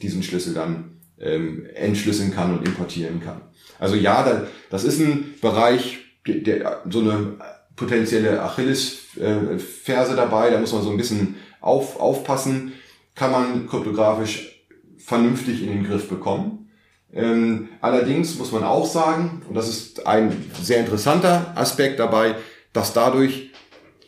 diesen 0.00 0.22
Schlüssel 0.22 0.54
dann 0.54 0.92
ähm, 1.18 1.66
entschlüsseln 1.74 2.32
kann 2.32 2.56
und 2.56 2.66
importieren 2.66 3.20
kann. 3.20 3.40
Also 3.80 3.96
ja, 3.96 4.44
das 4.70 4.84
ist 4.84 5.00
ein 5.00 5.34
Bereich, 5.40 5.98
der, 6.26 6.36
der 6.36 6.82
so 6.88 7.00
eine 7.00 7.38
potenzielle 7.74 8.42
Achillesferse 8.42 10.14
dabei, 10.14 10.50
da 10.50 10.58
muss 10.58 10.72
man 10.72 10.82
so 10.82 10.90
ein 10.90 10.98
bisschen 10.98 11.36
auf, 11.60 11.98
aufpassen, 11.98 12.72
kann 13.14 13.32
man 13.32 13.66
kryptografisch 13.66 14.64
vernünftig 14.98 15.62
in 15.62 15.68
den 15.68 15.84
Griff 15.84 16.08
bekommen. 16.08 16.68
Ähm, 17.12 17.70
allerdings 17.80 18.38
muss 18.38 18.52
man 18.52 18.62
auch 18.62 18.86
sagen, 18.86 19.42
und 19.48 19.54
das 19.56 19.68
ist 19.68 20.06
ein 20.06 20.30
sehr 20.62 20.80
interessanter 20.80 21.52
Aspekt 21.56 21.98
dabei, 21.98 22.36
dass 22.72 22.92
dadurch, 22.92 23.50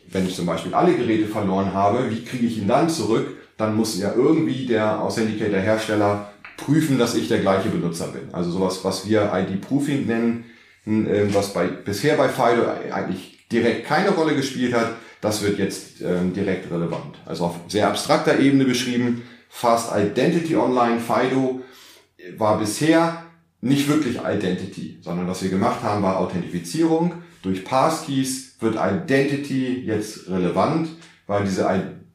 wenn 0.09 0.27
ich 0.27 0.35
zum 0.35 0.45
Beispiel 0.45 0.73
alle 0.73 0.95
Geräte 0.95 1.27
verloren 1.27 1.73
habe, 1.73 2.11
wie 2.11 2.23
kriege 2.23 2.45
ich 2.45 2.59
ihn 2.59 2.67
dann 2.67 2.89
zurück? 2.89 3.37
Dann 3.57 3.75
muss 3.75 3.99
ja 3.99 4.13
irgendwie 4.15 4.65
der 4.67 5.01
Authenticator-Hersteller 5.01 6.32
prüfen, 6.57 6.97
dass 6.97 7.15
ich 7.15 7.27
der 7.27 7.39
gleiche 7.39 7.69
Benutzer 7.69 8.07
bin. 8.07 8.33
Also 8.33 8.51
sowas, 8.51 8.83
was 8.83 9.07
wir 9.07 9.31
ID-Proofing 9.33 10.05
nennen, 10.05 10.45
ähm, 10.85 11.33
was 11.33 11.53
bei, 11.53 11.67
bisher 11.67 12.15
bei 12.17 12.29
Fido 12.29 12.65
eigentlich 12.91 13.47
direkt 13.51 13.85
keine 13.85 14.09
Rolle 14.09 14.35
gespielt 14.35 14.73
hat, 14.73 14.93
das 15.21 15.41
wird 15.41 15.57
jetzt 15.57 16.01
ähm, 16.01 16.33
direkt 16.33 16.69
relevant. 16.71 17.17
Also 17.25 17.45
auf 17.45 17.55
sehr 17.67 17.87
abstrakter 17.87 18.39
Ebene 18.39 18.65
beschrieben, 18.65 19.23
Fast 19.49 19.91
Identity 19.95 20.55
Online, 20.55 20.99
Fido, 20.99 21.61
war 22.37 22.57
bisher 22.59 23.23
nicht 23.61 23.87
wirklich 23.87 24.17
Identity, 24.17 24.97
sondern 25.01 25.27
was 25.27 25.41
wir 25.43 25.49
gemacht 25.49 25.83
haben, 25.83 26.03
war 26.03 26.17
Authentifizierung. 26.17 27.13
Durch 27.43 27.63
Passkeys 27.63 28.55
wird 28.59 28.75
Identity 28.75 29.83
jetzt 29.85 30.29
relevant, 30.29 30.89
weil 31.27 31.45
diese 31.45 31.69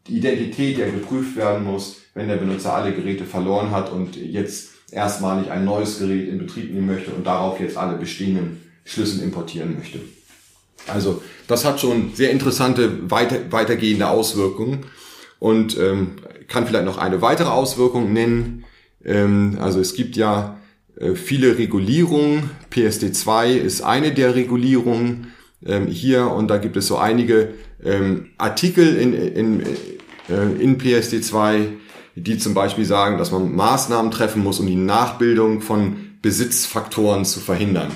Identität 0.08 0.78
ja 0.78 0.86
geprüft 0.86 1.36
werden 1.36 1.64
muss, 1.64 2.02
wenn 2.18 2.26
der 2.26 2.36
Benutzer 2.36 2.74
alle 2.74 2.92
Geräte 2.92 3.24
verloren 3.24 3.70
hat 3.70 3.92
und 3.92 4.16
jetzt 4.16 4.70
erstmalig 4.90 5.52
ein 5.52 5.64
neues 5.64 6.00
Gerät 6.00 6.28
in 6.28 6.38
Betrieb 6.38 6.74
nehmen 6.74 6.88
möchte 6.88 7.12
und 7.12 7.24
darauf 7.24 7.60
jetzt 7.60 7.76
alle 7.76 7.96
bestehenden 7.96 8.60
Schlüssel 8.84 9.22
importieren 9.22 9.76
möchte. 9.78 10.00
Also 10.88 11.22
das 11.46 11.64
hat 11.64 11.80
schon 11.80 12.10
sehr 12.14 12.32
interessante 12.32 13.08
weiter, 13.08 13.36
weitergehende 13.50 14.08
Auswirkungen 14.08 14.86
und 15.38 15.78
ähm, 15.78 16.16
kann 16.48 16.66
vielleicht 16.66 16.86
noch 16.86 16.98
eine 16.98 17.22
weitere 17.22 17.50
Auswirkung 17.50 18.12
nennen. 18.12 18.64
Ähm, 19.04 19.56
also 19.60 19.78
es 19.78 19.94
gibt 19.94 20.16
ja 20.16 20.58
äh, 20.98 21.14
viele 21.14 21.56
Regulierungen. 21.56 22.50
PSD2 22.72 23.54
ist 23.58 23.82
eine 23.82 24.12
der 24.12 24.34
Regulierungen 24.34 25.28
ähm, 25.64 25.86
hier 25.86 26.32
und 26.32 26.48
da 26.48 26.58
gibt 26.58 26.76
es 26.76 26.88
so 26.88 26.96
einige 26.96 27.50
ähm, 27.84 28.30
Artikel 28.38 28.96
in, 28.96 29.12
in, 29.14 29.60
äh, 30.28 30.62
in 30.62 30.80
PSD2, 30.80 31.68
die 32.22 32.38
zum 32.38 32.54
Beispiel 32.54 32.84
sagen, 32.84 33.18
dass 33.18 33.30
man 33.30 33.54
Maßnahmen 33.54 34.10
treffen 34.10 34.42
muss, 34.42 34.60
um 34.60 34.66
die 34.66 34.76
Nachbildung 34.76 35.60
von 35.60 35.96
Besitzfaktoren 36.22 37.24
zu 37.24 37.40
verhindern. 37.40 37.90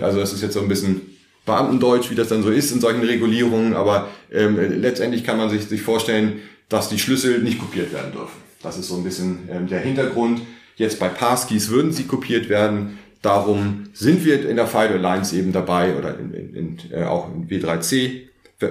Also 0.00 0.18
das 0.18 0.32
ist 0.32 0.42
jetzt 0.42 0.54
so 0.54 0.60
ein 0.60 0.68
bisschen 0.68 1.02
Beamtendeutsch, 1.44 2.10
wie 2.10 2.16
das 2.16 2.28
dann 2.28 2.42
so 2.42 2.50
ist 2.50 2.72
in 2.72 2.80
solchen 2.80 3.02
Regulierungen, 3.02 3.74
aber 3.74 4.08
ähm, 4.32 4.58
letztendlich 4.80 5.22
kann 5.22 5.38
man 5.38 5.48
sich, 5.48 5.66
sich 5.66 5.80
vorstellen, 5.80 6.40
dass 6.68 6.88
die 6.88 6.98
Schlüssel 6.98 7.40
nicht 7.42 7.60
kopiert 7.60 7.92
werden 7.92 8.12
dürfen. 8.12 8.42
Das 8.62 8.76
ist 8.76 8.88
so 8.88 8.96
ein 8.96 9.04
bisschen 9.04 9.48
ähm, 9.50 9.68
der 9.68 9.80
Hintergrund. 9.80 10.42
Jetzt 10.74 10.98
bei 10.98 11.08
Passkeys 11.08 11.70
würden 11.70 11.92
sie 11.92 12.04
kopiert 12.04 12.48
werden. 12.48 12.98
Darum 13.22 13.84
sind 13.92 14.24
wir 14.24 14.48
in 14.48 14.56
der 14.56 14.66
FIDO 14.66 14.94
Alliance 14.94 15.36
eben 15.36 15.52
dabei 15.52 15.96
oder 15.96 16.18
in, 16.18 16.34
in, 16.34 16.54
in, 16.54 16.78
äh, 16.92 17.04
auch 17.04 17.28
in 17.32 17.48
W3C, 17.48 18.22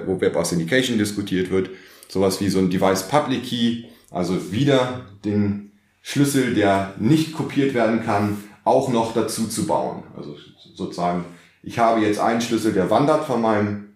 wo 0.06 0.20
Web 0.20 0.36
Authentication 0.36 0.98
diskutiert 0.98 1.50
wird. 1.50 1.70
Sowas 2.10 2.42
wie 2.42 2.50
so 2.50 2.60
ein 2.60 2.70
Device 2.70 3.08
Public 3.08 3.44
Key, 3.44 3.84
also 4.16 4.52
wieder 4.52 5.06
den 5.24 5.72
Schlüssel, 6.02 6.54
der 6.54 6.94
nicht 6.98 7.34
kopiert 7.34 7.74
werden 7.74 8.04
kann, 8.04 8.44
auch 8.64 8.90
noch 8.90 9.14
dazu 9.14 9.48
zu 9.48 9.68
bauen. 9.68 10.04
Also 10.18 10.36
sozusagen, 10.76 11.26
ich 11.62 11.80
habe 11.80 12.02
jetzt 12.02 12.20
einen 12.20 12.42
Schlüssel, 12.42 12.74
der 12.74 12.90
wandert 12.90 13.26
von 13.26 13.42
meinem 13.42 13.96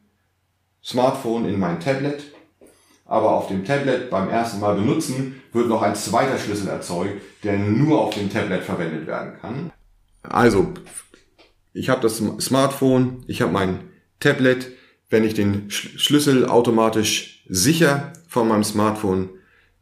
Smartphone 0.83 1.45
in 1.45 1.59
mein 1.59 1.79
Tablet 1.79 2.23
aber 3.09 3.31
auf 3.31 3.47
dem 3.47 3.65
Tablet 3.65 4.11
beim 4.11 4.29
ersten 4.29 4.59
Mal 4.59 4.75
benutzen 4.75 5.41
wird 5.51 5.67
noch 5.67 5.81
ein 5.81 5.95
zweiter 5.95 6.37
Schlüssel 6.37 6.67
erzeugt, 6.67 7.21
der 7.43 7.57
nur 7.57 7.99
auf 7.99 8.13
dem 8.13 8.31
Tablet 8.31 8.63
verwendet 8.63 9.07
werden 9.07 9.33
kann. 9.41 9.71
Also, 10.21 10.67
ich 11.73 11.89
habe 11.89 12.01
das 12.01 12.21
Smartphone, 12.39 13.23
ich 13.27 13.41
habe 13.41 13.51
mein 13.51 13.79
Tablet. 14.19 14.71
Wenn 15.09 15.23
ich 15.23 15.33
den 15.33 15.71
Schlüssel 15.71 16.45
automatisch 16.45 17.43
sicher 17.49 18.13
von 18.27 18.47
meinem 18.47 18.63
Smartphone 18.63 19.29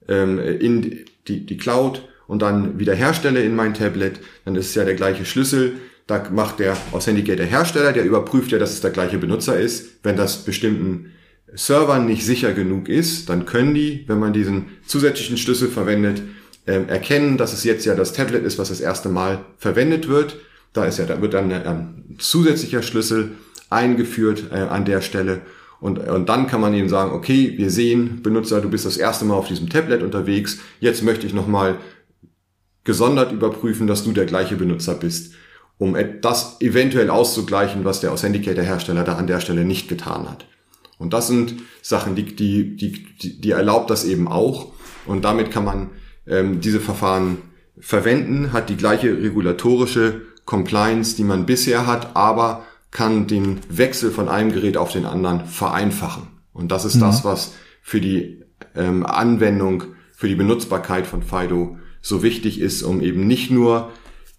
ähm, 0.07 0.39
in 0.39 1.05
die, 1.27 1.45
die 1.45 1.57
Cloud 1.57 2.07
und 2.27 2.41
dann 2.41 2.79
wieder 2.79 2.93
herstelle 2.93 3.41
in 3.41 3.55
mein 3.55 3.73
Tablet, 3.73 4.19
dann 4.45 4.55
ist 4.55 4.69
es 4.69 4.75
ja 4.75 4.83
der 4.83 4.95
gleiche 4.95 5.25
Schlüssel. 5.25 5.73
Da 6.05 6.29
macht 6.31 6.59
der 6.59 6.77
Authenticator 6.91 7.45
Hersteller, 7.45 7.91
der 7.91 8.05
überprüft 8.05 8.51
ja, 8.51 8.59
dass 8.59 8.71
es 8.71 8.81
der 8.81 8.91
gleiche 8.91 9.17
Benutzer 9.17 9.59
ist, 9.59 9.99
wenn 10.03 10.15
das 10.15 10.45
bestimmten 10.45 11.11
Server 11.53 11.99
nicht 11.99 12.25
sicher 12.25 12.53
genug 12.53 12.89
ist, 12.89 13.29
dann 13.29 13.45
können 13.45 13.73
die, 13.73 14.03
wenn 14.07 14.19
man 14.19 14.33
diesen 14.33 14.65
zusätzlichen 14.85 15.37
Schlüssel 15.37 15.69
verwendet, 15.69 16.21
äh, 16.65 16.83
erkennen, 16.87 17.37
dass 17.37 17.53
es 17.53 17.63
jetzt 17.63 17.85
ja 17.85 17.95
das 17.95 18.13
Tablet 18.13 18.43
ist, 18.43 18.59
was 18.59 18.69
das 18.69 18.81
erste 18.81 19.09
Mal 19.09 19.45
verwendet 19.57 20.07
wird. 20.07 20.37
Da 20.73 20.85
ist 20.85 20.99
ja, 20.99 21.05
da 21.05 21.21
wird 21.21 21.33
dann 21.33 21.51
ein 21.51 22.15
zusätzlicher 22.19 22.83
Schlüssel 22.83 23.31
eingeführt 23.69 24.45
äh, 24.51 24.55
an 24.55 24.85
der 24.85 25.01
Stelle. 25.01 25.41
Und, 25.79 25.99
und 25.99 26.27
dann 26.27 26.47
kann 26.47 26.61
man 26.61 26.73
eben 26.73 26.89
sagen, 26.89 27.11
okay, 27.11 27.53
wir 27.57 27.69
sehen, 27.69 28.21
Benutzer, 28.23 28.61
du 28.61 28.69
bist 28.69 28.85
das 28.85 28.97
erste 28.97 29.25
Mal 29.25 29.35
auf 29.35 29.47
diesem 29.47 29.69
Tablet 29.69 30.01
unterwegs. 30.01 30.59
Jetzt 30.79 31.03
möchte 31.03 31.27
ich 31.27 31.33
nochmal 31.33 31.77
gesondert 32.83 33.31
überprüfen, 33.31 33.85
dass 33.85 34.03
du 34.03 34.11
der 34.11 34.25
gleiche 34.25 34.55
Benutzer 34.55 34.95
bist, 34.95 35.33
um 35.77 35.95
das 36.21 36.59
eventuell 36.61 37.09
auszugleichen, 37.09 37.85
was 37.85 37.99
der 37.99 38.11
Authenticator-Hersteller 38.11 39.03
da 39.03 39.17
an 39.17 39.27
der 39.27 39.39
Stelle 39.39 39.65
nicht 39.65 39.87
getan 39.87 40.27
hat. 40.29 40.45
Und 40.97 41.13
das 41.13 41.27
sind 41.27 41.55
Sachen, 41.81 42.15
die, 42.15 42.35
die, 42.35 42.75
die, 42.75 43.41
die 43.41 43.51
erlaubt 43.51 43.89
das 43.89 44.03
eben 44.03 44.27
auch. 44.27 44.71
Und 45.05 45.25
damit 45.25 45.51
kann 45.51 45.65
man 45.65 45.89
ähm, 46.25 46.59
diese 46.59 46.79
Verfahren 46.79 47.37
verwenden, 47.79 48.51
hat 48.53 48.69
die 48.69 48.77
gleiche 48.77 49.11
regulatorische 49.21 50.21
Compliance, 50.45 51.15
die 51.15 51.23
man 51.23 51.45
bisher 51.45 51.85
hat, 51.85 52.15
aber 52.15 52.65
kann 52.91 53.27
den 53.27 53.59
Wechsel 53.69 54.11
von 54.11 54.29
einem 54.29 54.51
Gerät 54.51 54.77
auf 54.77 54.91
den 54.91 55.05
anderen 55.05 55.45
vereinfachen. 55.45 56.27
Und 56.53 56.71
das 56.71 56.85
ist 56.85 56.95
mhm. 56.95 57.01
das, 57.01 57.23
was 57.23 57.53
für 57.81 58.01
die 58.01 58.43
ähm, 58.75 59.05
Anwendung, 59.05 59.83
für 60.13 60.27
die 60.27 60.35
Benutzbarkeit 60.35 61.05
von 61.05 61.21
FIDO 61.21 61.77
so 62.01 62.23
wichtig 62.23 62.59
ist, 62.59 62.83
um 62.83 63.01
eben 63.01 63.27
nicht 63.27 63.51
nur 63.51 63.91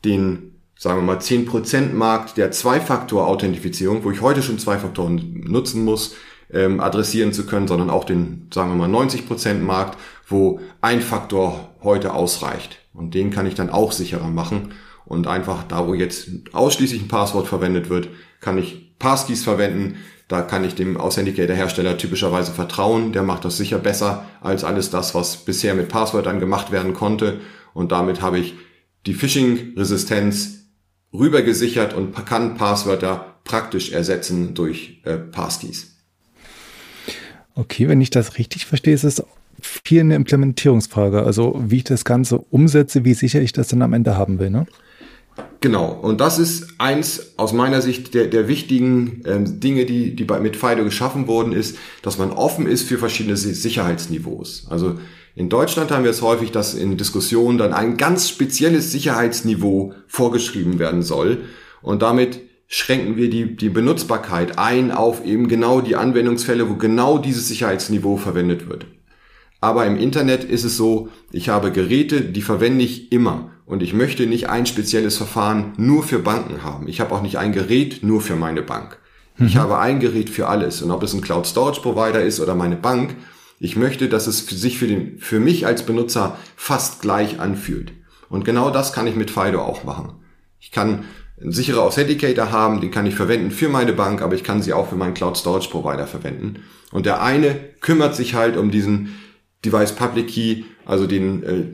den, 0.05 0.61
sagen 0.77 1.01
wir 1.01 1.05
mal, 1.05 1.19
10% 1.19 1.93
Markt 1.93 2.37
der 2.37 2.51
Zwei-Faktor-Authentifizierung, 2.51 4.05
wo 4.05 4.11
ich 4.11 4.21
heute 4.21 4.43
schon 4.43 4.59
zwei 4.59 4.79
Faktoren 4.79 5.45
nutzen 5.47 5.85
muss, 5.85 6.15
ähm, 6.51 6.81
adressieren 6.81 7.33
zu 7.33 7.47
können, 7.47 7.69
sondern 7.69 7.91
auch 7.91 8.05
den, 8.05 8.49
sagen 8.53 8.71
wir 8.71 8.89
mal, 8.89 8.89
90% 8.89 9.61
Markt, 9.61 9.99
wo 10.27 10.61
ein 10.81 11.01
Faktor 11.01 11.75
heute 11.83 12.15
ausreicht. 12.15 12.79
Und 12.93 13.15
den 13.15 13.31
kann 13.31 13.47
ich 13.47 13.55
dann 13.55 13.71
auch 13.71 13.93
sicherer 13.93 14.29
machen. 14.29 14.73
Und 15.09 15.27
einfach 15.27 15.65
da, 15.65 15.89
wo 15.89 15.95
jetzt 15.95 16.29
ausschließlich 16.53 17.01
ein 17.01 17.09
Passwort 17.09 17.49
verwendet 17.49 17.89
wird, 17.89 18.11
kann 18.41 18.59
ich 18.59 18.95
Passkeys 18.99 19.43
verwenden. 19.43 19.97
Da 20.29 20.43
kann 20.43 20.65
ich 20.65 20.75
dem 20.75 20.99
Authenticator-Hersteller 20.99 21.97
typischerweise 21.97 22.53
vertrauen. 22.53 23.13
Der 23.13 23.23
macht 23.23 23.47
das 23.47 23.57
sicher 23.57 23.79
besser 23.79 24.27
als 24.43 24.65
alles 24.65 24.91
das, 24.91 25.15
was 25.15 25.39
bisher 25.39 25.75
mit 25.75 25.89
Passwörtern 25.89 26.41
gemacht 26.41 26.71
werden 26.73 26.93
konnte. 26.93 27.41
Und 27.73 27.91
damit 27.91 28.21
habe 28.21 28.39
ich 28.39 28.55
die 29.07 29.15
Phishing-Resistenz 29.15 30.67
rübergesichert 31.15 31.95
und 31.95 32.15
kann 32.27 32.57
Passwörter 32.57 33.37
praktisch 33.45 33.93
ersetzen 33.93 34.53
durch 34.53 35.01
äh, 35.05 35.17
Passkeys. 35.17 35.97
Okay, 37.55 37.89
wenn 37.89 38.03
ich 38.03 38.11
das 38.11 38.37
richtig 38.37 38.67
verstehe, 38.67 38.93
ist 38.93 39.05
es 39.05 39.23
viel 39.63 40.01
eine 40.01 40.17
Implementierungsfrage. 40.17 41.23
Also 41.23 41.59
wie 41.67 41.79
ich 41.79 41.85
das 41.85 42.05
Ganze 42.05 42.37
umsetze, 42.39 43.07
wie 43.07 43.15
sicher 43.15 43.41
ich 43.41 43.55
das 43.55 43.69
dann 43.69 43.81
am 43.81 43.95
Ende 43.95 44.19
haben 44.19 44.39
will. 44.39 44.51
Ne? 44.51 44.67
Genau, 45.61 45.91
und 45.91 46.21
das 46.21 46.39
ist 46.39 46.75
eins 46.79 47.33
aus 47.37 47.53
meiner 47.53 47.83
Sicht 47.83 48.15
der, 48.15 48.27
der 48.29 48.47
wichtigen 48.47 49.23
ähm, 49.27 49.59
Dinge, 49.59 49.87
die, 49.87 50.15
die 50.15 50.25
bei, 50.25 50.39
mit 50.39 50.57
FIDO 50.57 50.85
geschaffen 50.85 51.27
worden 51.27 51.53
ist, 51.53 51.77
dass 52.03 52.17
man 52.17 52.31
offen 52.31 52.67
ist 52.67 52.85
für 52.89 52.99
verschiedene 52.99 53.37
Sicherheitsniveaus. 53.37 54.67
Also 54.71 54.99
in 55.35 55.49
Deutschland 55.49 55.91
haben 55.91 56.05
wir 56.05 56.13
es 56.13 56.23
häufig, 56.23 56.53
dass 56.53 56.75
in 56.75 56.97
Diskussionen 56.97 57.59
dann 57.59 57.73
ein 57.73 57.97
ganz 57.97 58.29
spezielles 58.29 58.93
Sicherheitsniveau 58.93 59.95
vorgeschrieben 60.07 60.79
werden 60.79 61.03
soll 61.03 61.43
und 61.83 62.03
damit 62.03 62.41
schränken 62.69 63.17
wir 63.17 63.31
die, 63.31 63.57
die 63.57 63.71
Benutzbarkeit 63.71 64.59
ein 64.59 64.93
auf 64.93 65.25
eben 65.25 65.49
genau 65.49 65.81
die 65.81 65.97
Anwendungsfälle, 65.97 66.69
wo 66.69 66.75
genau 66.75 67.19
dieses 67.19 67.49
Sicherheitsniveau 67.49 68.17
verwendet 68.17 68.69
wird. 68.69 68.87
Aber 69.61 69.87
im 69.87 69.97
Internet 69.97 70.45
ist 70.45 70.65
es 70.65 70.77
so, 70.77 71.09
ich 71.33 71.49
habe 71.49 71.73
Geräte, 71.73 72.21
die 72.21 72.43
verwende 72.43 72.85
ich 72.85 73.11
immer. 73.11 73.51
Und 73.69 73.83
ich 73.83 73.93
möchte 73.93 74.27
nicht 74.27 74.49
ein 74.49 74.65
spezielles 74.65 75.19
Verfahren 75.19 75.75
nur 75.77 76.03
für 76.03 76.21
Banken 76.21 76.65
haben. 76.65 76.89
Ich 76.89 77.01
habe 77.01 77.15
auch 77.15 77.21
nicht 77.21 77.37
ein 77.37 77.53
Gerät 77.53 78.03
nur 78.03 78.23
für 78.23 78.35
meine 78.35 78.63
Bank. 78.63 78.97
Mhm. 79.37 79.47
Ich 79.47 79.57
habe 79.59 79.79
ein 79.79 80.01
Gerät 80.01 80.31
für 80.31 80.49
alles. 80.49 80.81
Und 80.81 80.91
ob 80.91 81.03
es 81.03 81.13
ein 81.13 81.21
Cloud 81.21 81.47
Storage 81.47 81.83
Provider 81.83 82.23
ist 82.23 82.41
oder 82.41 82.55
meine 82.55 82.77
Bank, 82.77 83.15
ich 83.61 83.77
möchte, 83.77 84.09
dass 84.09 84.27
es 84.27 84.47
sich 84.47 84.79
für, 84.79 84.87
den, 84.87 85.19
für 85.19 85.39
mich 85.39 85.67
als 85.67 85.85
Benutzer 85.85 86.39
fast 86.57 87.03
gleich 87.03 87.41
anfühlt. 87.41 87.93
Und 88.31 88.47
genau 88.47 88.71
das 88.71 88.95
kann 88.95 89.07
ich 89.07 89.17
mit 89.17 89.31
FIDO 89.31 89.61
auch 89.61 89.85
machen. 89.85 90.15
Ich 90.61 90.71
kann 90.71 91.05
einen 91.39 91.53
sicheren 91.53 91.81
Authenticator 91.81 92.51
haben, 92.51 92.81
den 92.81 92.91
kann 92.91 93.05
ich 93.05 93.17
verwenden 93.17 93.51
für 93.51 93.69
meine 93.69 93.93
Bank, 93.93 94.23
aber 94.23 94.35
ich 94.35 94.45
kann 94.45 94.63
sie 94.63 94.73
auch 94.73 94.89
für 94.89 94.97
meinen 94.97 95.13
Cloud 95.13 95.37
Storage 95.37 95.69
Provider 95.69 96.07
verwenden. 96.07 96.63
Und 96.91 97.05
der 97.05 97.23
eine 97.23 97.55
kümmert 97.81 98.17
sich 98.17 98.33
halt 98.33 98.57
um 98.57 98.71
diesen 98.71 99.15
Device 99.63 99.93
Public 99.95 100.29
Key, 100.29 100.63
also 100.87 101.07
den 101.07 101.43
äh, 101.43 101.65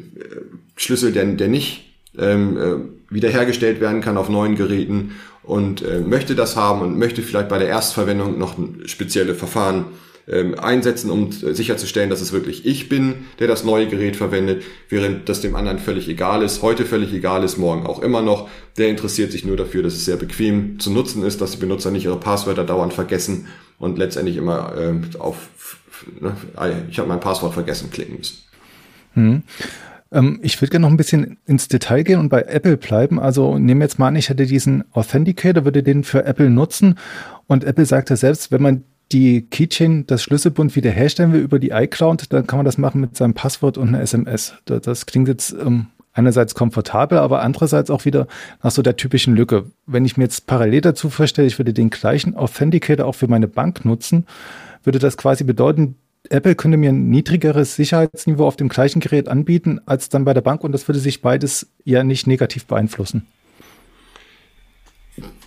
Schlüssel, 0.74 1.12
der, 1.12 1.24
der 1.26 1.46
nicht 1.46 1.83
ähm, 2.18 2.56
äh, 2.56 3.14
wiederhergestellt 3.14 3.80
werden 3.80 4.00
kann 4.00 4.16
auf 4.16 4.28
neuen 4.28 4.56
Geräten 4.56 5.12
und 5.42 5.82
äh, 5.82 6.00
möchte 6.00 6.34
das 6.34 6.56
haben 6.56 6.80
und 6.80 6.98
möchte 6.98 7.22
vielleicht 7.22 7.48
bei 7.48 7.58
der 7.58 7.68
Erstverwendung 7.68 8.38
noch 8.38 8.56
spezielle 8.86 9.34
Verfahren 9.34 9.86
ähm, 10.26 10.58
einsetzen, 10.58 11.10
um 11.10 11.30
sicherzustellen, 11.32 12.08
dass 12.08 12.22
es 12.22 12.32
wirklich 12.32 12.64
ich 12.64 12.88
bin, 12.88 13.26
der 13.40 13.46
das 13.46 13.62
neue 13.62 13.88
Gerät 13.88 14.16
verwendet, 14.16 14.62
während 14.88 15.28
das 15.28 15.42
dem 15.42 15.54
anderen 15.54 15.78
völlig 15.78 16.08
egal 16.08 16.42
ist, 16.42 16.62
heute 16.62 16.86
völlig 16.86 17.12
egal 17.12 17.44
ist, 17.44 17.58
morgen 17.58 17.86
auch 17.86 18.00
immer 18.00 18.22
noch. 18.22 18.48
Der 18.78 18.88
interessiert 18.88 19.32
sich 19.32 19.44
nur 19.44 19.58
dafür, 19.58 19.82
dass 19.82 19.92
es 19.92 20.06
sehr 20.06 20.16
bequem 20.16 20.78
zu 20.80 20.90
nutzen 20.90 21.22
ist, 21.24 21.42
dass 21.42 21.52
die 21.52 21.58
Benutzer 21.58 21.90
nicht 21.90 22.06
ihre 22.06 22.18
Passwörter 22.18 22.64
dauernd 22.64 22.94
vergessen 22.94 23.48
und 23.78 23.98
letztendlich 23.98 24.36
immer 24.38 24.74
äh, 24.78 25.18
auf 25.18 25.48
ne, 26.20 26.34
ich 26.90 26.98
habe 26.98 27.08
mein 27.08 27.20
Passwort 27.20 27.52
vergessen 27.52 27.90
klicken 27.90 28.16
müssen. 28.16 28.38
Hm. 29.12 29.42
Ähm, 30.14 30.38
ich 30.42 30.60
würde 30.60 30.70
gerne 30.70 30.86
noch 30.86 30.90
ein 30.90 30.96
bisschen 30.96 31.36
ins 31.46 31.68
Detail 31.68 32.04
gehen 32.04 32.20
und 32.20 32.28
bei 32.30 32.42
Apple 32.42 32.76
bleiben. 32.76 33.20
Also 33.20 33.58
nehmen 33.58 33.80
wir 33.80 33.86
jetzt 33.86 33.98
mal 33.98 34.08
an, 34.08 34.16
ich 34.16 34.30
hätte 34.30 34.46
diesen 34.46 34.84
Authenticator, 34.92 35.64
würde 35.64 35.82
den 35.82 36.04
für 36.04 36.24
Apple 36.24 36.48
nutzen. 36.48 36.98
Und 37.46 37.64
Apple 37.64 37.84
sagt 37.84 38.10
ja 38.10 38.16
selbst, 38.16 38.50
wenn 38.50 38.62
man 38.62 38.84
die 39.12 39.42
Keychain, 39.42 40.06
das 40.06 40.22
Schlüsselbund 40.22 40.74
wiederherstellen 40.76 41.32
will 41.32 41.40
über 41.40 41.58
die 41.58 41.70
iCloud, 41.70 42.32
dann 42.32 42.46
kann 42.46 42.58
man 42.58 42.64
das 42.64 42.78
machen 42.78 43.00
mit 43.00 43.16
seinem 43.16 43.34
Passwort 43.34 43.76
und 43.76 43.88
einer 43.88 44.00
SMS. 44.00 44.54
Das 44.64 45.06
klingt 45.06 45.28
jetzt 45.28 45.52
ähm, 45.52 45.88
einerseits 46.14 46.54
komfortabel, 46.54 47.18
aber 47.18 47.42
andererseits 47.42 47.90
auch 47.90 48.04
wieder 48.04 48.26
nach 48.62 48.70
so 48.70 48.80
der 48.80 48.96
typischen 48.96 49.36
Lücke. 49.36 49.66
Wenn 49.86 50.04
ich 50.04 50.16
mir 50.16 50.24
jetzt 50.24 50.46
parallel 50.46 50.80
dazu 50.80 51.10
vorstelle, 51.10 51.46
ich 51.46 51.58
würde 51.58 51.74
den 51.74 51.90
gleichen 51.90 52.34
Authenticator 52.34 53.06
auch 53.06 53.14
für 53.14 53.28
meine 53.28 53.48
Bank 53.48 53.84
nutzen, 53.84 54.26
würde 54.84 54.98
das 54.98 55.16
quasi 55.16 55.44
bedeuten, 55.44 55.96
Apple 56.30 56.54
könnte 56.54 56.78
mir 56.78 56.90
ein 56.90 57.10
niedrigeres 57.10 57.76
Sicherheitsniveau 57.76 58.46
auf 58.46 58.56
dem 58.56 58.68
gleichen 58.68 59.00
Gerät 59.00 59.28
anbieten 59.28 59.80
als 59.86 60.08
dann 60.08 60.24
bei 60.24 60.32
der 60.32 60.40
Bank 60.40 60.64
und 60.64 60.72
das 60.72 60.88
würde 60.88 60.98
sich 60.98 61.20
beides 61.20 61.66
ja 61.84 62.02
nicht 62.02 62.26
negativ 62.26 62.64
beeinflussen. 62.66 63.26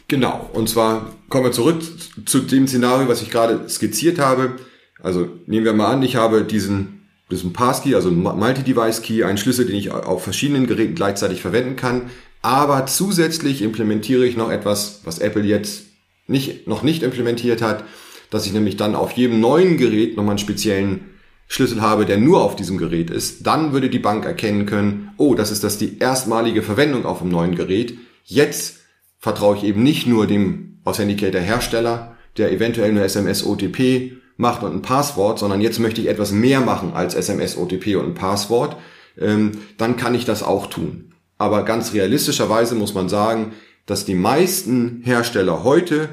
Genau, 0.08 0.50
und 0.54 0.70
zwar 0.70 1.14
kommen 1.30 1.46
wir 1.46 1.52
zurück 1.52 1.82
zu 2.26 2.40
dem 2.40 2.68
Szenario, 2.68 3.10
was 3.10 3.22
ich 3.22 3.30
gerade 3.30 3.68
skizziert 3.68 4.20
habe. 4.20 4.54
Also 5.02 5.28
nehmen 5.48 5.66
wir 5.66 5.74
mal 5.74 5.92
an, 5.92 6.04
ich 6.04 6.16
habe 6.16 6.44
diesen, 6.44 7.08
diesen 7.30 7.52
Passkey, 7.52 7.94
also 7.94 8.10
Multi-Device-Key, 8.10 9.24
einen 9.24 9.38
Schlüssel, 9.38 9.66
den 9.66 9.76
ich 9.76 9.92
auf 9.92 10.24
verschiedenen 10.24 10.68
Geräten 10.68 10.96
gleichzeitig 10.96 11.42
verwenden 11.42 11.76
kann. 11.76 12.04
Aber 12.42 12.86
zusätzlich 12.86 13.62
implementiere 13.62 14.26
ich 14.26 14.38
noch 14.38 14.50
etwas, 14.50 15.02
was 15.04 15.20
Apple 15.20 15.44
jetzt 15.44 15.84
nicht, 16.28 16.68
noch 16.68 16.84
nicht 16.84 17.04
implementiert 17.04 17.62
hat 17.62 17.84
dass 18.30 18.46
ich 18.46 18.54
nämlich 18.54 18.78
dann 18.78 18.96
auf 18.96 19.12
jedem 19.12 19.40
neuen 19.40 19.78
Gerät 19.78 20.18
nochmal 20.18 20.32
einen 20.32 20.40
speziellen 20.40 21.18
Schlüssel 21.48 21.82
habe, 21.82 22.06
der 22.06 22.18
nur 22.18 22.44
auf 22.44 22.56
diesem 22.56 22.78
Gerät 22.78 23.10
ist, 23.10 23.48
dann 23.48 23.72
würde 23.72 23.90
die 23.90 24.00
Bank 24.00 24.26
erkennen 24.26 24.66
können, 24.66 25.12
oh, 25.18 25.34
das 25.34 25.52
ist 25.52 25.64
das 25.64 25.78
die 25.78 26.00
erstmalige 26.00 26.62
Verwendung 26.62 27.06
auf 27.06 27.20
dem 27.20 27.30
neuen 27.30 27.56
Gerät. 27.56 27.98
Jetzt 28.26 28.80
vertraue 29.18 29.56
ich 29.56 29.64
eben 29.64 29.82
nicht 29.82 30.08
nur 30.08 30.28
dem 30.28 30.80
Authenticator 30.84 31.42
Hersteller, 31.42 32.18
der 32.38 32.52
eventuell 32.52 32.92
nur 32.92 33.04
SMS 33.04 33.46
OTP 33.46 34.18
macht 34.36 34.62
und 34.64 34.74
ein 34.74 34.82
Passwort, 34.82 35.40
sondern 35.40 35.62
jetzt 35.62 35.80
möchte 35.80 36.02
ich 36.02 36.08
etwas 36.08 36.32
mehr 36.32 36.62
machen 36.62 36.94
als 36.94 37.16
SMS 37.16 37.58
OTP 37.58 37.96
und 37.96 38.06
ein 38.06 38.14
Passwort, 38.14 38.78
ähm, 39.18 39.52
dann 39.78 39.98
kann 39.98 40.16
ich 40.16 40.26
das 40.26 40.44
auch 40.44 40.68
tun. 40.68 41.14
Aber 41.38 41.64
ganz 41.64 41.94
realistischerweise 41.94 42.76
muss 42.76 42.94
man 42.94 43.10
sagen, 43.10 43.54
dass 43.86 44.06
die 44.06 44.16
meisten 44.16 45.02
Hersteller 45.04 45.64
heute, 45.64 46.10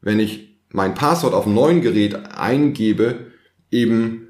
wenn 0.00 0.18
ich 0.18 0.51
mein 0.72 0.94
Passwort 0.94 1.34
auf 1.34 1.46
einem 1.46 1.54
neuen 1.54 1.80
Gerät 1.80 2.16
eingebe, 2.36 3.26
eben 3.70 4.28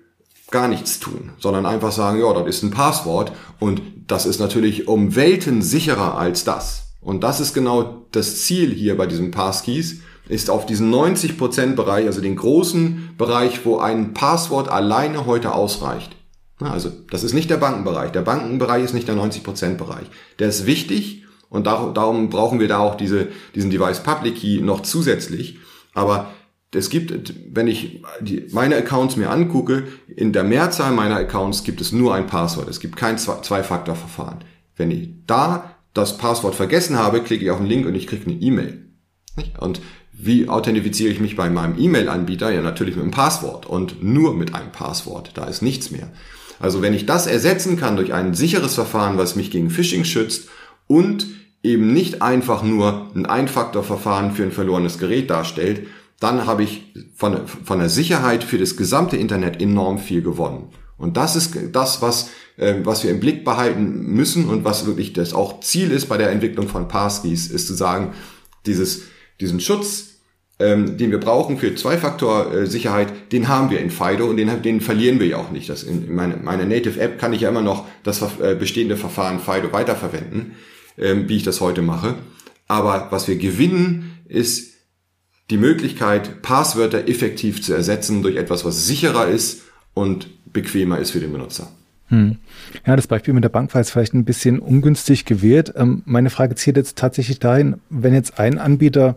gar 0.51 0.69
nichts 0.69 1.01
tun, 1.01 1.31
sondern 1.39 1.67
einfach 1.67 1.93
sagen, 1.93 2.21
ja, 2.21 2.33
das 2.33 2.47
ist 2.47 2.63
ein 2.63 2.71
Passwort 2.71 3.33
und 3.59 3.81
das 4.07 4.27
ist 4.27 4.39
natürlich 4.39 4.87
um 4.87 5.17
Welten 5.17 5.63
sicherer 5.63 6.19
als 6.19 6.45
das. 6.45 6.95
Und 7.01 7.25
das 7.25 7.41
ist 7.41 7.55
genau 7.55 8.07
das 8.13 8.43
Ziel 8.43 8.73
hier 8.73 8.97
bei 8.97 9.07
diesen 9.07 9.31
Passkeys, 9.31 10.01
ist 10.29 10.51
auf 10.51 10.67
diesen 10.67 10.93
90% 10.95 11.75
Bereich, 11.75 12.07
also 12.07 12.21
den 12.21 12.37
großen 12.37 13.15
Bereich, 13.19 13.65
wo 13.65 13.79
ein 13.79 14.15
Passwort 14.15 14.69
alleine 14.69 15.27
heute 15.27 15.53
ausreicht. 15.53 16.15
Also 16.61 16.93
das 17.11 17.25
ist 17.25 17.33
nicht 17.33 17.51
der 17.51 17.57
Bankenbereich. 17.57 18.13
Der 18.13 18.23
Bankenbereich 18.23 18.85
ist 18.85 18.95
nicht 18.95 19.09
der 19.09 19.17
90% 19.17 19.77
Bereich. 19.77 20.07
Der 20.39 20.49
ist 20.49 20.65
wichtig 20.65 21.25
und 21.49 21.67
darum 21.67 22.31
brauchen 22.31 22.61
wir 22.61 22.69
da 22.69 22.79
auch 22.79 22.95
diese, 22.95 23.29
diesen 23.55 23.71
Device 23.71 24.01
Public 24.01 24.37
Key 24.37 24.61
noch 24.61 24.83
zusätzlich. 24.83 25.59
Aber 25.95 26.33
es 26.75 26.89
gibt, 26.89 27.35
wenn 27.55 27.67
ich 27.67 28.03
die, 28.21 28.47
meine 28.53 28.77
Accounts 28.77 29.17
mir 29.17 29.31
angucke, 29.31 29.85
in 30.07 30.33
der 30.33 30.45
Mehrzahl 30.45 30.93
meiner 30.93 31.17
Accounts 31.17 31.65
gibt 31.65 31.81
es 31.81 31.93
nur 31.93 32.15
ein 32.15 32.27
Passwort. 32.27 32.69
Es 32.69 32.81
gibt 32.81 32.97
kein 32.97 33.19
Zwei-Faktor-Verfahren. 33.19 34.45
Wenn 34.77 34.91
ich 34.91 35.11
da 35.27 35.77
das 35.93 36.17
Passwort 36.17 36.55
vergessen 36.55 36.99
habe, 36.99 37.21
klicke 37.21 37.45
ich 37.45 37.51
auf 37.51 37.59
den 37.59 37.67
Link 37.67 37.87
und 37.87 37.95
ich 37.95 38.07
kriege 38.07 38.25
eine 38.25 38.41
E-Mail. 38.41 38.87
Und 39.61 39.83
wie 40.13 40.49
authentifiziere 40.49 41.11
ich 41.11 41.21
mich 41.21 41.37
bei 41.37 41.51
meinem 41.51 41.79
E-Mail-Anbieter? 41.79 42.51
Ja, 42.51 42.63
natürlich 42.63 42.95
mit 42.95 43.03
einem 43.03 43.13
Passwort 43.13 43.67
und 43.67 44.03
nur 44.03 44.35
mit 44.35 44.55
einem 44.55 44.73
Passwort. 44.73 45.33
Da 45.35 45.45
ist 45.45 45.63
nichts 45.63 45.91
mehr. 45.91 46.11
Also 46.59 46.81
wenn 46.81 46.95
ich 46.95 47.07
das 47.07 47.27
ersetzen 47.27 47.77
kann 47.77 47.97
durch 47.97 48.15
ein 48.15 48.35
sicheres 48.35 48.75
Verfahren, 48.75 49.19
was 49.19 49.37
mich 49.37 49.51
gegen 49.51 49.69
Phishing 49.69 50.05
schützt 50.05 50.49
und 50.87 51.27
eben 51.63 51.93
nicht 51.93 52.23
einfach 52.23 52.63
nur 52.63 53.11
ein 53.15 53.27
Ein-Faktor-Verfahren 53.27 54.33
für 54.33 54.43
ein 54.43 54.53
verlorenes 54.53 54.99
Gerät 54.99 55.31
darstellt, 55.31 55.87
dann 56.19 56.47
habe 56.47 56.63
ich 56.63 56.93
von, 57.15 57.47
von 57.47 57.79
der 57.79 57.89
Sicherheit 57.89 58.45
für 58.45 58.59
das 58.59 58.77
gesamte 58.77 59.17
Internet 59.17 59.61
enorm 59.61 59.99
viel 59.99 60.23
gewonnen. 60.23 60.69
Und 60.97 61.17
das 61.17 61.35
ist 61.35 61.57
das, 61.73 62.01
was, 62.01 62.31
äh, 62.57 62.77
was 62.85 63.03
wir 63.03 63.11
im 63.11 63.19
Blick 63.19 63.45
behalten 63.45 64.07
müssen 64.07 64.49
und 64.49 64.65
was 64.65 64.87
wirklich 64.87 65.13
das 65.13 65.35
auch 65.35 65.61
Ziel 65.61 65.91
ist 65.91 66.07
bei 66.07 66.17
der 66.17 66.31
Entwicklung 66.31 66.69
von 66.69 66.87
Passkeys, 66.87 67.49
ist 67.49 67.67
zu 67.67 67.75
sagen, 67.75 68.13
dieses, 68.67 69.03
diesen 69.41 69.59
Schutz, 69.59 70.13
ähm, 70.61 70.97
den 70.97 71.11
wir 71.11 71.19
brauchen 71.19 71.59
für 71.59 71.75
Zwei-Faktor-Sicherheit, 71.75 73.33
den 73.33 73.49
haben 73.49 73.71
wir 73.71 73.81
in 73.81 73.91
FIDO 73.91 74.27
und 74.27 74.37
den, 74.37 74.63
den 74.63 74.81
verlieren 74.81 75.19
wir 75.19 75.27
ja 75.27 75.39
auch 75.39 75.51
nicht. 75.51 75.69
Das 75.69 75.83
in, 75.83 76.07
in 76.07 76.15
meine, 76.15 76.67
Native 76.67 77.01
App 77.01 77.19
kann 77.19 77.33
ich 77.33 77.41
ja 77.41 77.49
immer 77.49 77.63
noch 77.63 77.87
das 78.05 78.23
äh, 78.41 78.55
bestehende 78.55 78.97
Verfahren 78.97 79.41
FIDO 79.41 79.73
weiterverwenden, 79.73 80.55
ähm, 80.99 81.29
wie 81.29 81.37
ich 81.37 81.43
das 81.43 81.61
heute 81.61 81.83
mache. 81.83 82.15
Aber 82.69 83.09
was 83.11 83.29
wir 83.29 83.37
gewinnen, 83.37 84.19
ist 84.29 84.73
die 85.51 85.59
Möglichkeit, 85.59 86.43
Passwörter 86.43 87.09
effektiv 87.09 87.63
zu 87.63 87.75
ersetzen 87.75 88.23
durch 88.23 88.37
etwas, 88.37 88.65
was 88.65 88.87
sicherer 88.87 89.29
ist 89.29 89.63
und 89.95 90.29
bequemer 90.53 90.99
ist 90.99 91.11
für 91.11 91.21
den 91.21 91.33
Benutzer. 91.33 91.71
Hm. 92.09 92.37
Ja, 92.87 92.97
das 92.97 93.07
Beispiel 93.07 93.35
mit 93.35 93.45
der 93.45 93.49
Bank 93.49 93.73
war 93.75 93.81
jetzt 93.81 93.91
vielleicht 93.91 94.15
ein 94.15 94.25
bisschen 94.25 94.59
ungünstig 94.59 95.25
gewählt. 95.25 95.73
Ähm, 95.77 96.03
meine 96.05 96.31
Frage 96.31 96.55
zielt 96.55 96.77
jetzt 96.77 96.99
tatsächlich 96.99 97.39
dahin, 97.39 97.77
wenn 97.91 98.15
jetzt 98.15 98.39
ein 98.39 98.59
Anbieter 98.59 99.17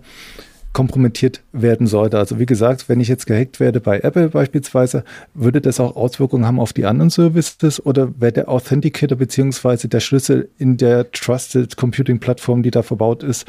kompromittiert 0.76 1.41
werden 1.53 1.88
sollte. 1.88 2.17
Also 2.17 2.38
wie 2.38 2.45
gesagt, 2.45 2.89
wenn 2.89 2.99
ich 2.99 3.07
jetzt 3.07 3.28
gehackt 3.28 3.61
werde 3.61 3.80
bei 3.80 4.01
Apple 4.01 4.28
beispielsweise, 4.28 5.05
würde 5.34 5.61
das 5.61 5.80
auch 5.80 5.95
Auswirkungen 5.95 6.45
haben 6.45 6.59
auf 6.59 6.73
die 6.73 6.86
anderen 6.86 7.09
Services 7.09 7.84
oder 7.84 8.09
wäre 8.19 8.34
der 8.34 8.49
Authenticator 8.49 9.17
beziehungsweise 9.17 9.88
der 9.88 10.01
Schlüssel 10.01 10.49
in 10.57 10.76
der 10.76 11.09
Trusted 11.11 11.78
Computing 11.78 12.19
Plattform, 12.19 12.61
die 12.61 12.71
da 12.71 12.84
verbaut 12.84 13.23
ist, 13.23 13.47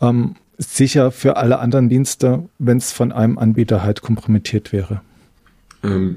ähm, 0.00 0.36
sicher 0.56 1.12
für 1.12 1.36
alle 1.36 1.58
anderen 1.58 1.90
Dienste, 1.90 2.44
wenn 2.58 2.78
es 2.78 2.90
von 2.90 3.12
einem 3.12 3.36
Anbieter 3.36 3.82
halt 3.82 4.00
kompromittiert 4.00 4.72
wäre? 4.72 5.02
Ähm, 5.84 6.16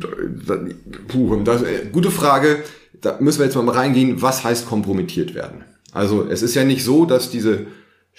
puh, 1.09 1.35
das, 1.43 1.63
äh, 1.63 1.87
gute 1.91 2.11
Frage. 2.11 2.59
Da 3.01 3.17
müssen 3.19 3.39
wir 3.39 3.45
jetzt 3.45 3.55
mal 3.55 3.67
reingehen, 3.69 4.21
was 4.21 4.45
heißt 4.45 4.67
kompromittiert 4.67 5.35
werden? 5.35 5.65
Also 5.91 6.25
es 6.29 6.41
ist 6.43 6.55
ja 6.55 6.63
nicht 6.63 6.85
so, 6.85 7.03
dass 7.03 7.29
diese 7.29 7.65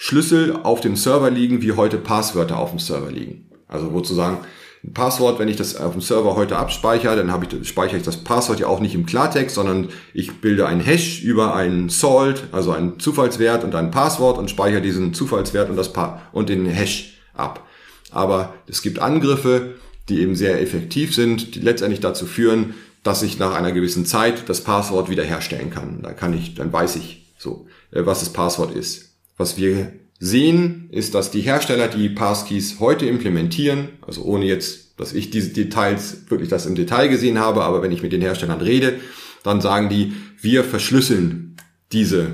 Schlüssel 0.03 0.57
auf 0.63 0.81
dem 0.81 0.97
Server 0.97 1.31
liegen, 1.31 1.61
wie 1.61 1.73
heute 1.73 1.99
Passwörter 1.99 2.57
auf 2.57 2.71
dem 2.71 2.79
Server 2.79 3.11
liegen. 3.11 3.51
Also 3.69 3.91
sozusagen, 3.93 4.39
ein 4.83 4.95
Passwort, 4.95 5.39
wenn 5.39 5.49
ich 5.49 5.57
das 5.57 5.77
auf 5.77 5.93
dem 5.93 6.01
Server 6.01 6.37
heute 6.37 6.57
abspeichere, 6.57 7.17
dann 7.17 7.31
habe 7.31 7.45
ich, 7.45 7.69
speichere 7.69 7.99
ich 7.99 8.03
das 8.03 8.25
Passwort 8.25 8.59
ja 8.61 8.67
auch 8.67 8.81
nicht 8.81 8.95
im 8.95 9.05
Klartext, 9.05 9.57
sondern 9.57 9.91
ich 10.15 10.41
bilde 10.41 10.67
einen 10.67 10.81
Hash 10.81 11.23
über 11.23 11.55
einen 11.55 11.91
Salt, 11.91 12.45
also 12.51 12.73
einen 12.73 12.99
Zufallswert 12.99 13.63
und 13.63 13.75
ein 13.75 13.91
Passwort 13.91 14.39
und 14.39 14.49
speichere 14.49 14.81
diesen 14.81 15.13
Zufallswert 15.13 15.69
und 15.69 15.77
das 15.77 15.93
pa 15.93 16.23
und 16.33 16.49
den 16.49 16.65
Hash 16.65 17.21
ab. 17.35 17.69
Aber 18.11 18.55
es 18.67 18.81
gibt 18.81 19.01
Angriffe, 19.01 19.75
die 20.09 20.23
eben 20.23 20.35
sehr 20.35 20.63
effektiv 20.63 21.15
sind, 21.15 21.57
die 21.57 21.61
letztendlich 21.61 22.01
dazu 22.01 22.25
führen, 22.25 22.73
dass 23.03 23.23
ich 23.23 23.39
nach 23.39 23.55
einer 23.55 23.73
gewissen 23.73 24.07
Zeit 24.07 24.49
das 24.49 24.63
Passwort 24.65 25.11
wiederherstellen 25.11 25.69
kann. 25.69 26.01
Da 26.01 26.15
kann 26.15 26.33
ich, 26.33 26.55
dann 26.55 26.73
weiß 26.73 26.97
ich 26.97 27.27
so, 27.37 27.67
äh, 27.93 28.07
was 28.07 28.21
das 28.21 28.33
Passwort 28.33 28.75
ist. 28.75 29.10
Was 29.41 29.57
wir 29.57 29.95
sehen, 30.19 30.91
ist, 30.93 31.15
dass 31.15 31.31
die 31.31 31.41
Hersteller 31.41 31.89
die 31.89 32.11
Passkeys 32.11 32.77
heute 32.79 33.07
implementieren, 33.07 33.89
also 34.07 34.23
ohne 34.23 34.45
jetzt, 34.45 35.01
dass 35.01 35.15
ich 35.15 35.31
diese 35.31 35.55
Details 35.55 36.29
wirklich 36.29 36.51
das 36.51 36.67
im 36.67 36.75
Detail 36.75 37.09
gesehen 37.09 37.39
habe, 37.39 37.65
aber 37.65 37.81
wenn 37.81 37.91
ich 37.91 38.03
mit 38.03 38.13
den 38.13 38.21
Herstellern 38.21 38.61
rede, 38.61 39.01
dann 39.43 39.63
sagen 39.63 39.89
die, 39.89 40.13
wir 40.43 40.63
verschlüsseln 40.63 41.57
diese 41.91 42.33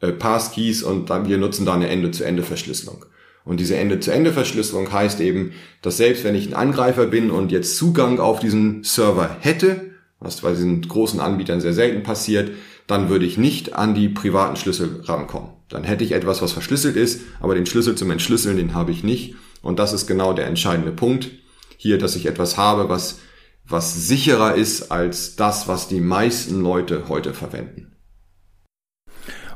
äh, 0.00 0.12
Passkeys 0.12 0.82
und 0.82 1.08
dann, 1.08 1.26
wir 1.26 1.38
nutzen 1.38 1.64
da 1.64 1.72
eine 1.72 1.88
Ende-zu-Ende-Verschlüsselung. 1.88 3.06
Und 3.46 3.58
diese 3.58 3.76
Ende-zu-Ende-Verschlüsselung 3.76 4.92
heißt 4.92 5.22
eben, 5.22 5.52
dass 5.80 5.96
selbst 5.96 6.22
wenn 6.22 6.34
ich 6.34 6.48
ein 6.48 6.54
Angreifer 6.54 7.06
bin 7.06 7.30
und 7.30 7.50
jetzt 7.50 7.78
Zugang 7.78 8.20
auf 8.20 8.40
diesen 8.40 8.84
Server 8.84 9.38
hätte, 9.40 9.92
was 10.20 10.42
bei 10.42 10.50
diesen 10.50 10.82
großen 10.82 11.18
Anbietern 11.18 11.62
sehr 11.62 11.72
selten 11.72 12.02
passiert, 12.02 12.50
dann 12.86 13.08
würde 13.08 13.24
ich 13.24 13.38
nicht 13.38 13.74
an 13.74 13.94
die 13.94 14.08
privaten 14.08 14.56
Schlüssel 14.56 15.00
rankommen. 15.04 15.50
Dann 15.68 15.84
hätte 15.84 16.04
ich 16.04 16.12
etwas, 16.12 16.42
was 16.42 16.52
verschlüsselt 16.52 16.96
ist, 16.96 17.22
aber 17.40 17.54
den 17.54 17.66
Schlüssel 17.66 17.94
zum 17.94 18.10
Entschlüsseln, 18.10 18.56
den 18.56 18.74
habe 18.74 18.92
ich 18.92 19.02
nicht. 19.02 19.34
Und 19.62 19.78
das 19.78 19.92
ist 19.92 20.06
genau 20.06 20.32
der 20.32 20.46
entscheidende 20.46 20.92
Punkt 20.92 21.30
hier, 21.76 21.98
dass 21.98 22.16
ich 22.16 22.26
etwas 22.26 22.56
habe, 22.56 22.88
was, 22.88 23.20
was 23.66 24.06
sicherer 24.06 24.54
ist 24.54 24.90
als 24.90 25.36
das, 25.36 25.68
was 25.68 25.88
die 25.88 26.00
meisten 26.00 26.60
Leute 26.60 27.08
heute 27.08 27.32
verwenden. 27.32 27.96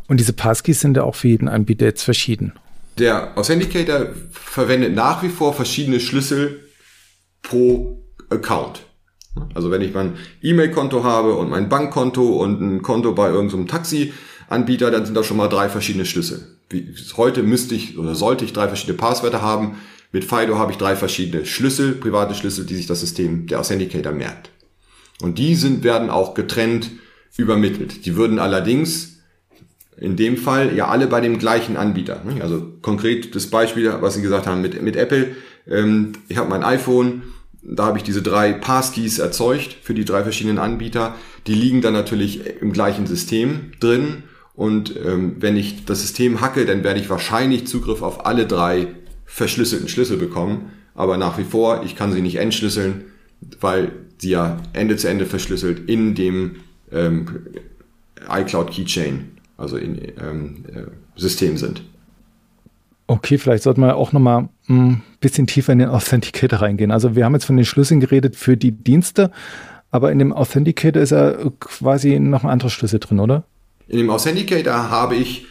Und 0.09 0.19
diese 0.19 0.33
Passkeys 0.33 0.81
sind 0.81 0.97
ja 0.97 1.03
auch 1.03 1.17
für 1.17 1.29
jeden 1.29 1.49
Anbieter 1.49 1.87
jetzt 1.87 2.03
verschieden. 2.03 2.53
Der 2.99 3.37
Authenticator 3.37 4.09
verwendet 4.31 4.95
nach 4.95 5.23
wie 5.23 5.29
vor 5.29 5.53
verschiedene 5.53 6.01
Schlüssel 6.01 6.71
pro 7.43 8.03
Account. 8.31 8.87
Also 9.55 9.71
wenn 9.71 9.83
ich 9.83 9.95
mein 9.95 10.15
E-Mail-Konto 10.43 11.05
habe 11.05 11.35
und 11.35 11.51
mein 11.51 11.69
Bankkonto 11.69 12.43
und 12.43 12.61
ein 12.61 12.83
Konto 12.83 13.13
bei 13.13 13.29
irgendeinem 13.31 13.67
Taxi-Anbieter, 13.67 14.91
dann 14.91 15.05
sind 15.05 15.15
da 15.15 15.23
schon 15.23 15.37
mal 15.37 15.49
drei 15.49 15.69
verschiedene 15.69 16.07
Schlüssel. 16.07 16.47
Wie, 16.69 16.95
heute 17.17 17.43
müsste 17.43 17.75
ich 17.75 17.99
oder 17.99 18.15
sollte 18.15 18.45
ich 18.45 18.53
drei 18.53 18.69
verschiedene 18.69 18.99
Passwörter 18.99 19.43
haben. 19.43 19.77
Mit 20.13 20.25
Fido 20.25 20.59
habe 20.59 20.73
ich 20.73 20.79
drei 20.79 20.97
verschiedene 20.97 21.45
Schlüssel, 21.47 21.93
private 21.93 22.35
Schlüssel, 22.35 22.65
die 22.65 22.77
sich 22.77 22.87
das 22.87 23.01
System, 23.01 23.47
der 23.47 23.61
Authenticator 23.61 24.13
merkt. 24.13 24.51
Und 25.21 25.39
die 25.39 25.55
sind, 25.55 25.85
werden 25.85 26.11
auch 26.11 26.35
getrennt 26.35 26.91
übermittelt. 27.37 28.07
Die 28.07 28.17
würden 28.17 28.39
allerdings 28.39 29.17
in 29.97 30.17
dem 30.17 30.37
Fall 30.37 30.77
ja 30.77 30.89
alle 30.89 31.07
bei 31.07 31.21
dem 31.21 31.39
gleichen 31.39 31.77
Anbieter. 31.77 32.23
Also 32.41 32.67
konkret 32.83 33.35
das 33.35 33.47
Beispiel, 33.47 33.93
was 34.01 34.15
Sie 34.15 34.23
gesagt 34.23 34.47
haben 34.47 34.61
mit, 34.61 34.81
mit 34.83 34.97
Apple. 34.97 35.35
Ähm, 35.69 36.13
ich 36.29 36.37
habe 36.37 36.51
mein 36.51 36.63
iPhone, 36.63 37.23
da 37.69 37.87
habe 37.87 37.99
ich 37.99 38.05
diese 38.05 38.23
drei 38.23 38.53
Passkeys 38.53 39.19
erzeugt 39.19 39.77
für 39.83 39.95
die 39.95 40.05
drei 40.05 40.23
verschiedenen 40.23 40.59
Anbieter. 40.59 41.15
Die 41.47 41.55
liegen 41.55 41.83
dann 41.83 41.95
natürlich 41.95 42.61
im 42.61 42.73
gleichen 42.73 43.07
System 43.07 43.73
drin. 43.81 44.23
Und 44.55 44.95
ähm, 45.05 45.37
wenn 45.41 45.57
ich 45.57 45.85
das 45.85 46.01
System 46.01 46.41
hacke, 46.41 46.65
dann 46.65 46.85
werde 46.85 47.01
ich 47.01 47.11
wahrscheinlich 47.11 47.67
Zugriff 47.67 48.03
auf 48.03 48.25
alle 48.25 48.47
drei 48.47 48.89
verschlüsselten 49.25 49.89
Schlüssel 49.89 50.17
bekommen. 50.17 50.71
Aber 50.95 51.17
nach 51.17 51.39
wie 51.39 51.45
vor, 51.45 51.83
ich 51.85 51.97
kann 51.97 52.13
sie 52.13 52.23
nicht 52.23 52.37
entschlüsseln, 52.37 53.05
weil 53.61 53.93
sie 54.19 54.31
ja 54.31 54.59
Ende 54.73 54.97
zu 54.97 55.09
Ende 55.09 55.27
verschlüsselt 55.27 55.91
in 55.91 56.15
dem 56.15 56.57
ähm, 56.91 57.27
iCloud 58.31 58.71
Keychain, 58.71 59.33
also 59.59 59.77
in 59.77 60.01
ähm, 60.21 60.65
äh, 60.73 61.21
System 61.21 61.57
sind. 61.59 61.83
Okay, 63.09 63.39
vielleicht 63.39 63.63
sollten 63.63 63.83
wir 63.83 63.97
auch 63.97 64.13
nochmal 64.13 64.49
ein 64.69 65.03
bisschen 65.21 65.47
tiefer 65.47 65.73
in 65.73 65.79
den 65.79 65.89
Authenticator 65.89 66.61
reingehen. 66.61 66.91
Also 66.91 67.15
wir 67.15 67.25
haben 67.25 67.35
jetzt 67.35 67.45
von 67.45 67.57
den 67.57 67.65
Schlüsseln 67.65 68.01
geredet 68.01 68.37
für 68.37 68.57
die 68.57 68.73
Dienste, 68.73 69.31
aber 69.91 70.13
in 70.13 70.19
dem 70.19 70.33
Authenticator 70.33 71.03
ist 71.03 71.11
ja 71.11 71.33
quasi 71.61 72.19
noch 72.19 72.45
ein 72.45 72.51
anderer 72.51 72.71
Schlüssel 72.71 72.99
drin, 72.99 73.21
oder? 73.21 73.45
In 73.89 73.99
dem 73.99 74.11
Authenticator 74.11 74.91
habe 74.91 75.15
ich 75.15 75.47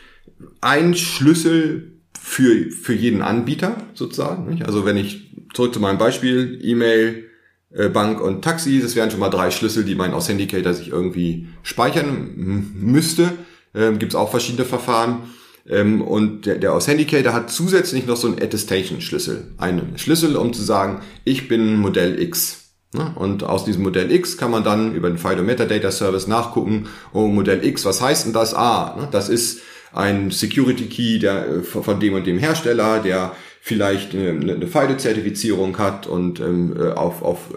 einen 0.61 0.95
Schlüssel 0.95 1.93
für, 2.19 2.71
für 2.71 2.93
jeden 2.93 3.21
Anbieter 3.21 3.77
sozusagen. 3.93 4.61
Also 4.63 4.85
wenn 4.85 4.97
ich 4.97 5.31
zurück 5.53 5.73
zu 5.73 5.79
meinem 5.79 5.97
Beispiel, 5.97 6.59
E-Mail, 6.61 7.25
äh, 7.71 7.89
Bank 7.89 8.21
und 8.21 8.43
Taxi, 8.43 8.81
das 8.81 8.95
wären 8.95 9.11
schon 9.11 9.19
mal 9.19 9.29
drei 9.29 9.51
Schlüssel, 9.51 9.85
die 9.85 9.95
mein 9.95 10.13
Authenticator 10.13 10.73
sich 10.73 10.89
irgendwie 10.89 11.47
speichern 11.63 12.73
müsste. 12.75 13.31
Ähm, 13.73 13.99
Gibt 13.99 14.13
es 14.13 14.15
auch 14.15 14.31
verschiedene 14.31 14.65
Verfahren. 14.65 15.23
Ähm, 15.67 16.01
und 16.01 16.45
der, 16.45 16.57
der 16.57 16.73
Authenticator 16.73 17.33
hat 17.33 17.49
zusätzlich 17.49 18.05
noch 18.05 18.17
so 18.17 18.27
einen 18.27 18.41
Attestation-Schlüssel. 18.41 19.53
Einen 19.57 19.97
Schlüssel, 19.97 20.35
um 20.35 20.53
zu 20.53 20.61
sagen, 20.61 21.01
ich 21.23 21.47
bin 21.47 21.77
Modell 21.77 22.21
X. 22.21 22.71
Ne? 22.93 23.13
Und 23.15 23.43
aus 23.43 23.65
diesem 23.65 23.83
Modell 23.83 24.11
X 24.11 24.37
kann 24.37 24.51
man 24.51 24.63
dann 24.63 24.93
über 24.93 25.09
den 25.09 25.17
FIDO 25.17 25.43
Metadata 25.43 25.91
Service 25.91 26.27
nachgucken, 26.27 26.87
oh, 27.13 27.27
Modell 27.27 27.65
X, 27.65 27.85
was 27.85 28.01
heißt 28.01 28.25
denn 28.25 28.33
das? 28.33 28.53
Ah, 28.53 28.95
ne? 28.97 29.07
das 29.11 29.29
ist 29.29 29.61
ein 29.91 30.29
Security 30.29 30.85
Key 30.85 31.19
der, 31.19 31.47
äh, 31.47 31.63
von 31.63 31.99
dem 31.99 32.13
und 32.13 32.27
dem 32.27 32.37
Hersteller, 32.37 32.99
der 32.99 33.35
vielleicht 33.61 34.13
eine, 34.13 34.29
eine 34.29 34.67
FIDO-Zertifizierung 34.67 35.77
hat 35.79 36.05
und 36.05 36.39
ähm, 36.39 36.75
äh, 36.79 36.91
auf, 36.91 37.23
auf 37.23 37.49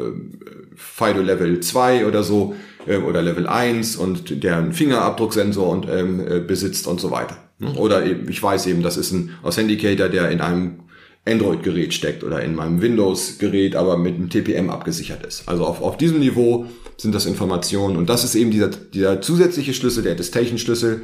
FIDO 0.74 1.20
Level 1.20 1.60
2 1.60 2.06
oder 2.06 2.22
so 2.22 2.54
ähm, 2.86 3.04
oder 3.04 3.20
Level 3.20 3.46
1 3.46 3.96
und 3.96 4.42
der 4.42 4.56
einen 4.56 4.72
Fingerabdrucksensor 4.72 5.68
und, 5.68 5.88
ähm, 5.90 6.20
äh, 6.20 6.40
besitzt 6.40 6.86
und 6.86 7.00
so 7.00 7.10
weiter. 7.10 7.47
Ne? 7.58 7.72
Oder 7.74 8.04
eben, 8.06 8.28
ich 8.28 8.42
weiß 8.42 8.66
eben, 8.66 8.82
das 8.82 8.96
ist 8.96 9.12
ein 9.12 9.34
Authenticator, 9.42 10.08
der 10.08 10.30
in 10.30 10.40
einem 10.40 10.80
Android-Gerät 11.26 11.92
steckt 11.92 12.24
oder 12.24 12.42
in 12.42 12.54
meinem 12.54 12.80
Windows-Gerät, 12.80 13.76
aber 13.76 13.96
mit 13.96 14.14
einem 14.14 14.30
TPM 14.30 14.70
abgesichert 14.70 15.26
ist. 15.26 15.48
Also 15.48 15.66
auf, 15.66 15.82
auf 15.82 15.96
diesem 15.96 16.20
Niveau 16.20 16.66
sind 16.96 17.14
das 17.14 17.26
Informationen 17.26 17.96
und 17.96 18.08
das 18.08 18.24
ist 18.24 18.34
eben 18.34 18.50
dieser, 18.50 18.68
dieser 18.68 19.20
zusätzliche 19.20 19.74
Schlüssel, 19.74 20.02
der 20.02 20.12
Attestation-Schlüssel 20.12 21.02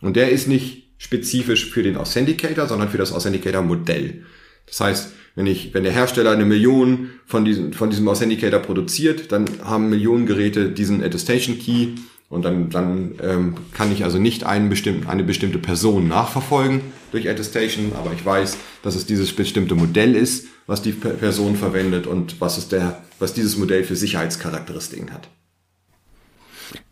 und 0.00 0.16
der 0.16 0.30
ist 0.30 0.48
nicht 0.48 0.88
spezifisch 0.98 1.70
für 1.70 1.82
den 1.82 1.96
Authenticator, 1.96 2.66
sondern 2.66 2.88
für 2.88 2.98
das 2.98 3.12
Authenticator-Modell. 3.12 4.24
Das 4.66 4.80
heißt, 4.80 5.08
wenn 5.36 5.46
ich, 5.46 5.72
wenn 5.72 5.84
der 5.84 5.92
Hersteller 5.92 6.32
eine 6.32 6.44
Million 6.44 7.10
von 7.24 7.44
diesem, 7.44 7.72
von 7.72 7.90
diesem 7.90 8.08
Authenticator 8.08 8.58
produziert, 8.58 9.30
dann 9.30 9.46
haben 9.62 9.88
Millionen 9.88 10.26
Geräte 10.26 10.70
diesen 10.70 11.02
Attestation 11.02 11.58
Key 11.58 11.90
und 12.28 12.44
dann, 12.44 12.68
dann 12.68 13.14
ähm, 13.22 13.54
kann 13.72 13.90
ich 13.90 14.04
also 14.04 14.18
nicht 14.18 14.44
einen 14.44 14.68
bestimmten, 14.68 15.06
eine 15.06 15.24
bestimmte 15.24 15.58
Person 15.58 16.08
nachverfolgen 16.08 16.82
durch 17.10 17.28
Attestation, 17.28 17.92
aber 17.96 18.12
ich 18.12 18.24
weiß, 18.24 18.58
dass 18.82 18.94
es 18.94 19.06
dieses 19.06 19.32
bestimmte 19.34 19.74
Modell 19.74 20.14
ist, 20.14 20.46
was 20.66 20.82
die 20.82 20.92
Person 20.92 21.56
verwendet 21.56 22.06
und 22.06 22.40
was 22.40 22.58
es 22.58 22.68
der, 22.68 23.02
was 23.18 23.32
dieses 23.32 23.56
Modell 23.56 23.84
für 23.84 23.96
Sicherheitscharakteristiken 23.96 25.12
hat. 25.12 25.28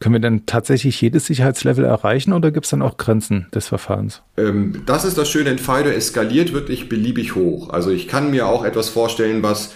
Können 0.01 0.15
wir 0.15 0.21
denn 0.21 0.47
tatsächlich 0.47 0.99
jedes 1.03 1.27
Sicherheitslevel 1.27 1.85
erreichen 1.85 2.33
oder 2.33 2.51
gibt 2.51 2.65
es 2.65 2.71
dann 2.71 2.81
auch 2.81 2.97
Grenzen 2.97 3.47
des 3.55 3.69
Verfahrens? 3.69 4.23
Ähm, 4.39 4.83
das 4.87 5.05
ist 5.05 5.19
das 5.19 5.29
Schöne, 5.29 5.51
in 5.51 5.59
FIDO 5.59 5.91
eskaliert 5.91 6.55
wirklich 6.55 6.89
beliebig 6.89 7.35
hoch. 7.35 7.69
Also 7.69 7.91
ich 7.91 8.09
kann 8.09 8.31
mir 8.31 8.47
auch 8.47 8.65
etwas 8.65 8.89
vorstellen, 8.89 9.43
was 9.43 9.75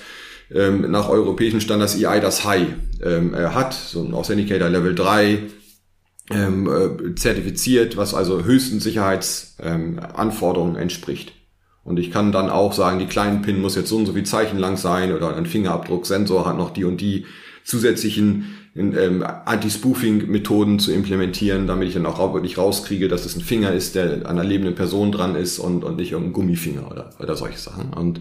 ähm, 0.53 0.91
nach 0.91 1.09
europäischen 1.09 1.61
Standards 1.61 1.97
EI 1.97 2.21
das 2.21 2.45
High 2.45 2.69
ähm, 3.03 3.35
hat, 3.37 3.75
so 3.75 4.03
ein 4.03 4.15
Authenticator 4.15 4.69
Level 4.69 4.95
3, 4.95 5.39
ähm, 6.31 6.69
äh, 6.69 7.15
zertifiziert, 7.15 7.97
was 7.97 8.15
also 8.15 8.45
höchsten 8.45 8.81
Sicherheitsanforderungen 8.81 10.77
ähm, 10.77 10.83
entspricht. 10.83 11.33
Und 11.83 11.99
ich 11.99 12.11
kann 12.11 12.31
dann 12.31 12.51
auch 12.51 12.73
sagen, 12.73 12.99
die 12.99 13.07
kleinen 13.07 13.43
Pin 13.43 13.61
muss 13.61 13.75
jetzt 13.75 13.89
so 13.89 13.97
und 13.97 14.07
so 14.07 14.13
viel 14.13 14.25
Zeichen 14.25 14.59
lang 14.59 14.77
sein 14.77 15.13
oder 15.13 15.35
ein 15.37 15.47
Fingerabdrucksensor 15.47 16.47
hat 16.47 16.57
noch 16.57 16.71
die 16.71 16.85
und 16.85 17.01
die 17.01 17.27
zusätzlichen 17.65 18.57
ähm, 18.77 19.25
Anti-Spoofing-Methoden 19.45 20.79
zu 20.79 20.93
implementieren, 20.93 21.67
damit 21.67 21.89
ich 21.89 21.95
dann 21.95 22.07
auch 22.07 22.33
wirklich 22.33 22.59
rauskriege, 22.59 23.09
dass 23.09 23.25
es 23.27 23.37
ein 23.37 23.41
Finger 23.41 23.73
ist, 23.73 23.95
der 23.95 24.13
an 24.13 24.39
einer 24.39 24.45
lebenden 24.45 24.75
Person 24.75 25.11
dran 25.11 25.35
ist 25.35 25.59
und, 25.59 25.83
und 25.85 25.97
nicht 25.97 26.13
irgendein 26.13 26.35
Gummifinger 26.35 26.91
oder, 26.91 27.11
oder 27.19 27.35
solche 27.35 27.59
Sachen. 27.59 27.93
Und 27.93 28.21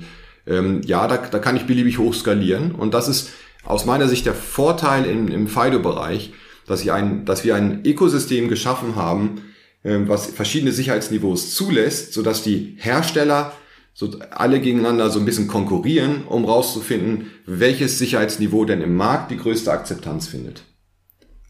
ähm, 0.50 0.82
ja, 0.84 1.08
da, 1.08 1.18
da 1.18 1.40
kann 1.40 1.56
ich 1.56 1.66
beliebig 1.66 1.98
hoch 2.00 2.14
skalieren. 2.14 2.74
Und 2.74 2.94
das 2.94 3.08
ist 3.08 3.30
aus 3.64 3.86
meiner 3.86 4.08
Sicht 4.08 4.26
der 4.26 4.34
Vorteil 4.34 5.06
im, 5.06 5.28
im 5.30 5.48
FIDO-Bereich, 5.48 6.34
dass, 6.66 6.82
ich 6.82 6.92
ein, 6.92 7.26
dass 7.26 7.44
wir 7.44 7.56
ein 7.56 7.86
Ökosystem 7.86 8.50
geschaffen 8.50 8.96
haben, 8.96 9.42
ähm, 9.84 10.08
was 10.10 10.28
verschiedene 10.28 10.72
Sicherheitsniveaus 10.72 11.54
zulässt, 11.54 12.14
sodass 12.14 12.44
die 12.44 12.76
Hersteller 12.78 13.54
so 13.94 14.18
alle 14.32 14.60
gegeneinander 14.60 15.10
so 15.10 15.20
ein 15.20 15.26
bisschen 15.26 15.48
konkurrieren, 15.48 16.24
um 16.26 16.46
rauszufinden, 16.46 17.32
welches 17.46 18.00
Sicherheitsniveau 18.00 18.66
denn 18.66 18.82
im 18.82 18.96
Markt 18.96 19.32
die 19.32 19.38
größte 19.38 19.72
Akzeptanz 19.72 20.28
findet. 20.28 20.64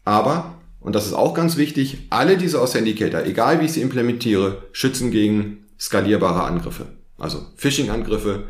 Aber, 0.04 0.58
und 0.80 0.94
das 0.94 1.06
ist 1.06 1.12
auch 1.12 1.34
ganz 1.34 1.56
wichtig, 1.56 2.06
alle 2.10 2.36
diese 2.36 2.60
Authenticator, 2.60 3.24
egal 3.24 3.60
wie 3.60 3.66
ich 3.66 3.72
sie 3.72 3.82
implementiere, 3.82 4.64
schützen 4.72 5.10
gegen 5.10 5.66
skalierbare 5.78 6.42
Angriffe. 6.42 6.86
Also 7.18 7.46
Phishing-Angriffe, 7.56 8.44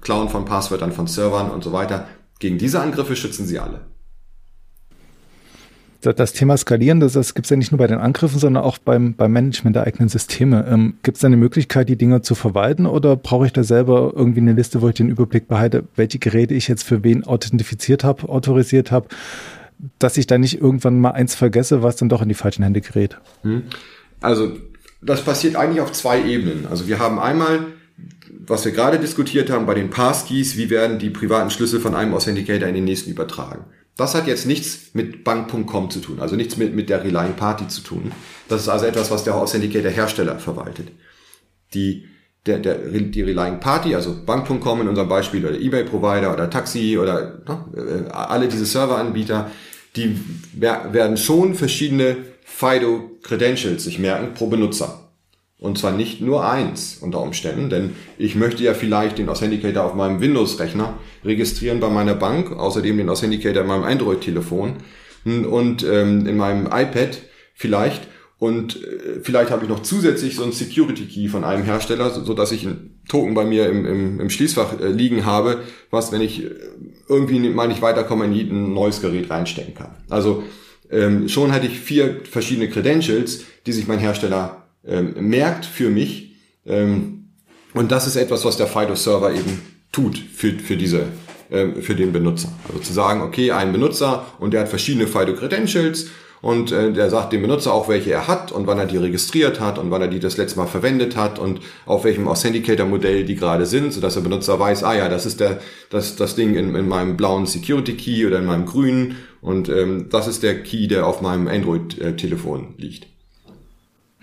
Klauen 0.00 0.28
von 0.28 0.44
Passwörtern 0.44 0.92
von 0.92 1.06
Servern 1.06 1.50
und 1.50 1.62
so 1.62 1.72
weiter. 1.72 2.06
Gegen 2.38 2.58
diese 2.58 2.80
Angriffe 2.80 3.16
schützen 3.16 3.46
sie 3.46 3.58
alle 3.58 3.86
das 6.12 6.32
Thema 6.32 6.56
Skalieren, 6.56 7.00
das, 7.00 7.14
das 7.14 7.34
gibt 7.34 7.46
es 7.46 7.50
ja 7.50 7.56
nicht 7.56 7.72
nur 7.72 7.78
bei 7.78 7.86
den 7.86 7.98
Angriffen, 7.98 8.38
sondern 8.38 8.62
auch 8.62 8.78
beim, 8.78 9.14
beim 9.14 9.32
Management 9.32 9.76
der 9.76 9.84
eigenen 9.84 10.08
Systeme. 10.08 10.66
Ähm, 10.68 10.94
gibt 11.02 11.16
es 11.16 11.22
da 11.22 11.26
eine 11.26 11.36
Möglichkeit, 11.36 11.88
die 11.88 11.96
Dinge 11.96 12.22
zu 12.22 12.34
verwalten 12.34 12.86
oder 12.86 13.16
brauche 13.16 13.46
ich 13.46 13.52
da 13.52 13.64
selber 13.64 14.12
irgendwie 14.14 14.40
eine 14.40 14.52
Liste, 14.52 14.82
wo 14.82 14.88
ich 14.88 14.94
den 14.94 15.08
Überblick 15.08 15.48
behalte, 15.48 15.84
welche 15.96 16.18
Geräte 16.18 16.54
ich 16.54 16.68
jetzt 16.68 16.84
für 16.84 17.02
wen 17.02 17.24
authentifiziert 17.24 18.04
habe, 18.04 18.28
autorisiert 18.28 18.90
habe, 18.90 19.08
dass 19.98 20.16
ich 20.16 20.26
da 20.26 20.38
nicht 20.38 20.60
irgendwann 20.60 21.00
mal 21.00 21.10
eins 21.10 21.34
vergesse, 21.34 21.82
was 21.82 21.96
dann 21.96 22.08
doch 22.08 22.22
in 22.22 22.28
die 22.28 22.34
falschen 22.34 22.62
Hände 22.62 22.80
gerät? 22.80 23.18
Hm. 23.42 23.64
Also 24.20 24.52
das 25.02 25.22
passiert 25.22 25.56
eigentlich 25.56 25.80
auf 25.80 25.92
zwei 25.92 26.22
Ebenen. 26.22 26.66
Also 26.66 26.88
wir 26.88 26.98
haben 26.98 27.18
einmal 27.18 27.60
was 28.46 28.64
wir 28.64 28.72
gerade 28.72 28.98
diskutiert 28.98 29.50
haben 29.50 29.66
bei 29.66 29.74
den 29.74 29.90
Passkeys, 29.90 30.56
wie 30.56 30.70
werden 30.70 30.98
die 30.98 31.10
privaten 31.10 31.50
Schlüssel 31.50 31.80
von 31.80 31.94
einem 31.94 32.14
Authenticator 32.14 32.68
in 32.68 32.74
den 32.74 32.84
nächsten 32.84 33.10
übertragen. 33.10 33.64
Das 33.96 34.14
hat 34.14 34.26
jetzt 34.26 34.46
nichts 34.46 34.90
mit 34.92 35.24
Bank.com 35.24 35.90
zu 35.90 36.00
tun, 36.00 36.20
also 36.20 36.36
nichts 36.36 36.58
mit, 36.58 36.74
mit 36.74 36.90
der 36.90 37.02
Relying 37.02 37.34
Party 37.34 37.66
zu 37.68 37.80
tun. 37.80 38.12
Das 38.48 38.60
ist 38.60 38.68
also 38.68 38.84
etwas, 38.84 39.10
was 39.10 39.24
der 39.24 39.34
Authenticator 39.34 39.90
Hersteller 39.90 40.38
verwaltet. 40.38 40.88
Die, 41.72 42.06
der, 42.44 42.58
der, 42.58 42.76
die 42.76 43.22
Relying 43.22 43.58
Party, 43.58 43.94
also 43.94 44.14
Bank.com 44.24 44.82
in 44.82 44.88
unserem 44.88 45.08
Beispiel 45.08 45.46
oder 45.46 45.58
eBay-Provider 45.58 46.32
oder 46.32 46.50
Taxi 46.50 46.98
oder 46.98 47.40
ne, 47.48 48.14
alle 48.14 48.48
diese 48.48 48.66
Serveranbieter, 48.66 49.50
die 49.96 50.20
werden 50.52 51.16
schon 51.16 51.54
verschiedene 51.54 52.18
FIDO-Credentials 52.44 53.84
sich 53.84 53.98
merken 53.98 54.34
pro 54.34 54.46
Benutzer. 54.48 55.05
Und 55.58 55.78
zwar 55.78 55.92
nicht 55.92 56.20
nur 56.20 56.46
eins 56.46 56.98
unter 57.00 57.22
Umständen, 57.22 57.70
denn 57.70 57.94
ich 58.18 58.34
möchte 58.34 58.62
ja 58.62 58.74
vielleicht 58.74 59.16
den 59.18 59.28
Authenticator 59.30 59.84
auf 59.84 59.94
meinem 59.94 60.20
Windows-Rechner 60.20 60.98
registrieren 61.24 61.80
bei 61.80 61.88
meiner 61.88 62.14
Bank, 62.14 62.52
außerdem 62.52 62.98
den 62.98 63.08
Authenticator 63.08 63.62
in 63.62 63.68
meinem 63.68 63.84
Android-Telefon 63.84 64.74
und 65.24 65.82
ähm, 65.82 66.26
in 66.26 66.36
meinem 66.36 66.66
iPad 66.66 67.18
vielleicht. 67.54 68.06
Und 68.38 68.76
äh, 68.76 69.20
vielleicht 69.22 69.50
habe 69.50 69.64
ich 69.64 69.70
noch 69.70 69.80
zusätzlich 69.80 70.36
so 70.36 70.42
einen 70.42 70.52
Security 70.52 71.06
Key 71.06 71.28
von 71.28 71.42
einem 71.42 71.64
Hersteller, 71.64 72.10
so, 72.10 72.22
so 72.22 72.34
dass 72.34 72.52
ich 72.52 72.66
einen 72.66 73.00
Token 73.08 73.32
bei 73.32 73.46
mir 73.46 73.70
im, 73.70 73.86
im, 73.86 74.20
im 74.20 74.28
Schließfach 74.28 74.78
äh, 74.78 74.88
liegen 74.88 75.24
habe, 75.24 75.62
was, 75.90 76.12
wenn 76.12 76.20
ich 76.20 76.44
äh, 76.44 76.50
irgendwie 77.08 77.38
mal 77.48 77.66
nicht 77.66 77.80
weiterkomme, 77.80 78.26
in 78.26 78.32
ein 78.32 78.74
neues 78.74 79.00
Gerät 79.00 79.30
reinstecken 79.30 79.74
kann. 79.74 79.96
Also 80.10 80.42
ähm, 80.90 81.30
schon 81.30 81.50
hatte 81.52 81.66
ich 81.66 81.80
vier 81.80 82.20
verschiedene 82.30 82.68
Credentials, 82.68 83.44
die 83.64 83.72
sich 83.72 83.88
mein 83.88 83.98
Hersteller 83.98 84.65
ähm, 84.86 85.14
merkt 85.18 85.64
für 85.64 85.90
mich. 85.90 86.36
Ähm, 86.64 87.30
und 87.74 87.92
das 87.92 88.06
ist 88.06 88.16
etwas, 88.16 88.44
was 88.44 88.56
der 88.56 88.66
FIDO-Server 88.66 89.32
eben 89.32 89.60
tut 89.92 90.18
für, 90.18 90.52
für 90.52 90.76
diese 90.76 91.06
ähm, 91.50 91.80
für 91.82 91.94
den 91.94 92.12
Benutzer. 92.12 92.48
Also 92.66 92.80
zu 92.80 92.92
sagen, 92.92 93.20
okay, 93.20 93.52
ein 93.52 93.70
Benutzer 93.70 94.26
und 94.40 94.52
der 94.52 94.62
hat 94.62 94.68
verschiedene 94.68 95.06
FIDO-Credentials 95.06 96.08
und 96.42 96.72
äh, 96.72 96.92
der 96.92 97.08
sagt 97.08 97.32
dem 97.32 97.42
Benutzer 97.42 97.72
auch, 97.72 97.88
welche 97.88 98.10
er 98.10 98.26
hat 98.26 98.50
und 98.50 98.66
wann 98.66 98.78
er 98.78 98.86
die 98.86 98.96
registriert 98.96 99.60
hat 99.60 99.78
und 99.78 99.90
wann 99.90 100.02
er 100.02 100.08
die 100.08 100.18
das 100.18 100.36
letzte 100.36 100.58
Mal 100.58 100.66
verwendet 100.66 101.16
hat 101.16 101.38
und 101.38 101.60
auf 101.86 102.02
welchem 102.02 102.26
Authenticator-Modell 102.26 103.24
die 103.24 103.36
gerade 103.36 103.64
sind, 103.64 103.92
sodass 103.92 104.14
der 104.14 104.22
Benutzer 104.22 104.58
weiß, 104.58 104.82
ah 104.82 104.96
ja, 104.96 105.08
das 105.08 105.24
ist 105.24 105.38
der, 105.38 105.60
das, 105.88 106.16
das 106.16 106.34
Ding 106.34 106.56
in, 106.56 106.74
in 106.74 106.88
meinem 106.88 107.16
blauen 107.16 107.46
Security 107.46 107.96
Key 107.96 108.26
oder 108.26 108.40
in 108.40 108.46
meinem 108.46 108.66
grünen 108.66 109.16
und 109.40 109.68
ähm, 109.68 110.08
das 110.10 110.26
ist 110.26 110.42
der 110.42 110.62
Key, 110.62 110.88
der 110.88 111.06
auf 111.06 111.20
meinem 111.20 111.46
Android-Telefon 111.46 112.74
liegt. 112.76 113.06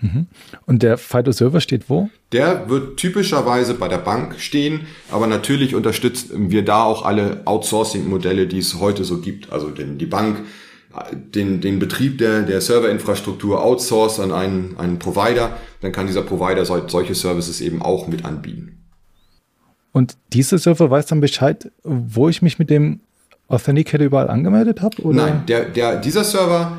Mhm. 0.04 0.26
Und 0.66 0.82
der 0.82 0.98
FIDO-Server 0.98 1.60
steht 1.60 1.88
wo? 1.88 2.10
Der 2.32 2.68
wird 2.68 2.98
typischerweise 2.98 3.72
bei 3.72 3.88
der 3.88 3.98
Bank 3.98 4.38
stehen, 4.38 4.82
aber 5.10 5.26
natürlich 5.26 5.74
unterstützen 5.74 6.50
wir 6.50 6.62
da 6.62 6.84
auch 6.84 7.06
alle 7.06 7.40
Outsourcing-Modelle, 7.46 8.46
die 8.46 8.58
es 8.58 8.78
heute 8.78 9.04
so 9.04 9.20
gibt. 9.20 9.50
Also 9.50 9.70
den, 9.70 9.96
die 9.96 10.06
Bank, 10.06 10.44
den, 11.12 11.62
den 11.62 11.78
Betrieb 11.78 12.18
der, 12.18 12.42
der 12.42 12.60
Serverinfrastruktur 12.60 13.64
outsource 13.64 14.20
an 14.20 14.30
einen, 14.30 14.76
einen 14.76 14.98
Provider, 14.98 15.56
dann 15.80 15.92
kann 15.92 16.06
dieser 16.06 16.22
Provider 16.22 16.66
solche 16.66 17.14
Services 17.14 17.62
eben 17.62 17.80
auch 17.80 18.06
mit 18.06 18.26
anbieten. 18.26 18.84
Und 19.92 20.18
dieser 20.34 20.58
Server 20.58 20.90
weiß 20.90 21.06
dann 21.06 21.20
Bescheid, 21.20 21.70
wo 21.82 22.28
ich 22.28 22.42
mich 22.42 22.58
mit 22.58 22.68
dem 22.68 23.00
Authenticator 23.48 24.04
überall 24.04 24.28
angemeldet 24.28 24.82
habe? 24.82 24.96
Nein, 25.14 25.44
der, 25.46 25.66
der, 25.66 25.96
dieser 25.96 26.24
Server 26.24 26.78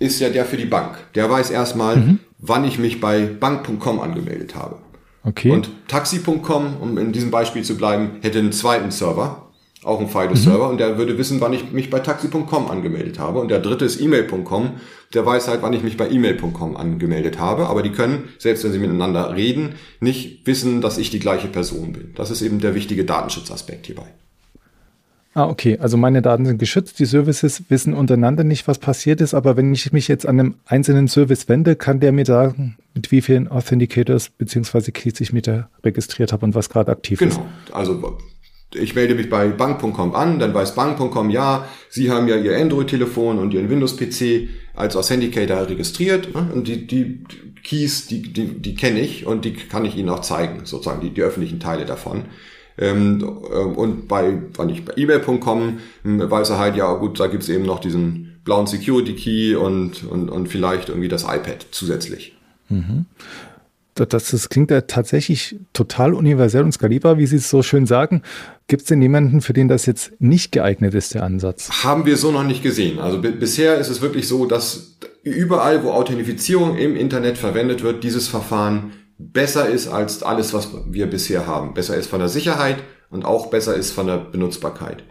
ist 0.00 0.18
ja 0.18 0.30
der 0.30 0.44
für 0.44 0.56
die 0.56 0.64
Bank. 0.64 0.96
Der 1.14 1.30
weiß 1.30 1.50
erstmal, 1.50 1.96
mhm. 1.96 2.18
wann 2.38 2.64
ich 2.64 2.80
mich 2.80 3.00
bei 3.00 3.26
bank.com 3.26 4.00
angemeldet 4.00 4.56
habe. 4.56 4.78
Okay. 5.22 5.50
Und 5.50 5.70
taxi.com, 5.86 6.78
um 6.80 6.98
in 6.98 7.12
diesem 7.12 7.30
Beispiel 7.30 7.62
zu 7.62 7.76
bleiben, 7.76 8.12
hätte 8.22 8.38
einen 8.38 8.52
zweiten 8.52 8.90
Server, 8.90 9.50
auch 9.84 9.98
einen 9.98 10.08
FIDO-Server, 10.08 10.64
mhm. 10.64 10.70
und 10.70 10.78
der 10.78 10.96
würde 10.96 11.18
wissen, 11.18 11.40
wann 11.42 11.52
ich 11.52 11.70
mich 11.70 11.90
bei 11.90 12.00
taxi.com 12.00 12.70
angemeldet 12.70 13.18
habe. 13.18 13.40
Und 13.40 13.50
der 13.50 13.60
dritte 13.60 13.84
ist 13.84 14.00
e-mail.com, 14.00 14.70
der 15.12 15.26
weiß 15.26 15.48
halt, 15.48 15.60
wann 15.60 15.74
ich 15.74 15.82
mich 15.82 15.98
bei 15.98 16.08
e-mail.com 16.08 16.76
angemeldet 16.76 17.38
habe. 17.38 17.66
Aber 17.66 17.82
die 17.82 17.90
können, 17.90 18.30
selbst 18.38 18.64
wenn 18.64 18.72
sie 18.72 18.78
miteinander 18.78 19.36
reden, 19.36 19.74
nicht 20.00 20.46
wissen, 20.46 20.80
dass 20.80 20.96
ich 20.96 21.10
die 21.10 21.20
gleiche 21.20 21.48
Person 21.48 21.92
bin. 21.92 22.14
Das 22.14 22.30
ist 22.30 22.40
eben 22.40 22.58
der 22.58 22.74
wichtige 22.74 23.04
Datenschutzaspekt 23.04 23.86
hierbei. 23.86 24.06
Ah, 25.32 25.48
okay. 25.48 25.78
Also 25.78 25.96
meine 25.96 26.22
Daten 26.22 26.44
sind 26.44 26.58
geschützt. 26.58 26.98
Die 26.98 27.04
Services 27.04 27.62
wissen 27.68 27.94
untereinander 27.94 28.42
nicht, 28.42 28.66
was 28.66 28.78
passiert 28.78 29.20
ist. 29.20 29.32
Aber 29.32 29.56
wenn 29.56 29.72
ich 29.72 29.92
mich 29.92 30.08
jetzt 30.08 30.26
an 30.26 30.40
einem 30.40 30.54
einzelnen 30.66 31.06
Service 31.06 31.48
wende, 31.48 31.76
kann 31.76 32.00
der 32.00 32.10
mir 32.10 32.26
sagen, 32.26 32.76
mit 32.94 33.12
wie 33.12 33.20
vielen 33.20 33.46
Authenticators 33.46 34.30
bzw. 34.30 34.90
Keys 34.90 35.20
ich 35.20 35.32
mich 35.32 35.42
da 35.42 35.68
registriert 35.84 36.32
habe 36.32 36.44
und 36.44 36.54
was 36.54 36.68
gerade 36.68 36.90
aktiv 36.90 37.20
genau. 37.20 37.30
ist. 37.30 37.36
Genau. 37.66 37.76
Also 37.76 38.18
ich 38.74 38.94
melde 38.94 39.14
mich 39.14 39.28
bei 39.28 39.48
bank.com 39.48 40.14
an, 40.14 40.38
dann 40.38 40.54
weiß 40.54 40.74
bank.com, 40.74 41.30
ja, 41.30 41.66
Sie 41.88 42.10
haben 42.10 42.28
ja 42.28 42.36
Ihr 42.36 42.56
Android-Telefon 42.56 43.38
und 43.38 43.52
Ihren 43.52 43.68
Windows-PC 43.68 44.48
als 44.74 44.96
Authenticator 44.96 45.68
registriert. 45.68 46.34
Ne? 46.34 46.50
Und 46.52 46.68
die, 46.68 46.86
die 46.86 47.24
Keys, 47.62 48.06
die, 48.06 48.32
die, 48.32 48.60
die 48.60 48.74
kenne 48.74 49.00
ich 49.00 49.26
und 49.26 49.44
die 49.44 49.54
kann 49.54 49.84
ich 49.84 49.96
Ihnen 49.96 50.08
auch 50.08 50.20
zeigen, 50.20 50.64
sozusagen 50.64 51.00
die, 51.00 51.10
die 51.10 51.22
öffentlichen 51.22 51.60
Teile 51.60 51.84
davon. 51.84 52.26
Ähm, 52.80 53.22
ähm, 53.54 53.76
und 53.76 54.08
bei, 54.08 54.38
wenn 54.56 54.68
ich 54.70 54.84
bei 54.84 54.94
e-mail.com 54.96 55.78
hm, 56.02 56.30
weiß 56.30 56.50
er 56.50 56.58
halt, 56.58 56.76
ja 56.76 56.92
gut, 56.94 57.20
da 57.20 57.26
gibt's 57.26 57.48
eben 57.48 57.64
noch 57.64 57.78
diesen 57.78 58.38
blauen 58.44 58.66
Security 58.66 59.14
Key 59.14 59.54
und, 59.54 60.04
und, 60.04 60.30
und 60.30 60.48
vielleicht 60.48 60.88
irgendwie 60.88 61.08
das 61.08 61.24
iPad 61.24 61.66
zusätzlich. 61.70 62.36
Mhm. 62.68 63.04
Das, 63.94 64.30
das 64.30 64.48
klingt 64.48 64.70
ja 64.70 64.80
tatsächlich 64.82 65.56
total 65.74 66.14
universell 66.14 66.62
und 66.62 66.72
skalierbar, 66.72 67.18
wie 67.18 67.26
Sie 67.26 67.36
es 67.36 67.50
so 67.50 67.62
schön 67.62 67.86
sagen. 67.86 68.22
Gibt 68.66 68.82
es 68.82 68.88
denn 68.88 69.02
jemanden, 69.02 69.42
für 69.42 69.52
den 69.52 69.68
das 69.68 69.84
jetzt 69.84 70.12
nicht 70.20 70.52
geeignet 70.52 70.94
ist, 70.94 71.12
der 71.12 71.24
Ansatz? 71.24 71.84
Haben 71.84 72.06
wir 72.06 72.16
so 72.16 72.32
noch 72.32 72.44
nicht 72.44 72.62
gesehen. 72.62 72.98
Also 72.98 73.20
bisher 73.20 73.76
ist 73.76 73.90
es 73.90 74.00
wirklich 74.00 74.26
so, 74.26 74.46
dass 74.46 74.96
überall, 75.22 75.84
wo 75.84 75.90
Authentifizierung 75.90 76.78
im 76.78 76.96
Internet 76.96 77.36
verwendet 77.36 77.82
wird, 77.82 78.02
dieses 78.02 78.28
Verfahren 78.28 78.92
besser 79.20 79.68
ist 79.68 79.88
als 79.88 80.22
alles, 80.22 80.54
was 80.54 80.70
wir 80.86 81.08
bisher 81.08 81.46
haben. 81.46 81.74
Besser 81.74 81.96
ist 81.96 82.08
von 82.08 82.20
der 82.20 82.28
Sicherheit 82.28 82.78
und 83.10 83.24
auch 83.24 83.48
besser 83.48 83.74
ist 83.74 83.92
von 83.92 84.06
der 84.06 84.16
Benutzbarkeit. 84.16 85.04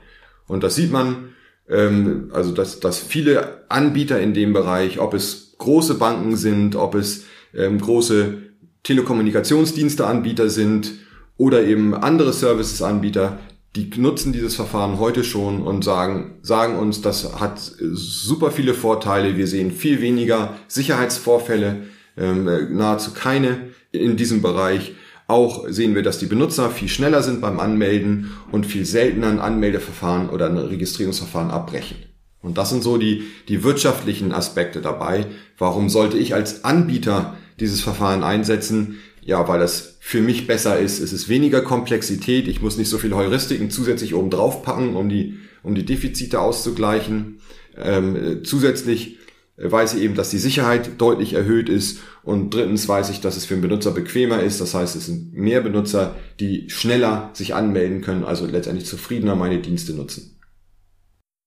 Und 0.47 0.63
das 0.63 0.75
sieht 0.75 0.91
man, 0.91 1.29
ähm, 1.69 2.31
also 2.33 2.51
dass, 2.51 2.79
dass 2.79 2.99
viele 2.99 3.65
Anbieter 3.69 4.19
in 4.19 4.33
dem 4.33 4.53
Bereich, 4.53 4.99
ob 4.99 5.13
es 5.13 5.55
große 5.59 5.95
Banken 5.95 6.35
sind, 6.35 6.75
ob 6.75 6.95
es 6.95 7.25
ähm, 7.53 7.79
große 7.79 8.37
Telekommunikationsdiensteanbieter 8.83 10.49
sind 10.49 10.93
oder 11.37 11.63
eben 11.63 11.93
andere 11.93 12.33
Services-Anbieter, 12.33 13.37
die 13.75 13.91
nutzen 13.97 14.33
dieses 14.33 14.55
Verfahren 14.55 14.97
heute 14.97 15.23
schon 15.23 15.61
und 15.61 15.83
sagen, 15.83 16.39
sagen 16.41 16.77
uns, 16.77 17.01
das 17.01 17.39
hat 17.39 17.59
super 17.59 18.49
viele 18.49 18.73
Vorteile. 18.73 19.37
Wir 19.37 19.45
sehen 19.45 19.71
viel 19.71 20.01
weniger 20.01 20.55
Sicherheitsvorfälle, 20.67 21.83
ähm, 22.19 22.75
nahezu 22.75 23.13
keine 23.13 23.69
in 23.91 24.17
diesem 24.17 24.41
Bereich. 24.41 24.93
Auch 25.27 25.67
sehen 25.69 25.93
wir, 25.93 26.01
dass 26.01 26.17
die 26.17 26.25
Benutzer 26.25 26.71
viel 26.71 26.89
schneller 26.89 27.21
sind 27.21 27.39
beim 27.39 27.59
Anmelden 27.59 28.31
und 28.51 28.65
viel 28.65 28.85
seltener 28.85 29.27
ein 29.27 29.39
Anmeldeverfahren 29.39 30.29
oder 30.29 30.47
ein 30.47 30.57
Registrierungsverfahren 30.57 31.51
abbrechen. 31.51 31.97
Und 32.41 32.57
das 32.57 32.69
sind 32.69 32.83
so 32.83 32.97
die, 32.97 33.25
die 33.47 33.63
wirtschaftlichen 33.63 34.31
Aspekte 34.31 34.81
dabei. 34.81 35.27
Warum 35.57 35.89
sollte 35.89 36.17
ich 36.17 36.33
als 36.33 36.63
Anbieter 36.63 37.37
dieses 37.59 37.81
Verfahren 37.81 38.23
einsetzen? 38.23 38.97
Ja, 39.21 39.47
weil 39.47 39.59
das 39.59 39.97
für 39.99 40.21
mich 40.21 40.47
besser 40.47 40.79
ist. 40.79 40.99
Es 40.99 41.13
ist 41.13 41.29
weniger 41.29 41.61
Komplexität. 41.61 42.47
Ich 42.47 42.61
muss 42.61 42.77
nicht 42.77 42.89
so 42.89 42.97
viele 42.97 43.15
Heuristiken 43.15 43.69
zusätzlich 43.69 44.15
oben 44.15 44.31
drauf 44.31 44.63
packen, 44.63 44.95
um 44.95 45.09
die, 45.09 45.37
um 45.61 45.75
die 45.75 45.85
Defizite 45.85 46.39
auszugleichen. 46.39 47.39
Ähm, 47.77 48.39
zusätzlich 48.43 49.18
weiß 49.61 49.95
ich 49.95 50.03
eben, 50.03 50.15
dass 50.15 50.29
die 50.29 50.37
Sicherheit 50.37 50.91
deutlich 50.99 51.33
erhöht 51.33 51.69
ist 51.69 51.99
und 52.23 52.53
drittens 52.53 52.87
weiß 52.87 53.09
ich, 53.09 53.19
dass 53.19 53.35
es 53.35 53.45
für 53.45 53.55
den 53.55 53.61
Benutzer 53.61 53.91
bequemer 53.91 54.41
ist. 54.41 54.61
Das 54.61 54.73
heißt, 54.73 54.95
es 54.95 55.07
sind 55.07 55.33
mehr 55.33 55.61
Benutzer, 55.61 56.15
die 56.39 56.69
schneller 56.69 57.31
sich 57.33 57.53
anmelden 57.53 58.01
können, 58.01 58.23
also 58.23 58.45
letztendlich 58.45 58.85
zufriedener 58.85 59.35
meine 59.35 59.59
Dienste 59.59 59.93
nutzen. 59.93 60.35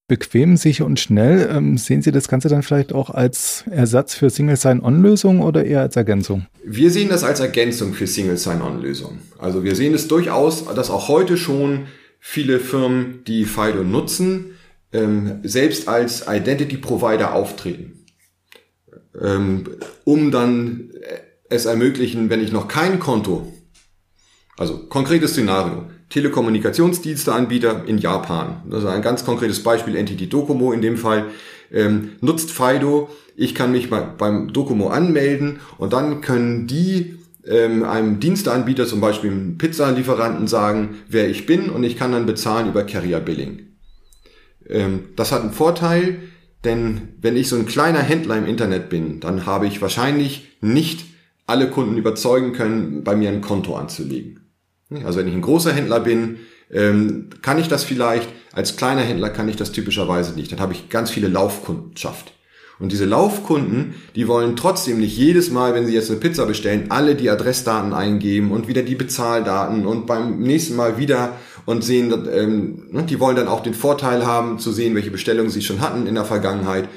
Bequem, 0.08 0.58
sicher 0.58 0.84
und 0.84 1.00
schnell. 1.00 1.48
Ähm, 1.50 1.78
sehen 1.78 2.02
Sie 2.02 2.12
das 2.12 2.28
Ganze 2.28 2.50
dann 2.50 2.62
vielleicht 2.62 2.92
auch 2.92 3.08
als 3.08 3.64
Ersatz 3.70 4.14
für 4.14 4.28
Single 4.28 4.56
Sign-On-Lösungen 4.56 5.40
oder 5.40 5.64
eher 5.64 5.80
als 5.80 5.96
Ergänzung? 5.96 6.46
Wir 6.66 6.90
sehen 6.90 7.08
das 7.08 7.24
als 7.24 7.40
Ergänzung 7.40 7.94
für 7.94 8.06
Single 8.06 8.36
Sign-On-Lösungen. 8.36 9.20
Also 9.38 9.64
wir 9.64 9.74
sehen 9.74 9.94
es 9.94 10.08
durchaus, 10.08 10.66
dass 10.74 10.90
auch 10.90 11.08
heute 11.08 11.38
schon 11.38 11.86
viele 12.18 12.60
Firmen, 12.60 13.24
die 13.26 13.46
FIDO 13.46 13.84
nutzen, 13.84 14.56
ähm, 14.92 15.38
selbst 15.44 15.88
als 15.88 16.26
Identity 16.28 16.76
Provider 16.76 17.32
auftreten 17.32 18.01
ähm, 19.20 19.64
um 20.04 20.30
dann 20.30 20.90
es 21.48 21.66
ermöglichen, 21.66 22.30
wenn 22.30 22.42
ich 22.42 22.52
noch 22.52 22.68
kein 22.68 22.98
Konto, 22.98 23.52
also 24.56 24.78
konkretes 24.88 25.32
Szenario, 25.32 25.86
Telekommunikationsdiensteanbieter 26.08 27.84
in 27.86 27.98
Japan, 27.98 28.62
das 28.68 28.84
ist 28.84 28.88
ein 28.88 29.02
ganz 29.02 29.24
konkretes 29.24 29.62
Beispiel, 29.62 29.96
Entity 29.96 30.28
Docomo 30.28 30.72
in 30.72 30.82
dem 30.82 30.96
Fall, 30.96 31.26
ähm, 31.70 32.12
nutzt 32.20 32.50
Fido, 32.50 33.08
ich 33.36 33.54
kann 33.54 33.72
mich 33.72 33.88
bei, 33.88 34.00
beim 34.00 34.52
Docomo 34.52 34.88
anmelden 34.88 35.60
und 35.78 35.92
dann 35.92 36.20
können 36.20 36.66
die 36.66 37.18
ähm, 37.46 37.82
einem 37.82 38.20
Diensteanbieter, 38.20 38.86
zum 38.86 39.00
Beispiel 39.00 39.30
einem 39.30 39.58
Pizzalieferanten, 39.58 40.46
sagen, 40.46 40.98
wer 41.08 41.28
ich 41.28 41.46
bin 41.46 41.70
und 41.70 41.82
ich 41.82 41.96
kann 41.96 42.12
dann 42.12 42.26
bezahlen 42.26 42.68
über 42.68 42.84
Carrier 42.84 43.20
Billing. 43.20 43.68
Ähm, 44.68 45.04
das 45.16 45.32
hat 45.32 45.42
einen 45.42 45.52
Vorteil, 45.52 46.20
denn 46.64 47.08
wenn 47.20 47.36
ich 47.36 47.48
so 47.48 47.56
ein 47.56 47.66
kleiner 47.66 48.00
Händler 48.00 48.36
im 48.36 48.46
Internet 48.46 48.88
bin, 48.88 49.20
dann 49.20 49.46
habe 49.46 49.66
ich 49.66 49.82
wahrscheinlich 49.82 50.56
nicht 50.60 51.04
alle 51.46 51.68
Kunden 51.68 51.96
überzeugen 51.96 52.52
können, 52.52 53.02
bei 53.04 53.16
mir 53.16 53.30
ein 53.30 53.40
Konto 53.40 53.76
anzulegen. 53.76 54.40
Also 55.04 55.18
wenn 55.18 55.28
ich 55.28 55.34
ein 55.34 55.42
großer 55.42 55.72
Händler 55.72 56.00
bin, 56.00 56.38
ähm, 56.70 57.30
kann 57.42 57.58
ich 57.58 57.68
das 57.68 57.84
vielleicht, 57.84 58.28
als 58.52 58.76
kleiner 58.76 59.02
Händler 59.02 59.30
kann 59.30 59.48
ich 59.48 59.56
das 59.56 59.72
typischerweise 59.72 60.34
nicht. 60.34 60.52
Dann 60.52 60.60
habe 60.60 60.72
ich 60.72 60.88
ganz 60.88 61.10
viele 61.10 61.28
Laufkundenschaft. 61.28 62.32
Und 62.78 62.90
diese 62.90 63.04
Laufkunden, 63.04 63.94
die 64.16 64.26
wollen 64.26 64.56
trotzdem 64.56 64.98
nicht 64.98 65.16
jedes 65.16 65.50
Mal, 65.50 65.74
wenn 65.74 65.86
sie 65.86 65.94
jetzt 65.94 66.10
eine 66.10 66.18
Pizza 66.18 66.46
bestellen, 66.46 66.86
alle 66.88 67.14
die 67.14 67.30
Adressdaten 67.30 67.92
eingeben 67.92 68.50
und 68.50 68.66
wieder 68.66 68.82
die 68.82 68.96
Bezahldaten 68.96 69.86
und 69.86 70.06
beim 70.06 70.40
nächsten 70.40 70.74
Mal 70.74 70.98
wieder 70.98 71.36
und 71.66 71.84
sehen, 71.84 72.12
ähm, 72.32 72.88
ne, 72.90 73.04
die 73.04 73.20
wollen 73.20 73.36
dann 73.36 73.48
auch 73.48 73.62
den 73.62 73.74
Vorteil 73.74 74.26
haben, 74.26 74.58
zu 74.58 74.72
sehen, 74.72 74.94
welche 74.94 75.10
Bestellungen 75.10 75.50
sie 75.50 75.62
schon 75.62 75.80
hatten 75.80 76.06
in 76.06 76.14
der 76.14 76.24
Vergangenheit. 76.24 76.88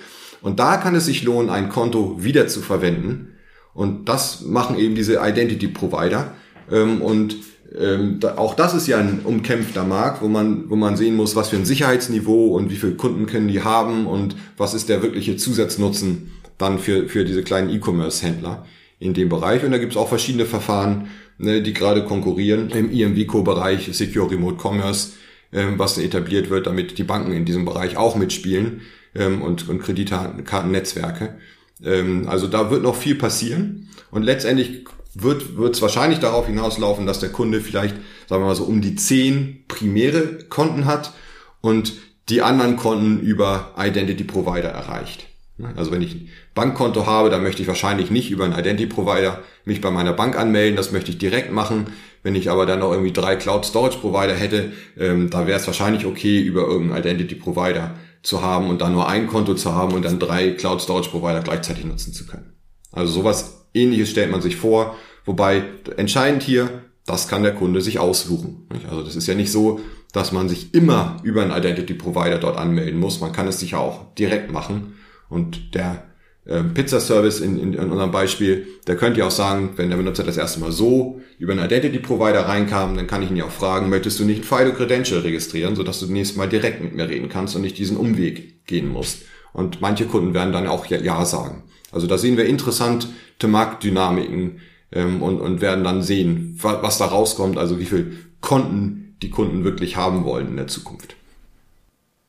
Und 0.42 0.60
da 0.60 0.78
kann 0.78 0.96
es 0.96 1.06
sich 1.06 1.24
lohnen, 1.24 1.50
ein 1.50 1.70
Konto 1.70 2.24
wieder 2.24 2.48
zu 2.48 2.62
verwenden. 2.62 3.36
Und 3.74 4.10
das 4.10 4.42
machen 4.42 4.78
eben 4.78 4.96
diese 4.96 5.20
Identity 5.22 5.68
Provider. 5.68 6.34
Ähm, 6.72 7.02
und 7.02 7.36
ähm, 7.78 8.20
da, 8.20 8.38
auch 8.38 8.56
das 8.56 8.74
ist 8.74 8.88
ja 8.88 8.98
ein 8.98 9.22
umkämpfter 9.24 9.84
Markt, 9.84 10.22
wo 10.22 10.28
man, 10.28 10.70
wo 10.70 10.76
man 10.76 10.96
sehen 10.96 11.16
muss, 11.16 11.36
was 11.36 11.50
für 11.50 11.58
ein 11.58 11.66
Sicherheitsniveau 11.66 12.56
und 12.56 12.70
wie 12.70 12.76
viele 12.76 12.94
Kunden 12.94 13.26
können 13.26 13.48
die 13.48 13.64
haben 13.64 14.08
und 14.08 14.36
was 14.58 14.74
ist 14.74 14.90
der 14.90 15.02
wirkliche 15.02 15.36
Zusatznutzen 15.36 16.32
dann 16.58 16.80
für, 16.80 17.10
für 17.10 17.26
diese 17.26 17.44
kleinen 17.44 17.70
E-Commerce-Händler 17.70 18.66
in 19.06 19.14
dem 19.14 19.30
Bereich. 19.30 19.64
Und 19.64 19.72
da 19.72 19.78
gibt 19.78 19.94
es 19.94 19.98
auch 19.98 20.10
verschiedene 20.10 20.46
Verfahren, 20.46 21.08
ne, 21.38 21.62
die 21.62 21.74
gerade 21.74 22.04
konkurrieren 22.04 22.70
im 22.70 22.92
IMVCO-Bereich, 22.92 23.90
Secure 23.94 24.32
Remote 24.32 24.58
Commerce, 24.62 25.14
ähm, 25.54 25.78
was 25.78 25.98
etabliert 25.98 26.50
wird, 26.50 26.68
damit 26.68 26.98
die 26.98 27.04
Banken 27.04 27.32
in 27.32 27.46
diesem 27.46 27.66
Bereich 27.66 27.98
auch 27.98 28.16
mitspielen 28.16 28.82
ähm, 29.16 29.42
und, 29.42 29.70
und 29.70 29.80
Kreditkartennetzwerke. 29.80 31.36
Ähm, 31.84 32.28
also 32.28 32.48
da 32.48 32.72
wird 32.72 32.84
noch 32.84 32.96
viel 32.96 33.16
passieren. 33.16 33.90
Und 34.12 34.24
letztendlich 34.24 34.86
wird 35.14 35.76
es 35.76 35.82
wahrscheinlich 35.82 36.20
darauf 36.20 36.48
hinauslaufen, 36.48 37.06
dass 37.06 37.20
der 37.20 37.30
Kunde 37.30 37.62
vielleicht, 37.62 37.96
sagen 38.28 38.44
wir 38.44 38.48
mal 38.48 38.56
so, 38.56 38.66
um 38.66 38.82
die 38.82 38.96
zehn 38.96 39.64
primäre 39.68 40.40
Konten 40.50 40.86
hat 40.86 41.14
und 41.62 41.94
die 42.28 42.42
anderen 42.42 42.76
Konten 42.76 43.20
über 43.20 43.74
Identity 43.78 44.24
Provider 44.24 44.70
erreicht. 44.70 45.28
Also 45.76 45.92
wenn 45.92 46.02
ich 46.02 46.14
ein 46.16 46.30
Bankkonto 46.54 47.06
habe, 47.06 47.30
dann 47.30 47.42
möchte 47.42 47.62
ich 47.62 47.68
wahrscheinlich 47.68 48.12
nicht 48.12 48.30
über 48.30 48.44
einen 48.44 48.58
Identity 48.58 48.88
Provider 48.88 49.42
mich 49.64 49.80
bei 49.80 49.90
meiner 49.90 50.12
Bank 50.12 50.38
anmelden. 50.38 50.76
Das 50.76 50.92
möchte 50.92 51.12
ich 51.12 51.18
direkt 51.18 51.52
machen. 51.52 51.88
Wenn 52.24 52.36
ich 52.36 52.50
aber 52.50 52.66
dann 52.66 52.80
noch 52.80 52.92
irgendwie 52.92 53.14
drei 53.14 53.36
Cloud 53.36 53.66
Storage 53.66 54.00
Provider 54.00 54.34
hätte, 54.34 54.74
ähm, 54.98 55.30
da 55.30 55.48
wäre 55.48 55.60
es 55.60 55.68
wahrscheinlich 55.68 56.06
okay, 56.06 56.42
über 56.42 56.62
irgendeinen 56.68 57.00
Identity 57.00 57.36
Provider 57.36 57.96
zu 58.22 58.42
haben 58.42 58.70
und 58.70 58.82
dann 58.82 58.94
nur 58.94 59.08
ein 59.08 59.28
Konto 59.28 59.54
zu 59.54 59.74
haben 59.74 59.94
und 59.94 60.04
dann 60.04 60.20
drei 60.20 60.52
Cloud 60.52 60.82
Storage 60.82 61.10
Provider 61.10 61.42
gleichzeitig 61.42 61.86
nutzen 61.86 62.14
zu 62.14 62.26
können. 62.26 62.54
Also 62.92 63.14
sowas 63.14 63.68
ähnliches 63.74 64.10
stellt 64.10 64.32
man 64.32 64.42
sich 64.42 64.56
vor, 64.56 64.96
wobei 65.24 65.64
entscheidend 65.98 66.44
hier, 66.44 66.70
das 67.06 67.28
kann 67.28 67.44
der 67.44 67.54
Kunde 67.54 67.82
sich 67.82 68.00
aussuchen. 68.00 68.68
Also 68.90 69.04
das 69.04 69.16
ist 69.16 69.28
ja 69.28 69.36
nicht 69.36 69.52
so, 69.52 69.80
dass 70.12 70.32
man 70.32 70.50
sich 70.50 70.74
immer 70.74 71.18
über 71.24 71.44
einen 71.44 71.52
Identity 71.52 71.94
Provider 71.94 72.40
dort 72.40 72.58
anmelden 72.58 73.00
muss. 73.00 73.22
Man 73.22 73.32
kann 73.32 73.48
es 73.48 73.60
sicher 73.60 73.80
auch 73.80 74.14
direkt 74.16 74.52
machen. 74.52 74.96
Und 75.30 75.74
der 75.76 76.04
äh, 76.46 76.64
Pizza-Service 76.64 77.40
in, 77.40 77.60
in, 77.60 77.74
in 77.74 77.92
unserem 77.92 78.12
Beispiel, 78.12 78.68
der 78.88 78.96
könnte 78.96 79.20
ja 79.20 79.28
auch 79.28 79.32
sagen, 79.32 79.72
wenn 79.78 79.90
der 79.90 79.98
Benutzer 79.98 80.24
das 80.24 80.38
erste 80.38 80.60
Mal 80.60 80.72
so 80.72 81.22
über 81.40 81.54
einen 81.54 81.66
Identity 81.66 82.00
Provider 82.00 82.48
reinkam, 82.48 82.96
dann 82.96 83.08
kann 83.08 83.24
ich 83.24 83.32
ihn 83.32 83.36
ja 83.36 83.46
auch 83.46 83.52
fragen, 83.52 83.90
möchtest 83.90 84.20
du 84.20 84.26
nicht 84.26 84.42
ein 84.42 84.44
FIDO 84.44 84.74
Credential 84.74 85.22
registrieren, 85.22 85.76
sodass 85.76 86.00
du 86.00 86.06
nächstes 86.06 86.38
Mal 86.38 86.48
direkt 86.48 86.82
mit 86.82 86.96
mir 86.96 87.10
reden 87.10 87.30
kannst 87.30 87.56
und 87.56 87.64
nicht 87.64 87.78
diesen 87.78 87.98
Umweg 87.98 88.66
gehen 88.68 88.90
musst. 88.90 89.24
Und 89.54 89.82
manche 89.82 90.06
Kunden 90.06 90.34
werden 90.34 90.54
dann 90.54 90.68
auch 90.68 90.86
ja, 90.86 90.98
ja 90.98 91.26
sagen. 91.26 91.64
Also 91.92 92.08
da 92.08 92.18
sehen 92.18 92.38
wir 92.38 92.46
interessante 92.46 93.08
Marktdynamiken 93.48 94.60
ähm, 94.92 95.22
und, 95.22 95.40
und 95.40 95.62
werden 95.62 95.84
dann 95.84 96.04
sehen, 96.04 96.58
was, 96.62 96.84
was 96.84 96.98
da 96.98 97.06
rauskommt, 97.06 97.58
also 97.58 97.80
wie 97.80 97.86
viel 97.86 98.18
Konten 98.42 99.16
die 99.22 99.30
Kunden 99.30 99.64
wirklich 99.64 99.96
haben 99.96 100.26
wollen 100.26 100.50
in 100.50 100.58
der 100.58 100.68
Zukunft. 100.68 101.16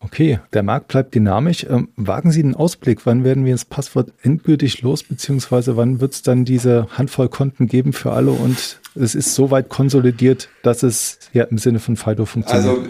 Okay, 0.07 0.39
der 0.53 0.63
Markt 0.63 0.87
bleibt 0.87 1.17
dynamisch. 1.17 1.67
Ähm, 1.69 1.89
wagen 1.97 2.31
Sie 2.31 2.41
einen 2.41 2.55
Ausblick, 2.55 3.07
wann 3.07 3.25
werden 3.25 3.45
wir 3.45 3.53
das 3.53 3.65
Passwort 3.65 4.13
endgültig 4.23 4.83
los, 4.83 5.03
beziehungsweise 5.03 5.77
wann 5.77 6.01
wird 6.01 6.13
es 6.13 6.23
dann 6.23 6.45
diese 6.45 6.87
Handvoll 6.97 7.29
Konten 7.29 7.67
geben 7.67 7.93
für 7.93 8.13
alle 8.13 8.31
und 8.31 8.79
es 8.95 9.17
ist 9.17 9.35
so 9.35 9.51
weit 9.51 9.69
konsolidiert, 9.69 10.49
dass 10.63 10.85
es 10.85 11.19
ja 11.33 11.43
im 11.43 11.59
Sinne 11.59 11.81
von 11.81 11.97
FIDO 11.97 12.25
funktioniert? 12.25 12.69
Also 12.69 12.87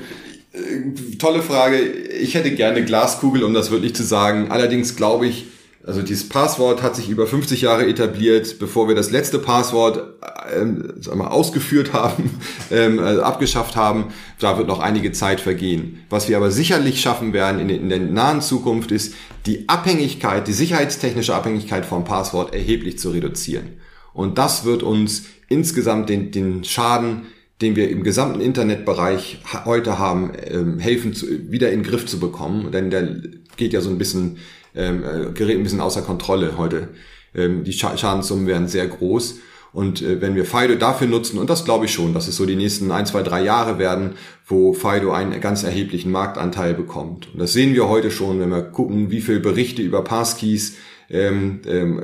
äh, 0.52 1.16
tolle 1.16 1.40
Frage. 1.40 1.80
Ich 1.80 2.34
hätte 2.34 2.50
gerne 2.50 2.84
Glaskugel, 2.84 3.44
um 3.44 3.54
das 3.54 3.70
wirklich 3.70 3.94
zu 3.94 4.02
sagen. 4.02 4.50
Allerdings 4.50 4.94
glaube 4.94 5.26
ich, 5.26 5.46
also 5.86 6.02
dieses 6.02 6.28
Passwort 6.28 6.82
hat 6.82 6.96
sich 6.96 7.08
über 7.08 7.28
50 7.28 7.62
Jahre 7.62 7.86
etabliert, 7.86 8.58
bevor 8.58 8.88
wir 8.88 8.96
das 8.96 9.12
letzte 9.12 9.38
Passwort 9.38 10.16
ähm, 10.52 10.94
wir, 11.00 11.30
ausgeführt 11.30 11.92
haben, 11.92 12.30
ähm, 12.72 12.98
also 12.98 13.22
abgeschafft 13.22 13.76
haben. 13.76 14.06
Da 14.40 14.58
wird 14.58 14.66
noch 14.66 14.80
einige 14.80 15.12
Zeit 15.12 15.40
vergehen. 15.40 16.00
Was 16.10 16.28
wir 16.28 16.36
aber 16.38 16.50
sicherlich 16.50 17.00
schaffen 17.00 17.32
werden 17.32 17.60
in, 17.60 17.70
in 17.70 17.88
der 17.88 18.00
nahen 18.00 18.40
Zukunft 18.40 18.90
ist, 18.90 19.14
die 19.46 19.68
Abhängigkeit, 19.68 20.48
die 20.48 20.52
sicherheitstechnische 20.52 21.34
Abhängigkeit 21.34 21.86
vom 21.86 22.02
Passwort 22.02 22.52
erheblich 22.52 22.98
zu 22.98 23.10
reduzieren. 23.10 23.78
Und 24.12 24.38
das 24.38 24.64
wird 24.64 24.82
uns 24.82 25.26
insgesamt 25.48 26.08
den, 26.08 26.32
den 26.32 26.64
Schaden, 26.64 27.26
den 27.60 27.76
wir 27.76 27.90
im 27.90 28.02
gesamten 28.02 28.40
Internetbereich 28.40 29.40
heute 29.64 30.00
haben, 30.00 30.32
ähm, 30.50 30.80
helfen, 30.80 31.14
zu, 31.14 31.26
wieder 31.50 31.70
in 31.70 31.82
den 31.82 31.88
Griff 31.88 32.06
zu 32.06 32.18
bekommen. 32.18 32.72
Denn 32.72 32.90
der 32.90 33.20
geht 33.56 33.72
ja 33.72 33.80
so 33.80 33.88
ein 33.88 33.98
bisschen 33.98 34.38
ähm, 34.76 35.02
äh, 35.04 35.32
gerät 35.32 35.56
ein 35.56 35.62
bisschen 35.62 35.80
außer 35.80 36.02
Kontrolle 36.02 36.56
heute. 36.56 36.88
Ähm, 37.34 37.64
die 37.64 37.72
Schadenssummen 37.72 38.46
werden 38.46 38.68
sehr 38.68 38.86
groß. 38.86 39.40
Und 39.72 40.00
äh, 40.00 40.20
wenn 40.20 40.34
wir 40.34 40.46
Fido 40.46 40.74
dafür 40.74 41.06
nutzen, 41.06 41.38
und 41.38 41.50
das 41.50 41.64
glaube 41.64 41.84
ich 41.84 41.92
schon, 41.92 42.14
dass 42.14 42.28
es 42.28 42.36
so 42.36 42.46
die 42.46 42.56
nächsten 42.56 42.90
ein, 42.90 43.04
zwei, 43.04 43.22
drei 43.22 43.42
Jahre 43.42 43.78
werden, 43.78 44.12
wo 44.46 44.72
Fido 44.72 45.12
einen 45.12 45.38
ganz 45.40 45.64
erheblichen 45.64 46.10
Marktanteil 46.10 46.72
bekommt. 46.74 47.28
Und 47.32 47.40
das 47.40 47.52
sehen 47.52 47.74
wir 47.74 47.88
heute 47.88 48.10
schon, 48.10 48.40
wenn 48.40 48.48
wir 48.48 48.62
gucken, 48.62 49.10
wie 49.10 49.20
viele 49.20 49.40
Berichte 49.40 49.82
über 49.82 50.02
Passkeys 50.02 50.76
ähm, 51.10 51.60
ähm, 51.66 52.02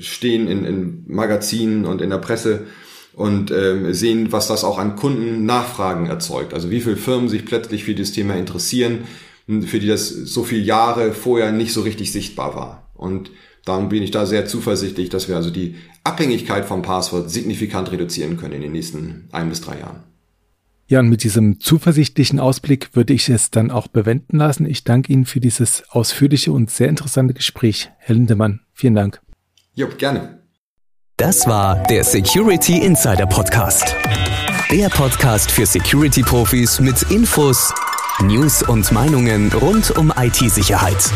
stehen 0.00 0.48
in, 0.48 0.64
in 0.64 1.04
Magazinen 1.06 1.84
und 1.84 2.00
in 2.02 2.10
der 2.10 2.18
Presse 2.18 2.66
und 3.14 3.50
ähm, 3.50 3.94
sehen, 3.94 4.32
was 4.32 4.48
das 4.48 4.64
auch 4.64 4.78
an 4.78 4.96
Kundennachfragen 4.96 6.06
erzeugt. 6.06 6.52
Also 6.52 6.70
wie 6.70 6.80
viele 6.80 6.96
Firmen 6.96 7.28
sich 7.28 7.46
plötzlich 7.46 7.84
für 7.84 7.94
dieses 7.94 8.14
Thema 8.14 8.34
interessieren, 8.34 9.04
für 9.46 9.78
die 9.78 9.86
das 9.86 10.08
so 10.08 10.44
viele 10.44 10.62
Jahre 10.62 11.12
vorher 11.12 11.52
nicht 11.52 11.72
so 11.72 11.82
richtig 11.82 12.12
sichtbar 12.12 12.54
war. 12.54 12.90
Und 12.94 13.30
darum 13.64 13.88
bin 13.88 14.02
ich 14.02 14.10
da 14.10 14.26
sehr 14.26 14.46
zuversichtlich, 14.46 15.08
dass 15.08 15.28
wir 15.28 15.36
also 15.36 15.50
die 15.50 15.76
Abhängigkeit 16.04 16.64
vom 16.64 16.82
Passwort 16.82 17.30
signifikant 17.30 17.90
reduzieren 17.92 18.36
können 18.36 18.54
in 18.54 18.62
den 18.62 18.72
nächsten 18.72 19.28
ein 19.32 19.48
bis 19.48 19.60
drei 19.60 19.78
Jahren. 19.80 20.04
Ja, 20.88 21.00
und 21.00 21.08
mit 21.08 21.24
diesem 21.24 21.58
zuversichtlichen 21.58 22.38
Ausblick 22.38 22.90
würde 22.94 23.12
ich 23.12 23.28
es 23.28 23.50
dann 23.50 23.72
auch 23.72 23.88
bewenden 23.88 24.38
lassen. 24.38 24.66
Ich 24.66 24.84
danke 24.84 25.12
Ihnen 25.12 25.24
für 25.26 25.40
dieses 25.40 25.82
ausführliche 25.90 26.52
und 26.52 26.70
sehr 26.70 26.88
interessante 26.88 27.34
Gespräch, 27.34 27.90
Herr 27.98 28.14
Lindemann. 28.14 28.60
Vielen 28.72 28.94
Dank. 28.94 29.20
Jo, 29.74 29.88
gerne. 29.98 30.42
Das 31.16 31.46
war 31.48 31.82
der 31.84 32.04
Security 32.04 32.78
Insider 32.78 33.26
Podcast. 33.26 33.96
Der 34.70 34.88
Podcast 34.88 35.50
für 35.50 35.66
Security-Profis 35.66 36.78
mit 36.78 37.02
Infos, 37.10 37.72
News 38.22 38.62
und 38.62 38.90
Meinungen 38.92 39.52
rund 39.52 39.90
um 39.98 40.10
IT-Sicherheit. 40.16 41.10